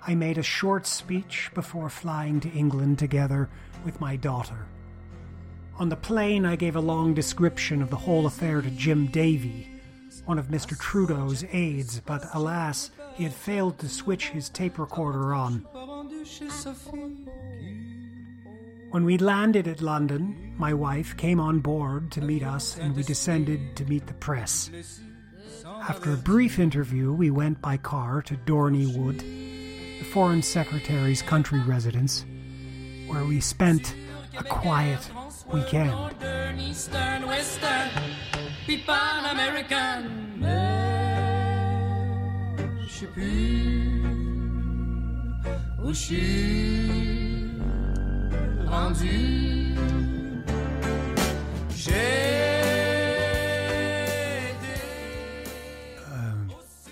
I 0.07 0.15
made 0.15 0.39
a 0.39 0.43
short 0.43 0.87
speech 0.87 1.51
before 1.53 1.89
flying 1.89 2.39
to 2.39 2.49
England 2.49 2.97
together 2.97 3.49
with 3.85 4.01
my 4.01 4.15
daughter. 4.15 4.65
On 5.77 5.89
the 5.89 5.95
plane, 5.95 6.43
I 6.43 6.55
gave 6.55 6.75
a 6.75 6.81
long 6.81 7.13
description 7.13 7.83
of 7.83 7.91
the 7.91 7.97
whole 7.97 8.25
affair 8.25 8.63
to 8.63 8.69
Jim 8.71 9.07
Davey, 9.07 9.79
one 10.25 10.39
of 10.39 10.47
Mr. 10.47 10.77
Trudeau's 10.77 11.45
aides, 11.51 11.99
but 11.99 12.25
alas, 12.33 12.89
he 13.13 13.23
had 13.23 13.33
failed 13.33 13.77
to 13.79 13.87
switch 13.87 14.29
his 14.29 14.49
tape 14.49 14.79
recorder 14.79 15.35
on. 15.35 15.67
When 18.89 19.05
we 19.05 19.19
landed 19.19 19.67
at 19.67 19.81
London, 19.81 20.55
my 20.57 20.73
wife 20.73 21.15
came 21.15 21.39
on 21.39 21.59
board 21.59 22.11
to 22.13 22.21
meet 22.21 22.41
us 22.43 22.77
and 22.77 22.95
we 22.95 23.03
descended 23.03 23.75
to 23.75 23.85
meet 23.85 24.07
the 24.07 24.13
press. 24.15 24.71
After 25.87 26.13
a 26.13 26.17
brief 26.17 26.59
interview, 26.59 27.11
we 27.11 27.31
went 27.31 27.59
by 27.61 27.77
car 27.77 28.21
to 28.23 28.35
Dorneywood, 28.35 29.19
the 29.19 30.05
Foreign 30.05 30.43
Secretary's 30.43 31.23
country 31.23 31.59
residence, 31.61 32.23
where 33.07 33.25
we 33.25 33.39
spent 33.39 33.95
a 34.37 34.43
quiet 34.43 35.09
weekend. 35.51 35.89
Modern, 35.89 36.59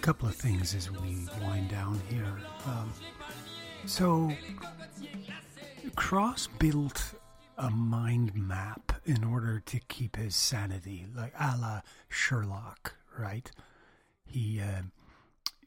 couple 0.10 0.28
of 0.28 0.34
things 0.34 0.74
as 0.74 0.90
we 0.90 1.28
wind 1.44 1.70
down 1.70 2.02
here. 2.10 2.36
Um, 2.66 2.92
so, 3.86 4.32
Cross 5.96 6.48
built 6.58 7.14
a 7.60 7.70
mind 7.70 8.34
map 8.34 8.94
in 9.06 9.24
order 9.24 9.60
to 9.68 9.80
keep 9.82 10.16
his 10.16 10.36
sanity, 10.36 11.06
like 11.16 11.32
a 11.40 11.56
la 11.56 11.82
Sherlock, 12.08 12.96
right? 13.20 13.52
He 14.26 14.60
uh, 14.60 14.82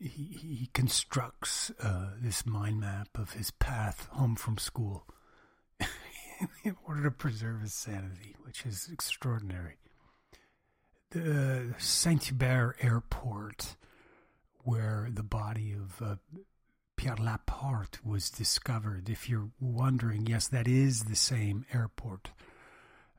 he, 0.01 0.09
he 0.09 0.69
constructs 0.75 1.71
uh, 1.81 2.07
this 2.21 2.45
mind 2.45 2.81
map 2.81 3.11
of 3.15 3.35
his 3.35 3.53
path 3.53 4.09
home 4.11 4.35
from 4.35 4.59
school 4.59 5.07
in 6.65 6.75
order 6.85 7.05
to 7.05 7.13
preserve 7.13 7.61
his 7.61 7.75
sanity, 7.75 8.35
which 8.43 8.67
is 8.67 8.89
extraordinary. 8.93 9.77
The 11.11 11.77
Saint 11.79 12.25
Hubert 12.25 12.75
Airport, 12.81 13.77
where 14.63 15.09
the 15.13 15.23
body 15.23 15.73
of 15.73 16.03
uh, 16.03 16.17
Pierre 16.97 17.17
Laporte 17.17 18.05
was 18.05 18.31
discovered. 18.31 19.09
If 19.09 19.29
you're 19.29 19.51
wondering, 19.61 20.27
yes, 20.27 20.49
that 20.49 20.69
is 20.69 21.05
the 21.05 21.17
same 21.17 21.67
airport 21.73 22.31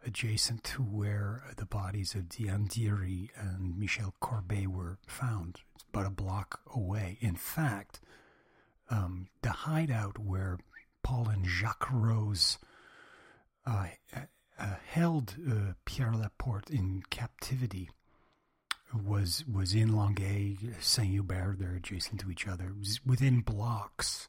adjacent 0.05 0.63
to 0.63 0.81
where 0.81 1.43
the 1.57 1.65
bodies 1.65 2.13
of 2.13 2.29
Diane 2.29 2.69
and 2.75 3.77
Michel 3.77 4.13
Corbet 4.19 4.67
were 4.67 4.97
found. 5.07 5.59
It's 5.75 5.85
about 5.93 6.05
a 6.05 6.11
block 6.11 6.61
away. 6.73 7.17
In 7.21 7.35
fact, 7.35 7.99
um, 8.89 9.27
the 9.41 9.51
hideout 9.51 10.19
where 10.19 10.59
Paul 11.03 11.29
and 11.29 11.45
Jacques 11.45 11.91
Rose 11.91 12.57
uh, 13.65 13.87
uh, 14.59 14.75
held 14.87 15.35
uh, 15.49 15.73
Pierre 15.85 16.13
Laporte 16.13 16.69
in 16.69 17.03
captivity 17.09 17.89
was 18.93 19.43
was 19.51 19.73
in 19.73 19.95
Longueuil, 19.95 20.55
Saint 20.79 21.09
Hubert. 21.09 21.57
They're 21.59 21.75
adjacent 21.75 22.21
to 22.21 22.31
each 22.31 22.47
other. 22.47 22.65
It 22.65 22.77
was 22.77 22.99
within 23.05 23.41
blocks, 23.41 24.27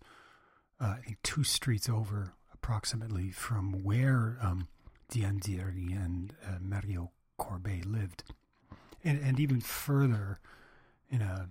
uh, 0.81 0.95
I 0.99 1.01
think 1.05 1.23
two 1.23 1.45
streets 1.45 1.89
over, 1.89 2.33
approximately 2.53 3.31
from 3.31 3.85
where 3.85 4.39
um, 4.41 4.69
Diane 5.11 5.39
Diery 5.39 5.93
and 5.93 6.33
uh, 6.47 6.59
Mario 6.61 7.11
Corbet 7.37 7.85
lived. 7.85 8.25
And, 9.03 9.21
and 9.23 9.39
even 9.39 9.61
further, 9.61 10.41
in 11.11 11.21
a 11.21 11.49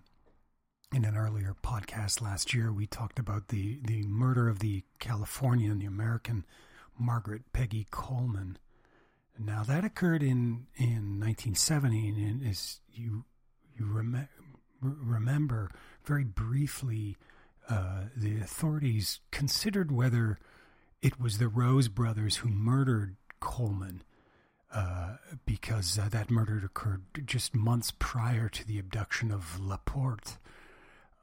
in 0.93 1.05
an 1.05 1.17
earlier 1.17 1.55
podcast 1.63 2.21
last 2.21 2.53
year, 2.53 2.71
we 2.71 2.85
talked 2.85 3.17
about 3.17 3.47
the, 3.47 3.79
the 3.83 4.03
murder 4.03 4.47
of 4.47 4.59
the 4.59 4.83
Californian, 4.99 5.79
the 5.79 5.87
American 5.87 6.45
Margaret 6.99 7.51
Peggy 7.51 7.87
Coleman. 7.89 8.57
Now 9.37 9.63
that 9.63 9.83
occurred 9.83 10.21
in, 10.21 10.67
in 10.75 11.19
1970, 11.19 12.09
and 12.09 12.47
as 12.47 12.79
you 12.93 13.25
you 13.75 13.85
rem- 13.85 14.27
remember 14.81 15.71
very 16.05 16.23
briefly, 16.23 17.17
uh, 17.69 18.03
the 18.15 18.39
authorities 18.39 19.19
considered 19.31 19.91
whether 19.91 20.37
it 21.01 21.19
was 21.19 21.37
the 21.37 21.47
Rose 21.47 21.87
brothers 21.87 22.37
who 22.37 22.49
murdered 22.49 23.15
Coleman. 23.39 24.03
Uh, 24.71 25.17
because 25.45 25.99
uh, 25.99 26.09
that 26.09 26.31
murder 26.31 26.59
occurred 26.65 27.03
just 27.27 27.53
months 27.53 27.93
prior 27.99 28.49
to 28.49 28.65
the 28.65 28.79
abduction 28.79 29.31
of 29.31 29.59
Laporte, 29.59 30.37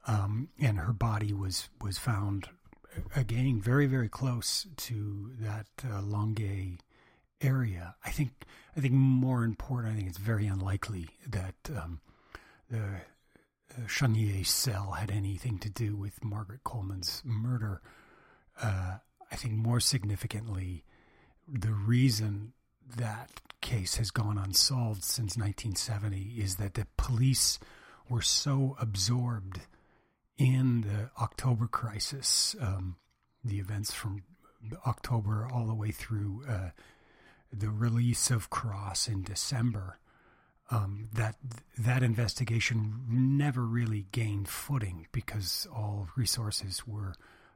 um, 0.07 0.47
and 0.57 0.77
her 0.77 0.93
body 0.93 1.33
was 1.33 1.67
was 1.81 1.97
found 1.97 2.47
again 3.13 3.59
very 3.59 3.87
very 3.87 4.07
close 4.07 4.67
to 4.77 5.31
that 5.37 5.65
uh, 5.85 6.01
Longueuil 6.01 6.77
area. 7.41 7.95
I 8.05 8.11
think 8.11 8.31
I 8.75 8.79
think 8.79 8.93
more 8.93 9.43
important. 9.43 9.93
I 9.93 9.97
think 9.97 10.09
it's 10.09 10.17
very 10.17 10.47
unlikely 10.47 11.09
that 11.27 11.55
um, 11.75 11.99
the 12.69 12.79
uh, 12.79 13.87
Chénier 13.87 14.45
cell 14.45 14.91
had 14.91 15.11
anything 15.11 15.57
to 15.59 15.69
do 15.69 15.95
with 15.95 16.23
Margaret 16.23 16.63
Coleman's 16.63 17.21
murder. 17.25 17.81
Uh, 18.61 18.97
I 19.31 19.35
think 19.35 19.53
more 19.53 19.79
significantly, 19.79 20.83
the 21.47 21.73
reason 21.73 22.53
that 22.97 23.29
case 23.61 23.95
has 23.95 24.11
gone 24.11 24.37
unsolved 24.37 25.03
since 25.03 25.37
1970 25.37 26.35
is 26.37 26.55
that 26.55 26.73
the 26.73 26.87
police 26.97 27.59
were 28.09 28.21
so 28.21 28.75
absorbed 28.79 29.61
in 30.37 30.81
the 30.81 31.09
October 31.21 31.67
crisis, 31.67 32.55
um, 32.59 32.97
the 33.43 33.59
events 33.59 33.93
from 33.93 34.23
October 34.85 35.47
all 35.51 35.65
the 35.65 35.73
way 35.73 35.91
through 35.91 36.43
uh, 36.47 36.69
the 37.51 37.69
release 37.69 38.31
of 38.31 38.49
Cross 38.49 39.07
in 39.07 39.23
December, 39.23 39.99
um, 40.69 41.09
that 41.13 41.35
that 41.77 42.01
investigation 42.01 43.01
never 43.09 43.61
really 43.61 44.07
gained 44.11 44.47
footing 44.47 45.07
because 45.11 45.67
all 45.75 46.07
resources 46.15 46.87
were 46.87 47.13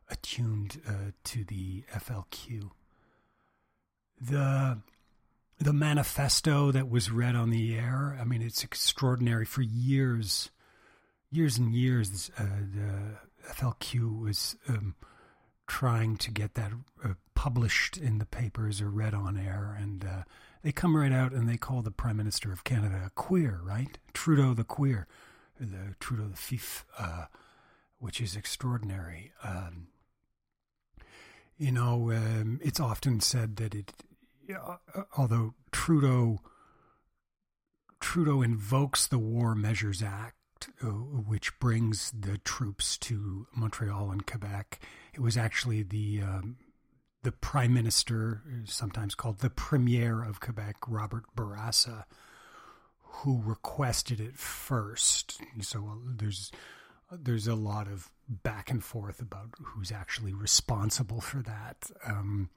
attuned 0.09 0.81
uh, 0.87 1.11
to 1.23 1.43
the 1.43 1.83
FLQ. 1.93 2.71
The 4.19 4.79
the 5.57 5.73
manifesto 5.73 6.71
that 6.71 6.89
was 6.89 7.11
read 7.11 7.35
on 7.35 7.49
the 7.49 7.75
air. 7.75 8.17
I 8.19 8.25
mean, 8.25 8.41
it's 8.41 8.63
extraordinary. 8.63 9.45
For 9.45 9.61
years, 9.61 10.51
years 11.31 11.57
and 11.57 11.73
years, 11.73 12.29
uh, 12.37 12.43
the 12.43 13.17
FLQ 13.53 14.21
was 14.21 14.57
um, 14.67 14.95
trying 15.67 16.17
to 16.17 16.31
get 16.31 16.55
that 16.55 16.71
uh, 17.03 17.13
published 17.35 17.97
in 17.97 18.17
the 18.17 18.25
papers 18.25 18.81
or 18.81 18.89
read 18.89 19.13
on 19.13 19.37
air, 19.37 19.77
and 19.79 20.03
uh, 20.03 20.23
they 20.63 20.71
come 20.71 20.97
right 20.97 21.11
out 21.11 21.31
and 21.31 21.47
they 21.47 21.57
call 21.57 21.81
the 21.81 21.91
Prime 21.91 22.17
Minister 22.17 22.51
of 22.51 22.63
Canada 22.63 23.03
a 23.05 23.09
queer, 23.11 23.59
right? 23.63 23.97
Trudeau 24.13 24.53
the 24.53 24.63
queer, 24.63 25.07
the 25.59 25.95
Trudeau 25.99 26.27
the 26.27 26.37
fief, 26.37 26.85
uh, 26.97 27.25
which 27.99 28.19
is 28.19 28.35
extraordinary. 28.35 29.31
Um, 29.43 29.87
you 31.57 31.71
know, 31.71 32.11
um, 32.11 32.59
it's 32.63 32.79
often 32.79 33.19
said 33.19 33.57
that 33.57 33.75
it 33.75 33.93
uh, 34.53 34.77
although 35.17 35.53
Trudeau 35.71 36.39
Trudeau 37.99 38.41
invokes 38.41 39.07
the 39.07 39.17
War 39.17 39.55
Measures 39.55 40.03
Act, 40.03 40.69
uh, 40.83 40.87
which 40.87 41.57
brings 41.59 42.11
the 42.11 42.37
troops 42.39 42.97
to 42.99 43.47
Montreal 43.55 44.11
and 44.11 44.25
Quebec, 44.25 44.79
it 45.13 45.21
was 45.21 45.37
actually 45.37 45.81
the 45.81 46.21
um, 46.21 46.57
the 47.25 47.31
Prime 47.31 47.73
Minister, 47.73 48.43
sometimes 48.65 49.15
called 49.15 49.39
the 49.39 49.49
Premier 49.49 50.23
of 50.23 50.39
Quebec, 50.39 50.75
Robert 50.87 51.23
Bourassa, 51.35 52.03
who 53.01 53.41
requested 53.43 54.19
it 54.19 54.37
first. 54.37 55.41
So 55.61 55.79
uh, 55.79 56.11
there's 56.17 56.51
there's 57.11 57.47
a 57.47 57.55
lot 57.55 57.87
of 57.87 58.11
back 58.29 58.69
and 58.69 58.83
forth 58.83 59.21
about 59.21 59.49
who's 59.59 59.91
actually 59.91 60.33
responsible 60.35 61.19
for 61.19 61.41
that. 61.41 61.89
Um, 62.05 62.51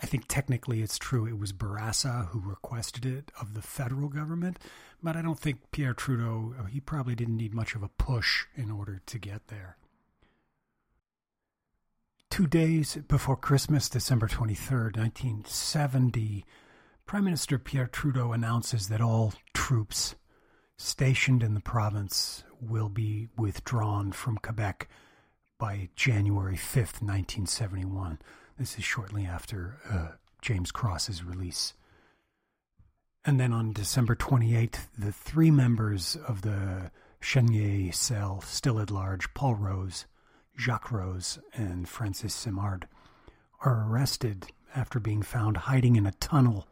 I 0.00 0.06
think 0.06 0.28
technically 0.28 0.80
it's 0.80 0.96
true. 0.96 1.26
It 1.26 1.38
was 1.38 1.52
Bourassa 1.52 2.28
who 2.28 2.40
requested 2.40 3.04
it 3.04 3.32
of 3.38 3.52
the 3.52 3.62
federal 3.62 4.08
government, 4.08 4.58
but 5.02 5.14
I 5.14 5.20
don't 5.20 5.38
think 5.38 5.72
Pierre 5.72 5.92
Trudeau, 5.92 6.54
he 6.70 6.80
probably 6.80 7.14
didn't 7.14 7.36
need 7.36 7.52
much 7.52 7.74
of 7.74 7.82
a 7.82 7.88
push 7.88 8.46
in 8.54 8.70
order 8.70 9.02
to 9.04 9.18
get 9.18 9.48
there. 9.48 9.76
Two 12.34 12.48
days 12.48 12.98
before 13.06 13.36
Christmas, 13.36 13.88
December 13.88 14.26
23rd, 14.26 14.96
1970, 14.96 16.44
Prime 17.06 17.24
Minister 17.24 17.60
Pierre 17.60 17.86
Trudeau 17.86 18.32
announces 18.32 18.88
that 18.88 19.00
all 19.00 19.34
troops 19.52 20.16
stationed 20.76 21.44
in 21.44 21.54
the 21.54 21.60
province 21.60 22.42
will 22.60 22.88
be 22.88 23.28
withdrawn 23.38 24.10
from 24.10 24.38
Quebec 24.38 24.88
by 25.60 25.90
January 25.94 26.56
5th, 26.56 27.00
1971. 27.00 28.18
This 28.58 28.78
is 28.78 28.82
shortly 28.82 29.24
after 29.24 29.78
uh, 29.88 30.16
James 30.42 30.72
Cross's 30.72 31.22
release. 31.22 31.74
And 33.24 33.38
then 33.38 33.52
on 33.52 33.72
December 33.72 34.16
28th, 34.16 34.88
the 34.98 35.12
three 35.12 35.52
members 35.52 36.16
of 36.26 36.42
the 36.42 36.90
Chénier 37.22 37.94
cell, 37.94 38.40
still 38.40 38.80
at 38.80 38.90
large, 38.90 39.32
Paul 39.34 39.54
Rose, 39.54 40.06
Jacques 40.58 40.90
Rose, 40.90 41.38
and 41.52 41.88
Francis 41.88 42.34
Simard, 42.34 42.86
are 43.64 43.88
arrested 43.88 44.46
after 44.74 45.00
being 45.00 45.22
found 45.22 45.56
hiding 45.56 45.96
in 45.96 46.06
a 46.06 46.12
tunnel 46.12 46.66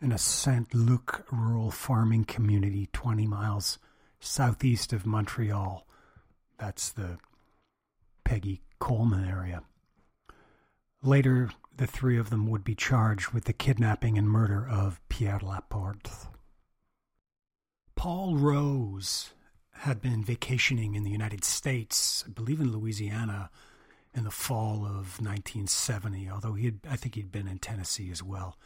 in 0.00 0.12
a 0.12 0.18
St. 0.18 0.74
Luc 0.74 1.26
rural 1.30 1.70
farming 1.70 2.24
community 2.24 2.88
20 2.92 3.26
miles 3.26 3.78
southeast 4.20 4.92
of 4.92 5.06
Montreal. 5.06 5.86
That's 6.58 6.90
the 6.90 7.18
Peggy 8.24 8.62
Coleman 8.78 9.28
area. 9.28 9.62
Later, 11.02 11.50
the 11.76 11.86
three 11.86 12.18
of 12.18 12.30
them 12.30 12.46
would 12.46 12.64
be 12.64 12.74
charged 12.74 13.32
with 13.32 13.44
the 13.44 13.52
kidnapping 13.52 14.18
and 14.18 14.28
murder 14.28 14.66
of 14.68 15.00
Pierre 15.08 15.40
Laporte. 15.42 16.10
Paul 17.96 18.36
Rose 18.36 19.32
had 19.72 20.00
been 20.00 20.24
vacationing 20.24 20.94
in 20.94 21.04
the 21.04 21.10
United 21.10 21.44
States, 21.44 22.24
I 22.26 22.30
believe 22.30 22.60
in 22.60 22.72
Louisiana, 22.72 23.50
in 24.14 24.24
the 24.24 24.30
fall 24.30 24.84
of 24.84 25.18
1970, 25.20 26.28
although 26.30 26.52
he 26.52 26.66
had, 26.66 26.80
I 26.88 26.96
think 26.96 27.14
he'd 27.14 27.32
been 27.32 27.48
in 27.48 27.58
Tennessee 27.58 28.10
as 28.10 28.22
well. 28.22 28.56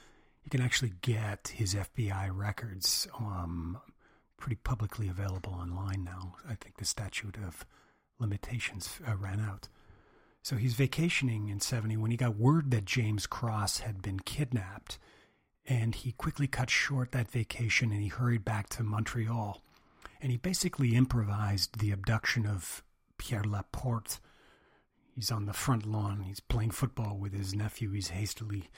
You 0.45 0.51
can 0.51 0.61
actually 0.61 0.93
get 1.01 1.53
his 1.55 1.75
FBI 1.75 2.31
records 2.33 3.09
um, 3.19 3.79
pretty 4.37 4.57
publicly 4.57 5.09
available 5.09 5.53
online 5.55 6.05
now. 6.05 6.37
I 6.49 6.55
think 6.55 6.77
the 6.77 6.85
statute 6.85 7.37
of 7.37 7.65
limitations 8.19 9.01
uh, 9.07 9.17
ran 9.17 9.41
out. 9.41 9.69
So 10.43 10.57
he's 10.57 10.75
vacationing 10.75 11.49
in 11.49 11.61
70 11.61 11.97
when 11.97 12.11
he 12.11 12.17
got 12.17 12.37
word 12.37 12.71
that 12.71 12.85
James 12.85 13.27
Cross 13.27 13.81
had 13.81 14.03
been 14.03 14.21
kidnapped. 14.21 14.99
And 15.69 15.95
he 15.97 16.13
quickly 16.13 16.47
cut 16.47 16.71
short 16.71 17.11
that 17.11 17.29
vacation 17.29 17.91
and 17.91 18.01
he 18.01 18.09
hurried 18.09 18.45
back 18.45 18.69
to 18.71 18.85
Montreal. 18.85 19.61
And 20.27 20.33
he 20.33 20.39
basically 20.39 20.97
improvised 20.97 21.79
the 21.79 21.93
abduction 21.93 22.47
of 22.47 22.83
Pierre 23.17 23.45
Laporte. 23.45 24.19
He's 25.15 25.31
on 25.31 25.47
the 25.47 25.53
front 25.53 25.87
lawn. 25.87 26.23
He's 26.23 26.41
playing 26.41 26.73
football 26.73 27.17
with 27.17 27.33
his 27.33 27.55
nephew. 27.55 27.93
He's 27.93 28.09
hastily 28.09 28.69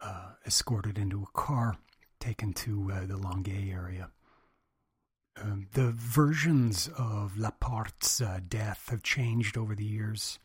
uh, 0.00 0.30
escorted 0.44 0.98
into 0.98 1.22
a 1.22 1.38
car, 1.38 1.76
taken 2.18 2.52
to 2.54 2.90
uh, 2.92 3.06
the 3.06 3.16
Longueuil 3.16 3.72
area. 3.72 4.10
Um, 5.40 5.68
the 5.74 5.92
versions 5.92 6.90
of 6.98 7.38
Laporte's 7.38 8.20
uh, 8.20 8.40
death 8.48 8.88
have 8.90 9.04
changed 9.04 9.56
over 9.56 9.76
the 9.76 9.84
years. 9.84 10.40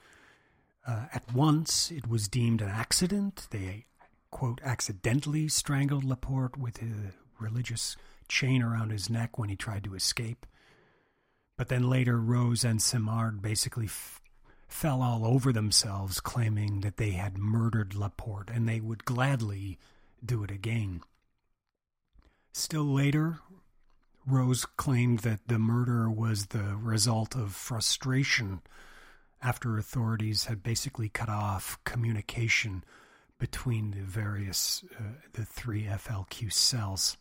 Uh, 0.86 1.06
at 1.12 1.34
once, 1.34 1.90
it 1.90 2.08
was 2.08 2.28
deemed 2.28 2.62
an 2.62 2.70
accident. 2.70 3.48
They, 3.50 3.86
quote, 4.30 4.62
accidentally 4.64 5.48
strangled 5.48 6.04
Laporte 6.04 6.56
with 6.56 6.84
a 6.84 7.14
religious 7.40 7.98
chain 8.28 8.62
around 8.62 8.92
his 8.92 9.10
neck 9.10 9.38
when 9.38 9.50
he 9.50 9.56
tried 9.56 9.84
to 9.84 9.96
escape. 9.96 10.46
But 11.58 11.70
then 11.70 11.90
later, 11.90 12.20
Rose 12.20 12.64
and 12.64 12.82
Simard 12.82 13.42
basically 13.42 13.86
f- 13.86 14.22
fell 14.68 15.02
all 15.02 15.26
over 15.26 15.54
themselves, 15.54 16.20
claiming 16.20 16.82
that 16.82 16.98
they 16.98 17.12
had 17.12 17.38
murdered 17.38 17.96
Laporte 17.96 18.50
and 18.50 18.68
they 18.68 18.80
would 18.82 19.06
gladly 19.06 19.78
do 20.24 20.44
it 20.44 20.52
again. 20.52 21.02
Still 22.54 22.86
later, 22.86 23.40
Rose 24.26 24.66
claimed 24.66 25.20
that 25.20 25.48
the 25.48 25.60
murder 25.60 26.10
was 26.10 26.48
the 26.48 26.76
result 26.76 27.36
of 27.36 27.54
frustration 27.54 28.62
after 29.42 29.78
authorities 29.78 30.46
had 30.46 30.64
basically 30.64 31.10
cut 31.10 31.30
off 31.30 31.78
communication 31.84 32.84
between 33.38 33.92
the 33.92 34.02
various, 34.02 34.84
uh, 34.98 35.04
the 35.34 35.46
three 35.46 35.84
FLQ 35.84 36.52
cells. 36.52 37.18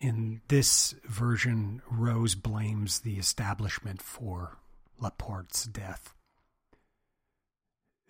In 0.00 0.40
this 0.48 0.94
version, 1.04 1.82
Rose 1.90 2.34
blames 2.34 3.00
the 3.00 3.18
establishment 3.18 4.00
for 4.00 4.56
Laporte's 4.98 5.64
death. 5.64 6.14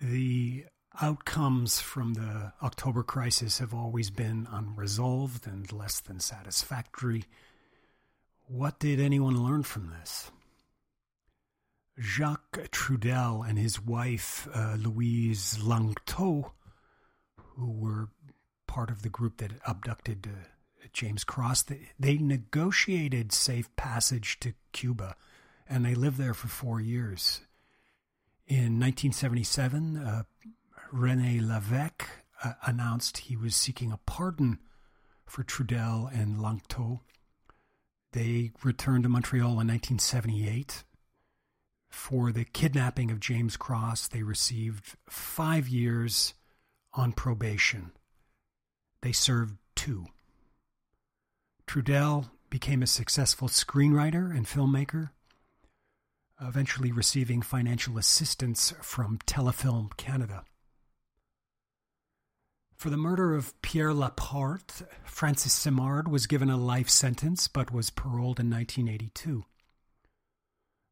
The 0.01 0.67
outcomes 1.01 1.81
from 1.81 2.15
the 2.15 2.53
October 2.63 3.03
crisis 3.03 3.59
have 3.59 3.75
always 3.75 4.11
been 4.11 4.47
unresolved 4.51 5.49
and 5.49 5.71
less 5.73 5.99
than 6.01 6.21
satisfactory. 6.21 7.25
What 8.47 8.79
did 8.79 9.01
anyone 9.01 9.43
learn 9.43 9.65
from 9.65 9.91
this? 9.91 10.31
Jacques 11.99 12.71
Trudel 12.71 13.43
and 13.47 13.59
his 13.59 13.81
wife, 13.81 14.49
uh, 14.55 14.77
Louise 14.79 15.59
Lanctôt, 15.59 16.53
who 17.37 17.71
were 17.73 18.09
part 18.67 18.91
of 18.91 19.03
the 19.03 19.09
group 19.09 19.39
that 19.39 19.53
abducted 19.67 20.27
uh, 20.27 20.47
James 20.93 21.25
Cross, 21.25 21.63
they, 21.63 21.89
they 21.99 22.19
negotiated 22.19 23.33
safe 23.33 23.75
passage 23.77 24.39
to 24.41 24.55
Cuba 24.73 25.17
and 25.71 25.85
they 25.85 25.95
lived 25.95 26.19
there 26.19 26.35
for 26.35 26.49
four 26.49 26.81
years. 26.81 27.43
In 28.49 28.81
1977, 28.81 29.97
uh, 29.97 30.23
Rene 30.91 31.39
Lévesque 31.39 32.03
uh, 32.43 32.55
announced 32.67 33.19
he 33.19 33.37
was 33.37 33.55
seeking 33.55 33.93
a 33.93 34.01
pardon 34.05 34.59
for 35.25 35.45
Trudel 35.45 36.11
and 36.13 36.39
Lanctôt. 36.39 37.01
They 38.13 38.51
returned 38.65 39.05
to 39.05 39.09
Montreal 39.09 39.51
in 39.61 39.69
1978. 39.69 40.83
For 41.89 42.33
the 42.33 42.45
kidnapping 42.45 43.13
of 43.13 43.21
James 43.21 43.57
Cross, 43.57 44.09
they 44.09 44.23
received 44.23 44.97
five 45.09 45.69
years 45.69 46.35
on 46.93 47.13
probation. 47.13 47.93
They 49.03 49.13
served 49.13 49.57
two. 49.77 50.07
Trudel 51.71 52.29
became 52.51 52.83
a 52.83 52.87
successful 52.89 53.47
screenwriter 53.47 54.37
and 54.37 54.45
filmmaker, 54.45 55.11
eventually 56.41 56.91
receiving 56.91 57.43
financial 57.43 57.97
assistance 57.97 58.75
from 58.83 59.21
Telefilm 59.25 59.97
Canada. 59.97 60.43
For 62.75 62.91
the 62.91 62.97
murder 62.97 63.37
of 63.37 63.55
Pierre 63.63 63.95
Laporte, 63.95 64.83
Francis 65.05 65.53
Simard 65.53 66.09
was 66.09 66.27
given 66.27 66.51
a 66.51 66.57
life 66.57 66.91
sentence 66.91 67.47
but 67.47 67.71
was 67.71 67.91
paroled 67.91 68.41
in 68.41 68.51
1982. 68.51 69.45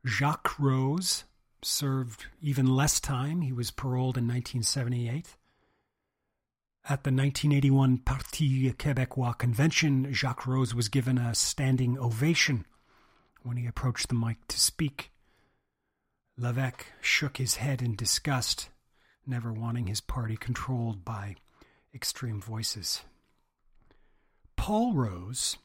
Jacques 0.07 0.61
Rose 0.61 1.25
served 1.61 2.27
even 2.41 2.69
less 2.69 3.01
time. 3.01 3.41
He 3.41 3.53
was 3.53 3.73
paroled 3.73 4.17
in 4.17 4.29
1978. 4.29 5.35
At 6.91 7.05
the 7.05 7.11
1981 7.11 7.99
Parti 7.99 8.73
Québécois 8.73 9.37
convention, 9.37 10.11
Jacques 10.11 10.47
Rose 10.47 10.75
was 10.75 10.89
given 10.89 11.19
a 11.19 11.35
standing 11.35 11.99
ovation 11.99 12.65
when 13.43 13.59
he 13.59 13.67
approached 13.67 14.09
the 14.09 14.15
mic 14.15 14.39
to 14.49 14.59
speak. 14.59 15.13
Lévesque 16.41 16.85
shook 17.03 17.37
his 17.37 17.57
head 17.57 17.83
in 17.83 17.95
disgust, 17.95 18.71
never 19.27 19.53
wanting 19.53 19.87
his 19.87 20.01
party 20.01 20.35
controlled 20.39 21.05
by 21.05 21.37
extreme 21.95 22.41
voices. 22.41 23.03
Paul 24.57 24.95
Rose, 24.95 25.59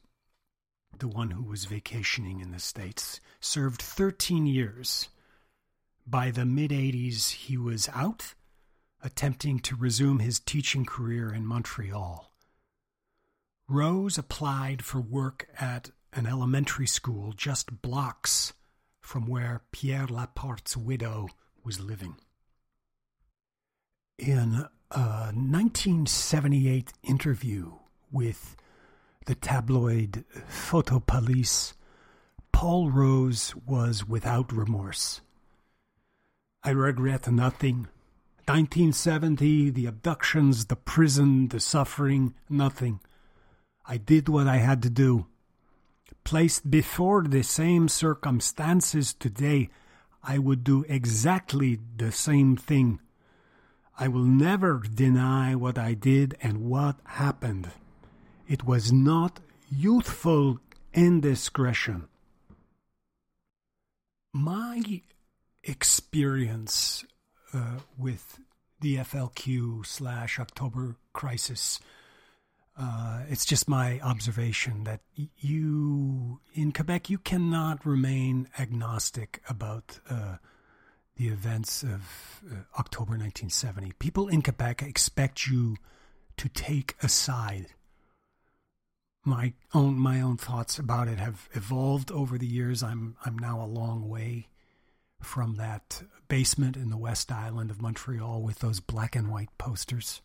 the 0.99 1.07
one 1.07 1.31
who 1.31 1.43
was 1.43 1.63
vacationing 1.63 2.41
in 2.41 2.51
the 2.51 2.59
States, 2.59 3.21
served 3.39 3.81
13 3.81 4.45
years. 4.45 5.07
By 6.05 6.31
the 6.31 6.43
mid 6.43 6.71
80s, 6.71 7.29
he 7.29 7.55
was 7.55 7.87
out, 7.93 8.33
attempting 9.03 9.59
to 9.59 9.75
resume 9.75 10.19
his 10.19 10.39
teaching 10.39 10.85
career 10.85 11.33
in 11.33 11.45
Montreal. 11.45 12.31
Rose 13.67 14.17
applied 14.17 14.83
for 14.83 14.99
work 15.01 15.47
at 15.59 15.91
an 16.13 16.25
elementary 16.25 16.87
school 16.87 17.33
just 17.33 17.81
blocks 17.81 18.53
from 19.01 19.27
where 19.27 19.61
Pierre 19.71 20.07
Laporte's 20.07 20.77
widow 20.77 21.27
was 21.63 21.79
living. 21.79 22.15
In 24.17 24.65
a 24.91 25.31
1978 25.33 26.93
interview 27.03 27.73
with 28.11 28.55
the 29.25 29.35
tabloid 29.35 30.23
Photopolice, 30.49 31.73
Paul 32.51 32.91
Rose 32.91 33.55
was 33.65 34.07
without 34.07 34.51
remorse. 34.53 35.21
I 36.63 36.69
regret 36.69 37.29
nothing. 37.29 37.87
1970, 38.45 39.69
the 39.69 39.85
abductions, 39.85 40.65
the 40.65 40.75
prison, 40.75 41.47
the 41.47 41.59
suffering, 41.59 42.33
nothing. 42.49 42.99
I 43.85 43.97
did 43.97 44.29
what 44.29 44.47
I 44.47 44.57
had 44.57 44.81
to 44.83 44.89
do. 44.89 45.27
Placed 46.23 46.69
before 46.69 47.23
the 47.23 47.43
same 47.43 47.87
circumstances 47.87 49.13
today, 49.13 49.69
I 50.23 50.37
would 50.37 50.63
do 50.63 50.85
exactly 50.87 51.79
the 51.97 52.11
same 52.11 52.55
thing. 52.55 52.99
I 53.99 54.07
will 54.07 54.23
never 54.23 54.81
deny 54.93 55.55
what 55.55 55.77
I 55.77 55.93
did 55.93 56.35
and 56.41 56.65
what 56.69 56.95
happened. 57.05 57.71
It 58.47 58.65
was 58.65 58.91
not 58.91 59.39
youthful 59.69 60.59
indiscretion. 60.93 62.07
My 64.33 65.01
experience 65.63 67.05
uh, 67.53 67.79
with 67.97 68.39
the 68.79 68.97
FLQ 68.97 69.85
slash 69.85 70.39
October 70.39 70.95
crisis, 71.13 71.79
uh, 72.77 73.21
it's 73.29 73.45
just 73.45 73.69
my 73.69 73.99
observation 74.01 74.83
that 74.83 75.01
you, 75.15 76.39
in 76.53 76.71
Quebec, 76.71 77.09
you 77.09 77.17
cannot 77.17 77.85
remain 77.85 78.49
agnostic 78.57 79.41
about 79.47 79.99
uh, 80.09 80.37
the 81.15 81.27
events 81.27 81.83
of 81.83 82.41
uh, 82.51 82.55
October 82.79 83.11
1970. 83.11 83.93
People 83.99 84.27
in 84.27 84.41
Quebec 84.41 84.81
expect 84.81 85.47
you 85.47 85.77
to 86.37 86.49
take 86.49 86.95
a 87.03 87.07
side 87.07 87.67
my 89.25 89.53
own 89.73 89.97
my 89.97 90.21
own 90.21 90.37
thoughts 90.37 90.77
about 90.77 91.07
it 91.07 91.17
have 91.17 91.47
evolved 91.53 92.11
over 92.11 92.37
the 92.37 92.47
years. 92.47 92.83
I'm 92.83 93.15
I'm 93.25 93.37
now 93.37 93.61
a 93.61 93.65
long 93.65 94.09
way 94.09 94.47
from 95.23 95.55
that 95.55 96.03
basement 96.27 96.75
in 96.75 96.89
the 96.89 96.97
West 96.97 97.31
Island 97.31 97.71
of 97.71 97.81
Montreal 97.81 98.41
with 98.41 98.59
those 98.59 98.79
black 98.79 99.15
and 99.15 99.29
white 99.31 99.55
posters. 99.57 100.21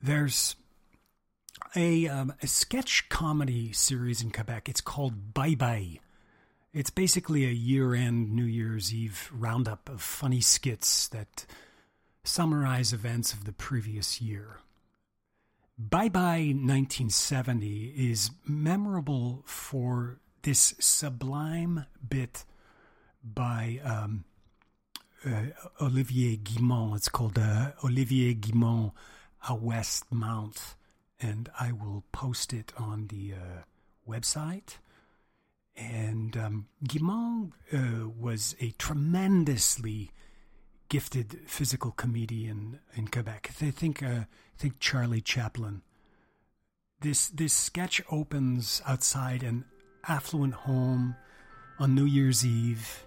There's 0.00 0.56
a, 1.74 2.06
um, 2.08 2.34
a 2.42 2.46
sketch 2.46 3.08
comedy 3.08 3.72
series 3.72 4.22
in 4.22 4.30
Quebec. 4.30 4.68
It's 4.68 4.80
called 4.80 5.34
Bye 5.34 5.54
Bye. 5.54 6.00
It's 6.72 6.90
basically 6.90 7.44
a 7.44 7.52
year 7.52 7.94
end 7.94 8.34
New 8.34 8.44
Year's 8.44 8.92
Eve 8.92 9.30
roundup 9.32 9.88
of 9.88 10.02
funny 10.02 10.42
skits 10.42 11.08
that 11.08 11.46
summarize 12.22 12.92
events 12.92 13.32
of 13.32 13.44
the 13.44 13.52
previous 13.52 14.20
year. 14.20 14.58
Bye 15.78 16.08
Bye 16.08 16.52
1970 16.54 17.94
is 17.96 18.30
memorable 18.46 19.42
for 19.46 20.20
this 20.46 20.74
sublime 20.78 21.86
bit 22.08 22.44
by 23.24 23.80
um, 23.82 24.24
uh, 25.26 25.46
Olivier 25.82 26.36
Guimont. 26.36 26.96
It's 26.96 27.08
called 27.08 27.36
uh, 27.36 27.72
Olivier 27.84 28.32
Guimont 28.34 28.92
a 29.48 29.56
Westmount, 29.56 30.76
and 31.20 31.48
I 31.58 31.72
will 31.72 32.04
post 32.12 32.52
it 32.52 32.72
on 32.78 33.08
the 33.08 33.32
uh, 33.34 33.62
website. 34.08 34.78
And 35.76 36.36
um, 36.36 36.68
Guimont 36.84 37.50
uh, 37.72 38.08
was 38.08 38.54
a 38.60 38.70
tremendously 38.78 40.12
gifted 40.88 41.40
physical 41.46 41.90
comedian 41.90 42.78
in 42.94 43.08
Quebec. 43.08 43.50
I 43.60 43.72
think 43.72 44.00
uh, 44.00 44.26
think 44.56 44.78
Charlie 44.78 45.20
Chaplin. 45.20 45.82
This 47.00 47.26
this 47.26 47.52
sketch 47.52 48.00
opens 48.12 48.80
outside 48.86 49.42
an 49.42 49.64
affluent 50.08 50.54
home 50.54 51.16
on 51.78 51.94
New 51.94 52.04
Year's 52.04 52.44
Eve. 52.44 53.06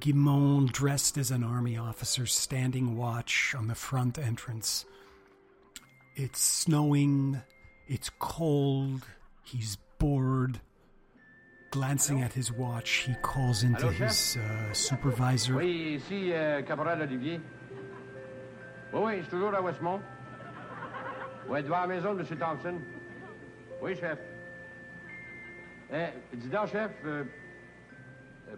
Guimont, 0.00 0.72
dressed 0.72 1.16
as 1.16 1.30
an 1.30 1.44
army 1.44 1.76
officer, 1.76 2.26
standing 2.26 2.96
watch 2.96 3.54
on 3.56 3.68
the 3.68 3.74
front 3.74 4.18
entrance. 4.18 4.84
It's 6.16 6.40
snowing. 6.40 7.40
It's 7.86 8.10
cold. 8.18 9.06
He's 9.44 9.78
bored. 9.98 10.60
Glancing 11.70 12.22
at 12.22 12.32
his 12.32 12.50
watch, 12.50 13.04
he 13.06 13.14
calls 13.22 13.62
into 13.62 13.90
his 13.90 14.36
uh, 14.36 14.72
supervisor. 14.72 15.56
Oui, 15.56 15.96
ici, 15.96 16.32
euh, 16.32 16.62
Caporal 16.62 17.02
Olivier. 17.02 17.40
Oui, 18.92 19.00
oui, 19.02 19.16
je 19.18 19.22
suis 19.22 19.30
toujours 19.30 19.54
à 19.54 19.60
Westmount. 19.60 20.00
Oui, 21.48 21.62
devant 21.62 21.80
la 21.80 21.86
maison 21.86 22.14
de 22.14 22.20
M. 22.20 22.38
Thompson. 22.38 22.80
Oui, 23.82 23.94
chef. 23.94 24.18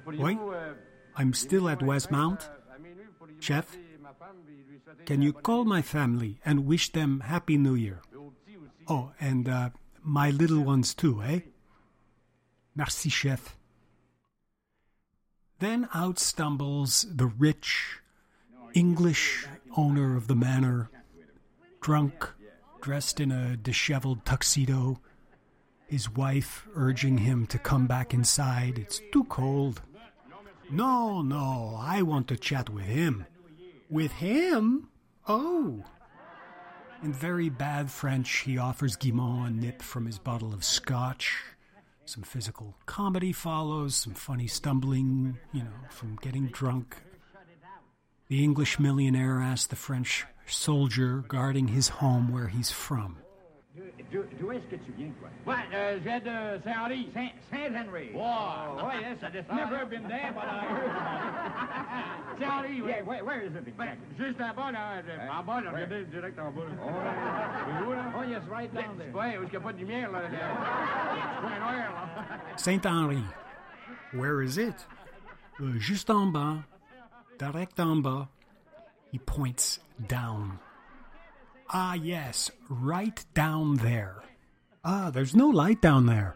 Oui, 0.06 0.38
I'm 1.16 1.32
still 1.34 1.68
at 1.68 1.80
Westmount. 1.80 2.48
Chef, 3.40 3.76
Can 5.06 5.22
you 5.22 5.32
call 5.32 5.64
my 5.64 5.82
family 5.82 6.40
and 6.44 6.66
wish 6.66 6.92
them 6.92 7.20
Happy 7.20 7.56
New 7.56 7.74
Year? 7.74 8.00
Oh, 8.88 9.12
and 9.20 9.48
uh, 9.48 9.70
my 10.02 10.30
little 10.30 10.62
ones 10.62 10.94
too, 10.94 11.22
eh? 11.22 11.40
Merci, 12.74 13.08
chef. 13.10 13.56
Then 15.58 15.88
out 15.92 16.18
stumbles 16.18 17.06
the 17.12 17.26
rich 17.26 17.98
English 18.74 19.46
owner 19.76 20.16
of 20.16 20.28
the 20.28 20.36
manor, 20.36 20.90
drunk, 21.80 22.28
dressed 22.80 23.18
in 23.20 23.32
a 23.32 23.56
disheveled 23.56 24.24
tuxedo, 24.24 25.00
his 25.88 26.10
wife 26.10 26.68
urging 26.74 27.18
him 27.18 27.46
to 27.46 27.58
come 27.58 27.86
back 27.86 28.14
inside. 28.14 28.78
It's 28.78 29.00
too 29.12 29.24
cold. 29.24 29.82
No, 30.70 31.22
no, 31.22 31.78
I 31.80 32.02
want 32.02 32.28
to 32.28 32.36
chat 32.36 32.68
with 32.68 32.84
him. 32.84 33.26
With 33.88 34.12
him? 34.12 34.88
Oh. 35.26 35.82
In 37.02 37.12
very 37.12 37.48
bad 37.48 37.90
French, 37.90 38.30
he 38.40 38.58
offers 38.58 38.96
Guimond 38.96 39.46
a 39.46 39.50
nip 39.50 39.82
from 39.82 40.04
his 40.04 40.18
bottle 40.18 40.52
of 40.52 40.62
scotch. 40.62 41.42
Some 42.04 42.22
physical 42.22 42.74
comedy 42.86 43.32
follows, 43.32 43.94
some 43.94 44.14
funny 44.14 44.46
stumbling, 44.46 45.38
you 45.52 45.62
know, 45.62 45.88
from 45.90 46.16
getting 46.16 46.48
drunk. 46.48 46.96
The 48.28 48.44
English 48.44 48.78
millionaire 48.78 49.40
asks 49.40 49.66
the 49.68 49.76
French 49.76 50.26
soldier 50.46 51.24
guarding 51.28 51.68
his 51.68 51.88
home 51.88 52.30
where 52.30 52.48
he's 52.48 52.70
from. 52.70 53.18
D'où 54.10 54.52
est-ce 54.52 54.66
que 54.66 54.76
tu 54.76 54.92
viens, 54.96 55.10
toi? 55.20 55.28
Ouais, 55.46 55.60
euh, 55.72 55.98
je 55.98 56.02
viens 56.04 56.18
de 56.20 56.62
Saint-Henri. 56.64 57.10
Saint- 57.14 57.30
Saint-Henry. 57.50 58.10
Wow, 58.14 58.86
ouais, 58.86 59.00
yes, 59.02 59.18
I 59.22 59.30
just 59.32 59.48
never 59.52 59.84
been 59.86 60.08
there, 60.08 60.32
but 60.32 60.44
I 60.44 60.64
heard. 60.66 62.38
Saint-Henri, 62.40 62.80
oui. 62.82 62.88
Yeah, 62.90 63.02
where, 63.02 63.24
where 63.24 63.40
is 63.42 63.54
it 63.54 63.66
exactly? 63.68 63.98
Juste 64.16 64.40
en 64.40 64.54
bas, 64.54 64.72
là. 64.72 65.02
En 65.30 65.42
bas, 65.44 65.60
là, 65.60 65.70
regardez, 65.70 66.04
direct 66.10 66.38
en 66.38 66.50
bas. 66.50 66.62
là. 66.64 67.86
Où, 67.86 67.92
là? 67.92 68.04
Oh, 68.18 68.22
yes, 68.24 68.42
right 68.50 68.72
down 68.74 68.96
there. 68.98 69.12
Ouais, 69.12 69.36
où 69.38 69.42
est-ce 69.42 69.50
qu'il 69.50 69.58
n'y 69.58 69.64
a 69.64 69.68
pas 69.68 69.72
de 69.72 69.78
lumière, 69.78 70.10
là? 70.10 70.20
coin 71.40 71.58
noir, 71.60 71.72
là. 71.72 72.56
Saint 72.56 72.84
Henri. 72.86 73.22
Where 74.14 74.42
is 74.42 74.56
it? 74.58 74.86
Uh, 75.60 75.78
juste 75.78 76.10
en 76.10 76.26
bas. 76.32 76.64
Direct 77.38 77.78
en 77.78 77.96
bas. 78.02 78.28
He 79.12 79.18
points 79.18 79.80
down. 80.08 80.58
Ah, 81.70 81.94
yes, 81.94 82.50
right 82.68 83.24
down 83.34 83.76
there. 83.76 84.22
Ah, 84.84 85.10
there's 85.10 85.34
no 85.34 85.48
light 85.48 85.82
down 85.82 86.06
there. 86.06 86.34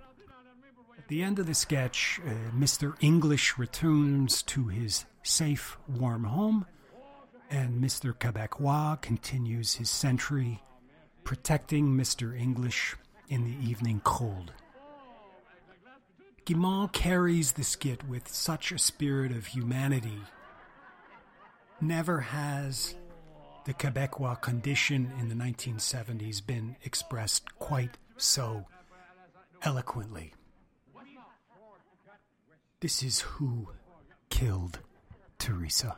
At 0.98 1.08
the 1.08 1.22
end 1.22 1.38
of 1.38 1.46
the 1.46 1.54
sketch, 1.54 2.20
uh, 2.26 2.30
Mr. 2.54 2.94
English 3.00 3.56
returns 3.56 4.42
to 4.42 4.68
his 4.68 5.06
safe, 5.22 5.78
warm 5.88 6.24
home, 6.24 6.66
and 7.50 7.82
Mr. 7.82 8.12
Quebecois 8.12 9.00
continues 9.00 9.74
his 9.74 9.88
sentry, 9.88 10.62
protecting 11.24 11.96
Mr. 11.96 12.38
English 12.38 12.96
in 13.28 13.44
the 13.44 13.68
evening 13.68 14.00
cold. 14.04 14.52
Guimond 16.44 16.92
carries 16.92 17.52
the 17.52 17.64
skit 17.64 18.06
with 18.06 18.28
such 18.28 18.72
a 18.72 18.78
spirit 18.78 19.32
of 19.32 19.46
humanity. 19.46 20.20
Never 21.80 22.20
has 22.20 22.96
the 23.64 23.74
Quebecois 23.74 24.40
condition 24.40 25.12
in 25.20 25.28
the 25.28 25.34
1970s 25.34 26.44
been 26.44 26.76
expressed 26.82 27.54
quite 27.58 27.96
so 28.16 28.66
eloquently. 29.62 30.34
This 32.80 33.02
is 33.02 33.20
who 33.20 33.68
killed 34.30 34.80
Theresa. 35.38 35.96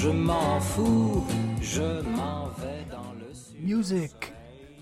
Je 0.00 0.10
m'en 0.10 0.60
fous, 0.60 1.24
je 1.60 2.02
m'en 2.02 2.48
vais 2.58 2.86
dans 2.90 3.12
le 3.18 3.34
sud. 3.34 3.56
Music 3.60 4.32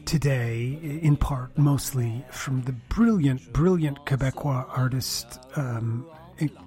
today, 0.05 0.79
in 1.03 1.17
part 1.17 1.57
mostly 1.57 2.23
from 2.31 2.62
the 2.62 2.73
brilliant, 2.91 3.41
brilliant 3.53 4.05
Quebecois 4.05 4.67
artist. 4.69 5.41
Um, 5.57 6.07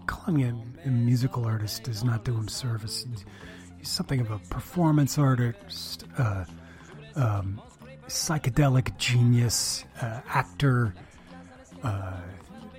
calling 0.08 0.40
him 0.40 0.74
a 0.84 0.90
musical 0.90 1.46
artist 1.46 1.84
does 1.84 2.04
not 2.04 2.26
do 2.26 2.34
him 2.34 2.48
service. 2.48 3.06
He's 3.78 3.88
something 3.88 4.20
of 4.20 4.32
a 4.32 4.40
performance 4.50 5.20
artist, 5.20 6.06
uh, 6.18 6.46
um, 7.16 7.62
psychedelic 8.08 8.98
genius, 8.98 9.86
uh, 10.02 10.22
actor, 10.28 10.96
uh, 11.84 12.18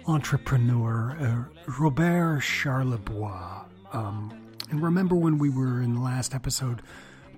entrepreneur, 0.08 1.16
uh, 1.20 1.70
Robert 1.78 2.40
Charlebois. 2.40 3.66
Um, 3.92 4.39
and 4.70 4.82
remember 4.82 5.14
when 5.14 5.38
we 5.38 5.50
were 5.50 5.82
in 5.82 5.94
the 5.94 6.00
last 6.00 6.34
episode 6.34 6.82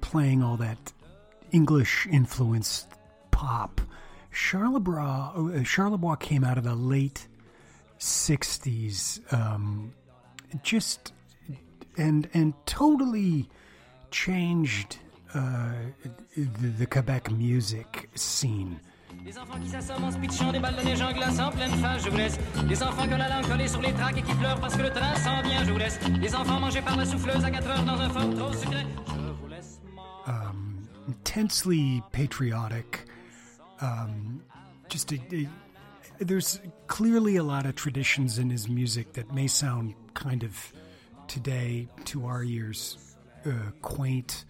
playing 0.01 0.43
all 0.43 0.57
that 0.59 0.93
English 1.51 2.07
influenced 2.11 2.89
pop? 3.31 3.81
Charlebois, 4.33 6.13
uh, 6.13 6.17
came 6.17 6.45
out 6.45 6.59
of 6.59 6.65
the 6.65 6.75
late 6.75 7.27
60s, 7.99 9.21
um, 9.33 9.93
just 10.63 11.13
and 11.97 12.29
and 12.33 12.55
totally 12.67 13.49
changed 14.11 14.99
uh, 15.35 15.73
the 16.37 16.87
Quebec 16.87 17.31
music 17.31 18.09
scene. 18.15 18.81
Les 19.25 19.39
enfants 19.39 19.59
qui 19.61 19.69
s'assomment 19.69 20.05
en 20.05 20.11
se 20.13 20.19
pitchant 20.19 20.51
des 20.53 20.59
balles 20.59 20.77
de 20.77 20.83
neige 20.83 21.01
en 21.01 21.13
glace 21.13 21.39
en 21.39 21.51
pleine 21.51 21.71
face, 21.77 22.05
je 22.05 22.11
vous 22.11 22.17
laisse. 22.17 22.39
Les 22.69 22.83
enfants 22.83 23.05
ont 23.05 23.17
la 23.17 23.29
langue 23.29 23.49
collée 23.49 23.69
sur 23.69 23.81
les 23.81 23.93
tracks 23.93 24.17
et 24.19 24.23
qui 24.23 24.35
pleurent 24.35 24.61
parce 24.61 24.77
que 24.77 24.83
le 24.83 24.91
train 24.91 25.15
s'en 25.17 25.41
vient, 25.43 25.65
je 25.65 25.71
vous 25.73 25.79
laisse. 25.79 25.99
Les 26.21 26.35
enfants 26.35 26.59
mangés 26.61 26.83
par 26.83 26.97
la 26.97 27.05
souffleuse 27.07 27.45
à 27.45 27.51
4 27.51 27.67
heures 27.69 27.85
dans 27.85 28.01
un 28.01 28.11
fort 28.11 28.35
trop 28.35 28.53
secret, 28.53 28.85
je 29.07 29.33
vous 29.43 29.49
laisse. 29.49 29.81
um, 30.27 30.87
intensely 31.09 32.03
patriotic. 32.13 33.07
Um, 33.81 34.43
just 34.89 35.13
a, 35.13 35.17
a- 35.33 36.25
there's 36.25 36.61
clearly 36.89 37.37
a 37.37 37.43
lot 37.45 37.65
of 37.67 37.75
traditions 37.77 38.39
in 38.39 38.51
his 38.51 38.69
music 38.69 39.13
that 39.15 39.33
may 39.33 39.47
sound 39.47 39.95
kind 40.15 40.43
of 40.43 40.73
today 41.29 41.89
to 42.07 42.27
our 42.27 42.43
ears 42.43 42.99
uh, 43.47 43.51
quaint. 43.83 44.45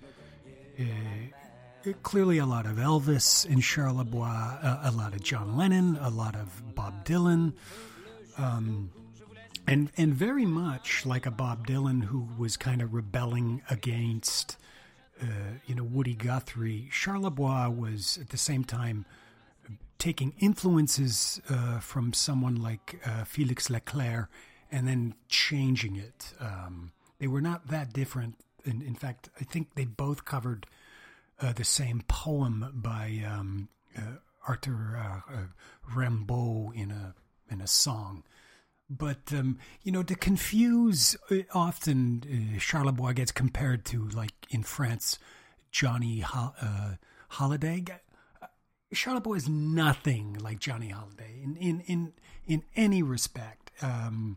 Uh, 0.78 0.84
clearly, 2.02 2.38
a 2.38 2.46
lot 2.46 2.66
of 2.66 2.76
Elvis 2.76 3.46
in 3.46 3.58
Charlebois, 3.58 4.62
a, 4.62 4.80
a 4.84 4.90
lot 4.90 5.14
of 5.14 5.22
John 5.22 5.56
Lennon, 5.56 5.98
a 6.00 6.10
lot 6.10 6.36
of 6.36 6.74
Bob 6.74 7.04
Dylan. 7.04 7.54
Um, 8.38 8.90
and 9.66 9.90
and 9.96 10.14
very 10.14 10.46
much 10.46 11.06
like 11.06 11.26
a 11.26 11.30
Bob 11.30 11.66
Dylan 11.66 12.04
who 12.04 12.28
was 12.36 12.56
kind 12.56 12.82
of 12.82 12.94
rebelling 12.94 13.62
against, 13.70 14.56
uh, 15.20 15.26
you 15.66 15.74
know, 15.74 15.84
Woody 15.84 16.14
Guthrie. 16.14 16.88
Charlebois 16.92 17.74
was 17.74 18.18
at 18.20 18.30
the 18.30 18.38
same 18.38 18.64
time 18.64 19.04
taking 19.98 20.34
influences 20.40 21.40
uh, 21.48 21.78
from 21.78 22.12
someone 22.12 22.56
like 22.56 23.00
uh, 23.06 23.22
Felix 23.24 23.70
Leclerc 23.70 24.28
and 24.70 24.88
then 24.88 25.14
changing 25.28 25.96
it. 25.96 26.34
Um, 26.40 26.90
they 27.20 27.28
were 27.28 27.40
not 27.40 27.68
that 27.68 27.92
different. 27.92 28.36
In, 28.64 28.82
in 28.82 28.94
fact, 28.94 29.28
I 29.40 29.44
think 29.44 29.74
they 29.74 29.84
both 29.84 30.24
covered 30.24 30.66
uh, 31.42 31.52
the 31.52 31.64
same 31.64 32.02
poem 32.06 32.70
by 32.74 33.22
um, 33.26 33.68
uh, 33.96 34.18
Arthur 34.46 34.96
uh, 34.96 35.32
uh, 35.32 35.38
Rimbaud 35.94 36.72
in 36.74 36.90
a 36.90 37.14
in 37.50 37.60
a 37.60 37.66
song. 37.66 38.22
But 38.88 39.32
um, 39.32 39.58
you 39.82 39.92
know, 39.92 40.02
to 40.02 40.14
confuse, 40.14 41.16
uh, 41.30 41.36
often 41.52 42.56
Charlebois 42.58 43.14
gets 43.14 43.32
compared 43.32 43.84
to, 43.86 44.08
like 44.08 44.32
in 44.50 44.62
France, 44.62 45.18
Johnny 45.70 46.20
Ho- 46.20 46.54
Hallyday. 47.32 47.98
Charlebois 48.94 49.38
is 49.38 49.48
nothing 49.48 50.34
like 50.34 50.58
Johnny 50.58 50.88
Hallyday 50.92 51.42
in 51.42 51.56
in 51.56 51.80
in, 51.80 52.12
in 52.46 52.62
any 52.76 53.02
respect. 53.02 53.70
Um, 53.80 54.36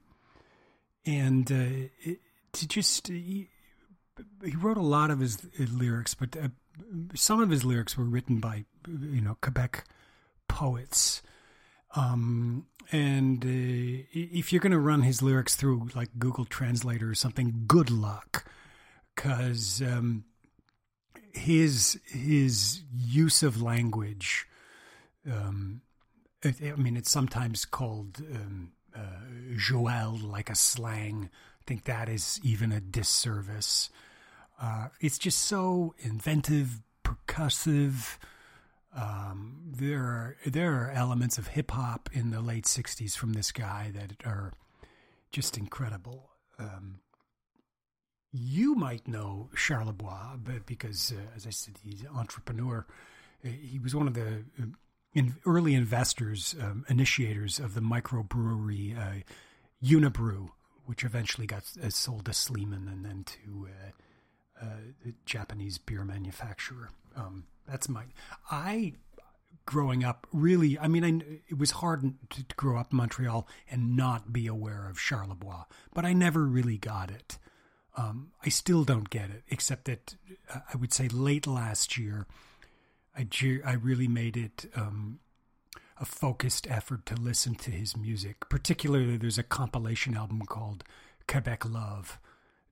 and 1.06 1.52
it, 1.52 2.20
to 2.54 2.68
just 2.68 3.10
he, 3.10 3.50
he 4.44 4.56
wrote 4.56 4.78
a 4.78 4.82
lot 4.82 5.12
of 5.12 5.20
his 5.20 5.46
lyrics, 5.60 6.14
but 6.14 6.36
some 7.14 7.42
of 7.42 7.50
his 7.50 7.64
lyrics 7.64 7.98
were 7.98 8.06
written 8.06 8.40
by 8.40 8.66
you 8.88 9.22
know 9.22 9.38
Quebec 9.42 9.86
poets. 10.48 11.22
Um, 11.96 12.68
and 12.92 13.44
uh, 13.44 14.08
if 14.12 14.52
you're 14.52 14.62
going 14.62 14.72
to 14.72 14.80
run 14.80 15.02
his 15.02 15.22
lyrics 15.22 15.56
through 15.56 15.90
like 15.96 16.10
Google 16.20 16.46
Translator 16.46 17.10
or 17.10 17.16
something, 17.16 17.64
good 17.68 17.90
luck, 17.90 18.46
because 19.16 19.82
um, 19.82 20.26
his 21.34 22.00
his 22.06 22.82
use 22.94 23.44
of 23.44 23.62
language. 23.62 24.48
Um, 25.30 25.82
it, 26.42 26.56
I 26.62 26.76
mean, 26.76 26.98
it's 26.98 27.10
sometimes 27.10 27.66
called 27.66 28.22
um, 28.34 28.72
uh, 28.96 29.56
joual, 29.56 30.22
like 30.24 30.50
a 30.50 30.56
slang. 30.56 31.30
I 31.34 31.64
think 31.66 31.86
that 31.86 32.10
is 32.10 32.40
even 32.44 32.72
a 32.72 32.80
disservice. 32.80 33.90
Uh, 34.62 34.88
it's 35.02 35.18
just 35.18 35.40
so 35.40 35.94
inventive, 36.00 36.82
percussive. 37.04 38.18
Um, 38.96 39.58
there 39.66 40.00
are 40.00 40.38
there 40.46 40.74
are 40.84 40.90
elements 40.92 41.38
of 41.38 41.48
hip 41.48 41.72
hop 41.72 42.10
in 42.14 42.32
the 42.32 42.42
late 42.42 42.66
'60s 42.66 43.16
from 43.18 43.34
this 43.34 43.52
guy 43.52 43.92
that 43.94 44.26
are 44.26 44.54
just 45.32 45.58
incredible. 45.58 46.30
Um, 46.58 47.00
you 48.32 48.76
might 48.76 49.08
know 49.08 49.50
Charlebois, 49.56 50.66
because, 50.66 51.14
uh, 51.14 51.22
as 51.36 51.48
I 51.48 51.52
said, 51.52 51.76
he's 51.84 52.02
an 52.02 52.10
entrepreneur. 52.16 52.86
Uh, 53.44 53.50
He 53.50 53.80
was 53.80 53.96
one 53.96 54.08
of 54.08 54.14
the 54.14 54.44
uh, 54.62 54.66
in, 55.14 55.36
early 55.46 55.74
investors, 55.74 56.56
um, 56.62 56.86
initiators 56.90 57.60
of 57.60 57.74
the 57.74 57.82
microbrewery 57.82 58.98
uh, 58.98 59.22
Unibroue, 59.84 60.50
which 60.86 61.04
eventually 61.04 61.48
got 61.48 61.64
uh, 61.82 61.90
sold 61.90 62.26
to 62.26 62.34
Sleeman 62.34 62.88
and 62.88 63.06
then 63.06 63.24
to 63.24 63.68
uh, 63.70 63.92
uh, 64.62 65.12
Japanese 65.26 65.78
beer 65.78 66.04
manufacturer. 66.04 66.90
Um, 67.16 67.46
that's 67.68 67.90
my. 67.90 68.04
I 68.50 68.94
growing 69.66 70.04
up 70.04 70.28
really. 70.32 70.78
I 70.78 70.88
mean, 70.88 71.04
I, 71.04 71.40
it 71.50 71.58
was 71.58 71.72
hard 71.72 72.14
to, 72.32 72.44
to 72.48 72.56
grow 72.56 72.78
up 72.78 72.92
in 72.92 72.98
Montreal 72.98 73.48
and 73.70 73.96
not 73.96 74.32
be 74.32 74.48
aware 74.48 74.88
of 74.88 74.98
Charlebois, 74.98 75.66
but 75.94 76.06
I 76.06 76.14
never 76.14 76.46
really 76.46 76.78
got 76.78 77.10
it. 77.10 77.38
Um, 77.98 78.32
I 78.46 78.50
still 78.50 78.84
don't 78.84 79.10
get 79.10 79.30
it, 79.30 79.44
except 79.48 79.86
that 79.86 80.16
uh, 80.54 80.60
I 80.74 80.78
would 80.78 80.94
say 80.94 81.08
late 81.08 81.48
last 81.48 81.98
year, 81.98 82.28
I, 83.18 83.28
I 83.66 83.74
really 83.74 84.10
made 84.10 84.36
it 84.36 84.66
um, 84.76 85.20
a 86.00 86.06
focused 86.06 86.68
effort 86.70 87.06
to 87.06 87.16
listen 87.16 87.56
to 87.56 87.72
his 87.72 87.96
music. 87.96 88.50
Particularly, 88.50 89.16
there's 89.18 89.38
a 89.38 89.44
compilation 89.44 90.18
album 90.18 90.42
called 90.42 90.84
Quebec 91.28 91.66
Love 91.66 92.20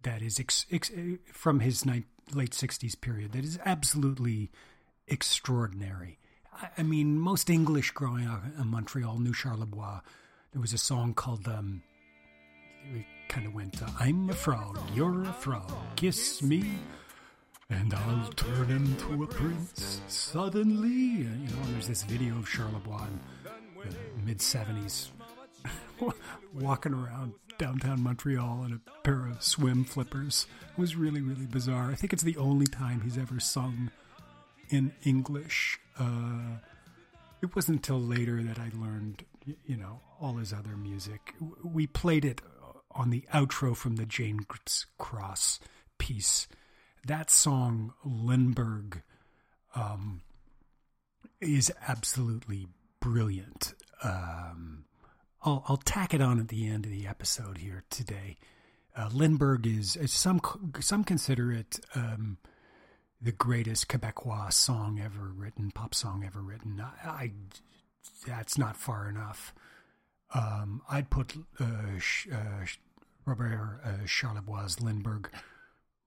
that 0.04 0.22
is 0.22 0.40
ex- 0.40 0.66
ex- 0.72 0.92
from 1.34 1.60
his 1.60 1.86
ni- 1.86 2.04
late 2.34 2.52
60s 2.52 3.00
period 3.00 3.34
that 3.34 3.44
is 3.44 3.60
absolutely 3.66 4.52
extraordinary. 5.08 6.20
I, 6.54 6.70
I 6.80 6.84
mean, 6.84 7.20
most 7.20 7.50
English 7.50 7.92
growing 7.92 8.28
up 8.28 8.44
in 8.58 8.68
Montreal 8.68 9.20
knew 9.20 9.34
Charlebois. 9.34 10.02
There 10.52 10.62
was 10.62 10.74
a 10.74 10.78
song 10.78 11.14
called. 11.14 11.48
Um, 11.48 11.82
it 12.94 13.06
kind 13.30 13.48
of 13.48 13.54
went, 13.54 13.82
uh, 13.82 13.88
I'm 14.00 14.30
a 14.30 14.34
frog, 14.34 14.80
you're 14.94 15.24
a 15.24 15.34
frog, 15.34 15.72
kiss 15.96 16.42
me, 16.42 16.74
and 17.70 17.94
I'll 17.94 18.30
turn 18.34 18.70
into 18.70 19.24
a 19.24 19.28
prince 19.28 20.02
suddenly. 20.08 20.90
You 20.90 21.24
know, 21.24 21.72
there's 21.72 21.88
this 21.88 22.04
video 22.04 22.38
of 22.38 22.46
Charlebois 22.50 23.08
in 23.08 23.90
the 24.18 24.26
mid 24.26 24.40
70s 24.40 25.08
walking 26.54 26.94
around 26.94 27.34
downtown 27.64 28.04
Montreal 28.04 28.66
in 28.66 28.74
a 28.74 29.02
pair 29.04 29.26
of 29.26 29.42
swim 29.42 29.86
flippers. 29.86 30.48
It 30.74 30.82
was 30.82 30.98
really, 30.98 31.22
really 31.22 31.46
bizarre. 31.46 31.92
I 31.92 31.96
think 31.96 32.12
it's 32.12 32.24
the 32.24 32.36
only 32.36 32.66
time 32.66 33.00
he's 33.00 33.18
ever 33.18 33.40
sung 33.40 33.90
in 34.70 34.92
English. 35.06 35.80
Uh, 35.98 36.58
it 37.42 37.56
wasn't 37.56 37.78
until 37.78 38.02
later 38.02 38.44
that 38.44 38.60
I 38.60 38.70
learned, 38.76 39.24
you 39.66 39.78
know, 39.78 40.02
all 40.20 40.34
his 40.34 40.52
other 40.52 40.76
music. 40.76 41.36
We 41.64 41.88
played 41.88 42.26
it 42.26 42.42
on 42.92 43.12
the 43.12 43.24
outro 43.34 43.78
from 43.78 43.96
the 43.96 44.06
Jane 44.06 44.42
Cross 44.98 45.62
piece. 45.98 46.50
That 47.06 47.30
song, 47.30 47.94
Lindbergh, 48.04 49.04
um, 49.74 50.22
is 51.40 51.72
absolutely 51.88 52.68
brilliant. 53.00 53.74
Um, 54.04 54.84
I'll, 55.44 55.64
I'll 55.68 55.78
tack 55.78 56.14
it 56.14 56.22
on 56.22 56.40
at 56.40 56.48
the 56.48 56.68
end 56.68 56.86
of 56.86 56.92
the 56.92 57.08
episode 57.08 57.58
here 57.58 57.84
today. 57.90 58.38
Uh, 58.96 59.10
Lindbergh 59.12 59.66
is, 59.66 59.96
is 59.96 60.14
some 60.14 60.40
some 60.80 61.04
consider 61.04 61.52
it 61.52 61.80
um, 61.96 62.38
the 63.22 63.32
greatest 63.32 63.88
Quebecois 63.88 64.54
song 64.54 65.00
ever 65.04 65.32
written, 65.36 65.72
pop 65.72 65.96
song 65.96 66.24
ever 66.26 66.42
written. 66.42 66.82
I, 66.82 67.08
I 67.08 67.32
that's 68.28 68.58
not 68.58 68.78
far 68.78 69.10
enough. 69.10 69.54
Um, 70.34 70.82
I'd 70.90 71.10
put 71.10 71.34
uh, 71.60 71.66
uh, 72.32 72.66
Robert 73.26 73.80
uh, 73.84 73.90
Charlebois' 74.06 74.82
Lindbergh 74.82 75.30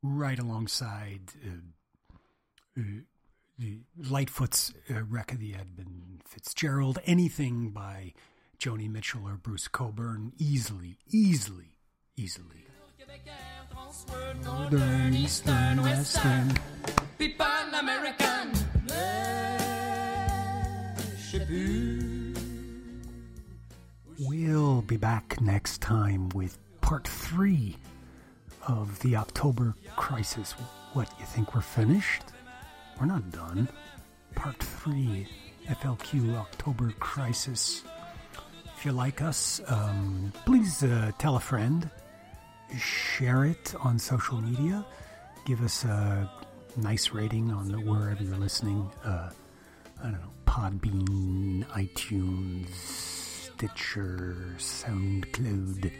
right 0.03 0.39
alongside 0.39 1.33
uh, 1.45 2.81
uh, 2.81 3.65
Lightfoot's 4.11 4.73
uh, 4.91 5.03
Wreck 5.09 5.33
of 5.33 5.41
the 5.41 5.55
Edmund 5.55 6.23
Fitzgerald, 6.25 6.99
anything 7.07 7.71
by 7.71 8.13
Joni 8.59 8.91
Mitchell 8.91 9.23
or 9.27 9.37
Bruce 9.37 9.69
Cockburn, 9.69 10.33
easily, 10.39 10.99
easily, 11.11 11.77
easily. 12.17 12.67
Northern, 14.45 15.15
Eastern, 15.15 15.83
Western. 15.83 16.53
Puis 17.19 17.35
Pan-American. 17.37 18.53
Je 21.17 21.39
sais 21.39 21.47
plus. 21.47 22.35
We'll 24.19 24.83
be 24.83 24.97
back 24.97 25.41
next 25.41 25.83
time 25.83 26.31
with 26.31 26.59
part 26.81 27.07
three 27.07 27.77
of 28.67 28.99
the 29.01 29.17
October 29.17 29.75
Crisis. 29.97 30.53
What, 30.95 31.09
you 31.21 31.27
think 31.27 31.55
we're 31.55 31.61
finished? 31.61 32.23
We're 32.99 33.07
not 33.07 33.31
done. 33.31 33.69
Part 34.35 34.59
three, 34.59 35.29
FLQ 35.69 36.37
October 36.37 36.93
Crisis. 36.99 37.83
If 38.77 38.85
you 38.85 38.93
like 38.93 39.23
us, 39.23 39.61
um, 39.69 40.33
please 40.45 40.83
uh, 40.83 41.11
tell 41.19 41.37
a 41.37 41.41
friend, 41.41 41.89
share 42.79 43.47
it 43.47 43.75
on 43.81 43.99
social 43.99 44.41
media, 44.41 44.85
give 45.47 45.63
us 45.63 45.85
a 45.85 46.31
nice 46.77 47.11
rating 47.11 47.51
on 47.51 47.69
the, 47.73 47.79
wherever 47.79 48.23
you're 48.23 48.37
listening. 48.37 48.91
Uh, 49.03 49.31
I 49.99 50.03
don't 50.03 50.13
know, 50.13 50.31
Podbean, 50.45 51.65
iTunes, 51.69 52.69
Stitcher, 52.75 54.55
SoundCloud. 54.59 55.91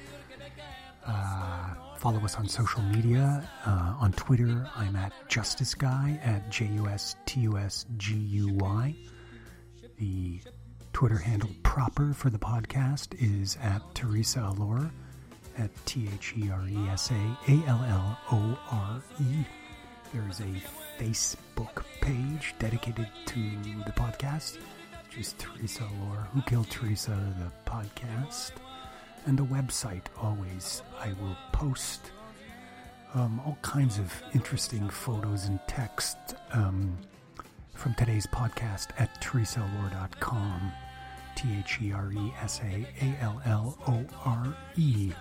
Uh, 1.07 1.75
follow 1.97 2.21
us 2.25 2.37
on 2.37 2.47
social 2.47 2.83
media. 2.83 3.49
Uh, 3.65 3.95
on 3.99 4.13
Twitter, 4.13 4.69
I'm 4.77 4.97
at 4.97 5.13
Justice 5.29 5.75
Guy 5.75 6.21
at 6.23 6.51
J 6.51 6.67
U 6.75 6.89
S 6.89 7.17
T 7.25 7.41
U 7.41 7.57
S 7.57 7.87
G 7.97 8.15
U 8.15 8.49
Y. 8.55 8.95
The 9.99 10.41
Twitter 10.97 11.19
handle 11.19 11.51
proper 11.63 12.15
for 12.15 12.31
the 12.31 12.39
podcast 12.39 13.09
is 13.21 13.59
at 13.61 13.83
Theresa 13.95 14.41
Allore 14.41 14.91
at 15.59 15.69
T 15.85 16.09
H 16.15 16.33
E 16.39 16.49
R 16.51 16.67
E 16.67 16.89
S 16.89 17.11
A 17.11 17.53
A 17.53 17.63
L 17.67 17.85
L 17.87 18.19
O 18.33 18.59
R 18.71 19.03
E. 19.21 19.45
There 20.15 20.27
is 20.31 20.41
a 20.41 20.55
Facebook 20.99 21.85
page 22.01 22.55
dedicated 22.59 23.11
to 23.27 23.41
the 23.85 23.93
podcast, 23.93 24.57
which 25.05 25.19
is 25.19 25.35
Theresa 25.35 25.83
Allore, 25.83 26.29
Who 26.33 26.41
Killed 26.41 26.71
Theresa, 26.71 27.11
the 27.41 27.71
podcast. 27.71 28.53
And 29.27 29.39
a 29.39 29.43
website, 29.43 30.07
always. 30.19 30.81
I 30.99 31.09
will 31.21 31.37
post 31.53 32.11
um, 33.13 33.39
all 33.45 33.59
kinds 33.61 33.99
of 33.99 34.11
interesting 34.33 34.89
photos 34.89 35.45
and 35.45 35.61
text 35.69 36.17
um, 36.53 36.97
from 37.75 37.93
today's 37.97 38.27
podcast 38.29 38.99
at 38.99 39.23
theresaallore.com. 39.23 40.73
T 41.37 41.49
H 41.59 41.79
E 41.83 41.93
R 41.93 42.11
E 42.13 42.33
S 42.43 42.61
A 42.65 42.87
A 43.05 43.17
L 43.23 43.41
L 43.45 43.79
O 43.87 44.05
R 44.25 44.57
E. 44.77 45.13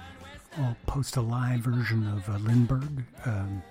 I'll 0.57 0.77
post 0.87 1.17
a 1.17 1.21
live 1.21 1.59
version 1.59 2.07
of 2.07 2.27
uh, 2.29 2.37
Lindbergh, 2.37 3.03
um, 3.25 3.61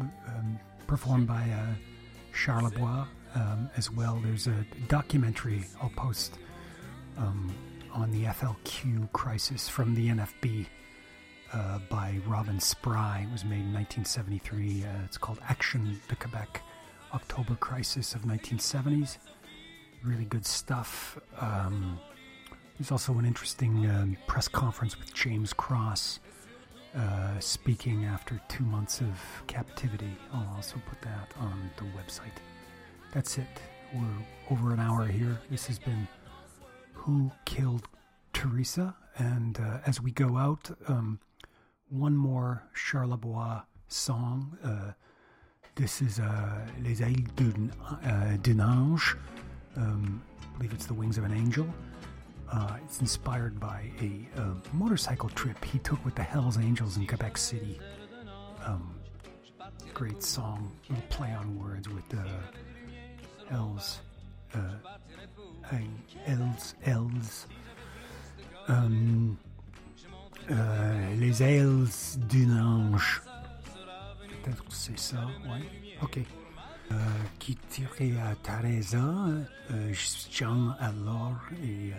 um, 0.00 0.60
performed 0.86 1.26
by 1.26 1.48
uh, 1.50 1.74
Charlebois 2.34 3.06
um, 3.34 3.70
as 3.76 3.90
well. 3.90 4.20
There's 4.22 4.46
a 4.46 4.66
documentary 4.88 5.64
I'll 5.80 5.92
post 5.96 6.34
um, 7.16 7.54
on 7.92 8.10
the 8.10 8.24
FLQ 8.24 9.10
crisis 9.12 9.68
from 9.68 9.94
the 9.94 10.08
NFB 10.08 10.66
uh, 11.52 11.78
by 11.90 12.20
Robin 12.26 12.60
Spry. 12.60 13.26
It 13.26 13.32
was 13.32 13.44
made 13.44 13.60
in 13.60 13.72
1973. 13.72 14.84
Uh, 14.84 15.04
it's 15.04 15.18
called 15.18 15.38
Action 15.48 16.00
the 16.08 16.16
Quebec 16.16 16.62
October 17.14 17.54
Crisis 17.56 18.14
of 18.14 18.22
1970s. 18.22 19.16
Really 20.04 20.24
good 20.24 20.44
stuff. 20.44 21.18
Um, 21.38 22.00
there's 22.76 22.90
also 22.90 23.16
an 23.18 23.24
interesting 23.24 23.88
um, 23.88 24.16
press 24.26 24.48
conference 24.48 24.98
with 24.98 25.14
James 25.14 25.52
Cross 25.52 26.18
uh, 26.96 27.38
speaking 27.38 28.04
after 28.04 28.40
two 28.48 28.64
months 28.64 29.00
of 29.00 29.44
captivity. 29.46 30.16
I'll 30.32 30.54
also 30.56 30.76
put 30.88 31.00
that 31.02 31.32
on 31.38 31.70
the 31.76 31.84
website. 31.96 32.38
That's 33.12 33.38
it. 33.38 33.46
We're 33.94 34.26
over 34.50 34.72
an 34.72 34.80
hour 34.80 35.06
here. 35.06 35.38
This 35.50 35.66
has 35.66 35.78
been 35.78 36.08
Who 36.94 37.30
Killed 37.44 37.86
Theresa? 38.32 38.96
And 39.18 39.60
uh, 39.60 39.78
as 39.86 40.00
we 40.00 40.10
go 40.10 40.36
out, 40.36 40.70
um, 40.88 41.20
one 41.90 42.16
more 42.16 42.64
Charlebois 42.74 43.62
song. 43.88 44.58
Uh, 44.64 44.92
this 45.76 46.02
is 46.02 46.18
uh, 46.18 46.66
Les 46.82 47.02
Ailes 47.02 47.28
d'un, 47.36 47.70
uh, 48.04 48.36
Ange. 48.62 49.16
Um, 49.76 50.22
I 50.42 50.58
believe 50.58 50.72
it's 50.72 50.86
the 50.86 50.94
wings 50.94 51.18
of 51.18 51.24
an 51.24 51.32
angel. 51.32 51.66
Uh, 52.50 52.76
it's 52.84 53.00
inspired 53.00 53.58
by 53.58 53.90
a, 54.00 54.40
uh 54.40 54.54
motorcycle 54.74 55.30
trip 55.30 55.64
he 55.64 55.78
took 55.78 56.04
with 56.04 56.14
the 56.14 56.22
Hells 56.22 56.58
Angels 56.58 56.98
in 56.98 57.06
Quebec 57.06 57.38
City 57.38 57.80
um, 58.66 58.94
great 59.94 60.22
song, 60.22 60.72
little 60.88 61.04
play 61.08 61.32
on 61.32 61.58
words 61.58 61.88
with 61.88 62.08
the 62.08 62.24
uh, 64.54 64.58
I, 65.70 65.86
L's, 66.26 66.74
L's. 66.84 67.46
Um, 68.68 69.38
euh, 70.50 71.14
les 71.16 71.42
ailes 71.42 71.86
d'une 72.28 72.58
ange. 72.58 73.22
Peut-être 74.42 74.64
que 74.64 74.72
c'est 74.72 74.98
ça, 74.98 75.26
ouais. 75.46 75.62
Ok. 76.02 76.20
Euh, 76.92 76.98
qui 77.38 77.56
tirait 77.70 78.12
à 78.20 78.34
Teresa, 78.42 78.98
euh, 78.98 79.94
suis 79.94 80.28
Jean 80.30 80.74
alors 80.78 81.40
et 81.64 81.92
euh, 81.92 81.96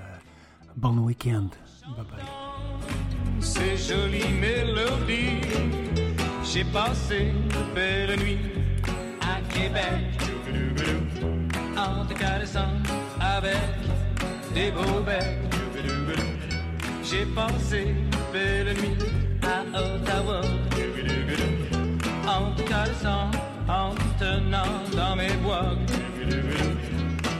bon 0.75 0.99
week-end. 0.99 1.47
Bye 1.95 2.05
bye. 2.11 3.41
Ces 3.41 3.75
jolies 3.75 4.33
mélodies, 4.39 5.41
j'ai 6.43 6.63
passé 6.65 7.33
de 7.49 7.73
belles 7.75 8.19
nuits 8.19 8.51
à 9.21 9.41
Québec 9.51 10.03
en 11.75 12.05
te 12.05 12.13
caressant 12.13 12.73
avec 13.19 13.57
des 14.53 14.69
beaux 14.71 15.01
becs. 15.01 15.39
J'ai 17.03 17.25
passé 17.25 17.95
de 18.11 18.31
belles 18.31 18.77
nuits 18.77 18.97
à 19.41 19.61
Ottawa 19.79 20.41
en 22.27 22.51
te 22.55 22.61
caressant, 22.61 23.31
en 23.67 23.95
te 23.95 24.19
tenant 24.19 24.81
dans 24.95 25.15
mes 25.15 25.33
bois. 25.43 25.75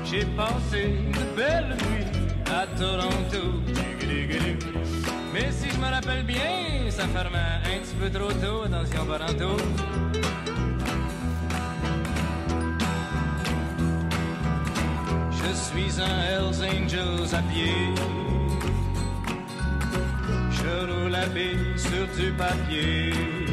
J'ai 0.06 0.26
passé 0.26 0.96
de 1.12 1.36
belles 1.36 1.76
nuits 1.90 2.06
à 2.46 2.68
Toronto. 2.78 3.62
Mais 5.34 5.52
si 5.52 5.70
je 5.70 5.78
me 5.78 5.90
rappelle 5.90 6.24
bien, 6.24 6.90
ça 6.90 7.08
fermait 7.08 7.38
un 7.66 7.80
petit 7.80 7.96
peu 7.96 8.10
trop 8.10 8.32
tôt, 8.34 8.64
attention 8.66 9.06
parento. 9.06 9.58
Je 15.32 15.54
suis 15.56 16.02
un 16.02 16.22
Hells 16.30 16.64
Angels 16.64 17.36
à 17.36 17.42
pied. 17.52 17.74
Je 20.52 20.92
roule 20.92 21.16
à 21.16 21.26
pied 21.28 21.58
sur 21.76 22.08
du 22.16 22.32
papier. 22.34 23.53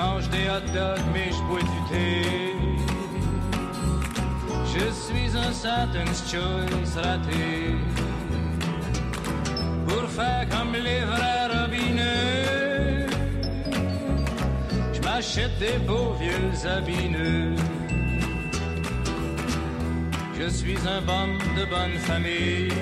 Je 0.00 0.06
mange 0.06 0.30
des 0.30 0.48
hot 0.48 0.72
dogs, 0.72 1.04
mais 1.12 1.30
je 1.30 1.42
bois 1.42 1.60
du 1.60 1.80
thé. 1.90 2.54
Je 4.64 4.86
suis 5.04 5.36
un 5.36 5.52
Satan's 5.52 6.22
Choice 6.30 6.94
raté. 6.96 7.74
Pour 9.86 10.08
faire 10.08 10.48
comme 10.48 10.72
les 10.72 11.02
vrais 11.04 11.46
robineux, 11.54 13.08
je 14.94 15.00
m'achète 15.02 15.58
des 15.58 15.78
beaux 15.86 16.14
vieux 16.18 16.66
habineux. 16.66 17.56
Je 20.38 20.48
suis 20.48 20.78
un 20.88 21.02
bum 21.02 21.36
de 21.58 21.64
bonne 21.66 21.98
famille. 22.08 22.72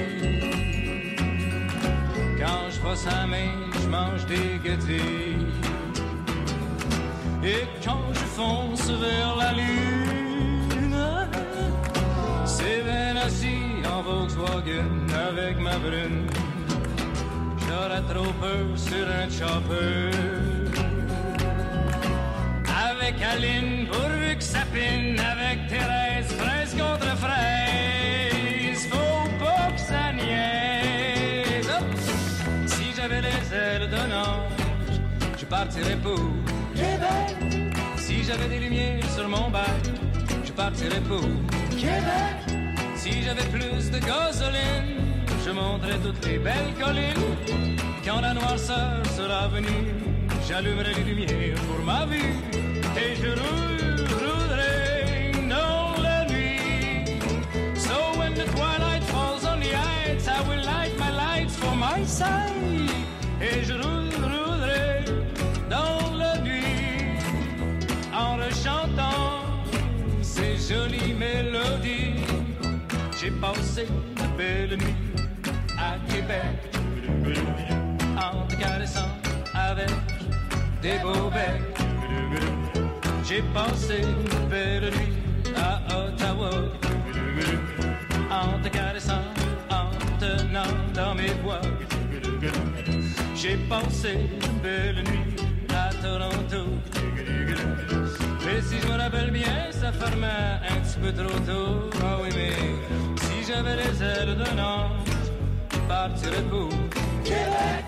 Quand 2.38 2.70
je 2.70 2.80
vois 2.80 2.96
sa 2.96 3.26
main, 3.26 3.54
je 3.82 3.88
mange 3.88 4.24
des 4.26 4.60
guettis. 4.62 5.47
Et 7.44 7.64
quand 7.84 8.12
je 8.12 8.24
fonce 8.36 8.90
vers 8.90 9.36
la 9.36 9.52
lune, 9.52 10.94
c'est 12.44 12.82
bien 12.82 13.16
assis 13.16 13.86
en 13.86 14.02
Volkswagen 14.02 15.06
avec 15.30 15.58
ma 15.60 15.78
brune. 15.78 16.26
J'aurais 17.66 18.02
trop 18.02 18.32
peur 18.40 18.66
sur 18.76 19.06
un 19.06 19.28
chopper. 19.30 20.10
Avec 22.90 23.22
Aline, 23.22 23.86
pourvu 23.86 24.36
que 24.36 24.42
ça. 24.42 24.58
Avec 24.70 25.66
Thérèse, 25.68 26.32
fraise 26.38 26.76
contre 26.76 27.16
fraise. 27.16 28.86
Faut 28.90 29.28
pas 29.38 29.70
que 29.72 29.80
ça 29.80 30.12
niaise. 30.12 31.70
Si 32.66 32.92
j'avais 32.96 33.22
les 33.22 33.54
ailes 33.54 33.90
d'un 33.90 34.10
ange, 34.16 35.00
je 35.38 35.44
partirais 35.46 35.96
pour 35.96 36.20
Québec. 36.98 37.36
Si 37.96 38.24
j'avais 38.24 38.48
des 38.48 38.58
lumières 38.58 39.10
sur 39.10 39.28
mon 39.28 39.50
bac, 39.50 39.82
je 40.44 40.52
partirais 40.52 41.00
pour 41.00 41.22
Québec. 41.70 42.38
Si 42.96 43.22
j'avais 43.22 43.44
plus 43.44 43.90
de 43.90 43.98
gasoline, 43.98 45.24
je 45.44 45.50
monterais 45.50 45.98
toutes 46.02 46.24
les 46.26 46.38
belles 46.38 46.74
collines. 46.78 47.76
Quand 48.04 48.20
la 48.20 48.34
noirceur 48.34 49.04
sera 49.16 49.48
venue, 49.48 49.94
j'allumerai 50.48 50.94
les 50.94 51.04
lumières 51.04 51.60
pour 51.68 51.84
ma 51.84 52.06
vue. 52.06 52.34
Et 52.96 53.14
je 53.14 53.30
roulerai 54.18 55.32
dans 55.48 56.02
la 56.02 56.24
nuit. 56.26 57.20
So 57.76 58.18
when 58.18 58.34
the 58.34 58.44
twilight 58.54 59.04
falls 59.04 59.44
on 59.44 59.60
the 59.60 59.72
heights, 59.72 60.26
I 60.26 60.40
will 60.48 60.64
light 60.64 60.98
my 60.98 61.10
lights 61.10 61.54
for 61.54 61.74
my 61.76 62.04
side. 62.04 62.90
Et 63.40 63.62
je 63.62 63.74
passé 73.40 73.86
de 74.16 74.36
belles 74.36 74.76
nuits 74.78 74.96
à 75.78 75.96
Québec 76.12 76.58
en 78.16 78.46
te 78.46 78.54
caressant 78.56 79.08
avec 79.54 79.90
des 80.82 80.98
beaux 80.98 81.30
becs. 81.30 81.78
J'ai 83.24 83.42
passé 83.54 84.00
de 84.00 84.50
belles 84.50 84.90
nuits 84.90 85.54
à 85.56 85.80
Ottawa 85.96 86.50
en 88.30 88.62
te 88.62 88.68
caressant, 88.68 89.22
en 89.70 89.90
te 90.18 90.24
tenant 90.24 90.74
dans 90.94 91.14
mes 91.14 91.32
bois. 91.42 91.60
J'ai 93.36 93.56
passé 93.68 94.14
de 94.40 94.62
belles 94.62 95.04
nuits 95.04 95.36
à 95.74 95.90
Toronto. 96.02 96.64
Mais 98.44 98.62
si 98.62 98.80
je 98.80 98.86
me 98.86 98.98
rappelle 98.98 99.30
bien, 99.30 99.70
ça 99.70 99.92
fermait 99.92 100.26
un 100.26 100.80
petit 100.80 100.98
peu 100.98 101.12
trop 101.12 101.38
tôt. 101.40 101.90
Ah 102.02 102.18
oui, 102.22 102.30
mais 102.34 103.07
j'avais 103.48 103.76
les 103.76 104.02
ailes 104.02 104.36
d'un 104.36 104.62
ange, 104.62 105.08
je 105.72 105.78
partirais 105.88 106.42
pour. 106.50 106.68
Québec. 107.24 107.84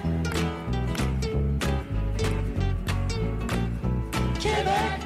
Québec. 4.41 5.00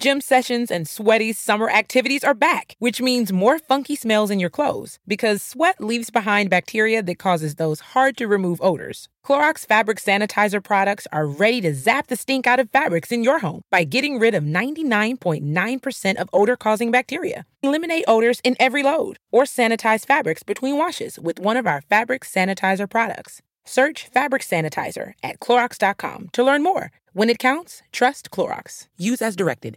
Gym 0.00 0.22
sessions 0.22 0.70
and 0.70 0.88
sweaty 0.88 1.30
summer 1.30 1.68
activities 1.68 2.24
are 2.24 2.32
back, 2.32 2.74
which 2.78 3.02
means 3.02 3.34
more 3.34 3.58
funky 3.58 3.94
smells 3.94 4.30
in 4.30 4.40
your 4.40 4.48
clothes 4.48 4.98
because 5.06 5.42
sweat 5.42 5.78
leaves 5.78 6.08
behind 6.08 6.48
bacteria 6.48 7.02
that 7.02 7.18
causes 7.18 7.56
those 7.56 7.80
hard 7.92 8.16
to 8.16 8.26
remove 8.26 8.62
odors. 8.62 9.10
Clorox 9.22 9.66
fabric 9.66 9.98
sanitizer 9.98 10.64
products 10.64 11.06
are 11.12 11.26
ready 11.26 11.60
to 11.60 11.74
zap 11.74 12.06
the 12.06 12.16
stink 12.16 12.46
out 12.46 12.58
of 12.58 12.70
fabrics 12.70 13.12
in 13.12 13.22
your 13.22 13.40
home 13.40 13.60
by 13.70 13.84
getting 13.84 14.18
rid 14.18 14.34
of 14.34 14.42
99.9% 14.42 16.16
of 16.16 16.30
odor 16.32 16.56
causing 16.56 16.90
bacteria. 16.90 17.44
Eliminate 17.62 18.04
odors 18.08 18.40
in 18.42 18.56
every 18.58 18.82
load 18.82 19.18
or 19.30 19.42
sanitize 19.42 20.06
fabrics 20.06 20.42
between 20.42 20.78
washes 20.78 21.18
with 21.18 21.38
one 21.38 21.58
of 21.58 21.66
our 21.66 21.82
fabric 21.82 22.24
sanitizer 22.24 22.88
products. 22.88 23.42
Search 23.66 24.06
fabric 24.06 24.40
sanitizer 24.40 25.12
at 25.22 25.40
Clorox.com 25.40 26.30
to 26.32 26.42
learn 26.42 26.62
more. 26.62 26.90
When 27.12 27.28
it 27.28 27.38
counts, 27.38 27.82
trust 27.92 28.30
Clorox. 28.30 28.88
Use 28.96 29.20
as 29.20 29.36
directed. 29.36 29.76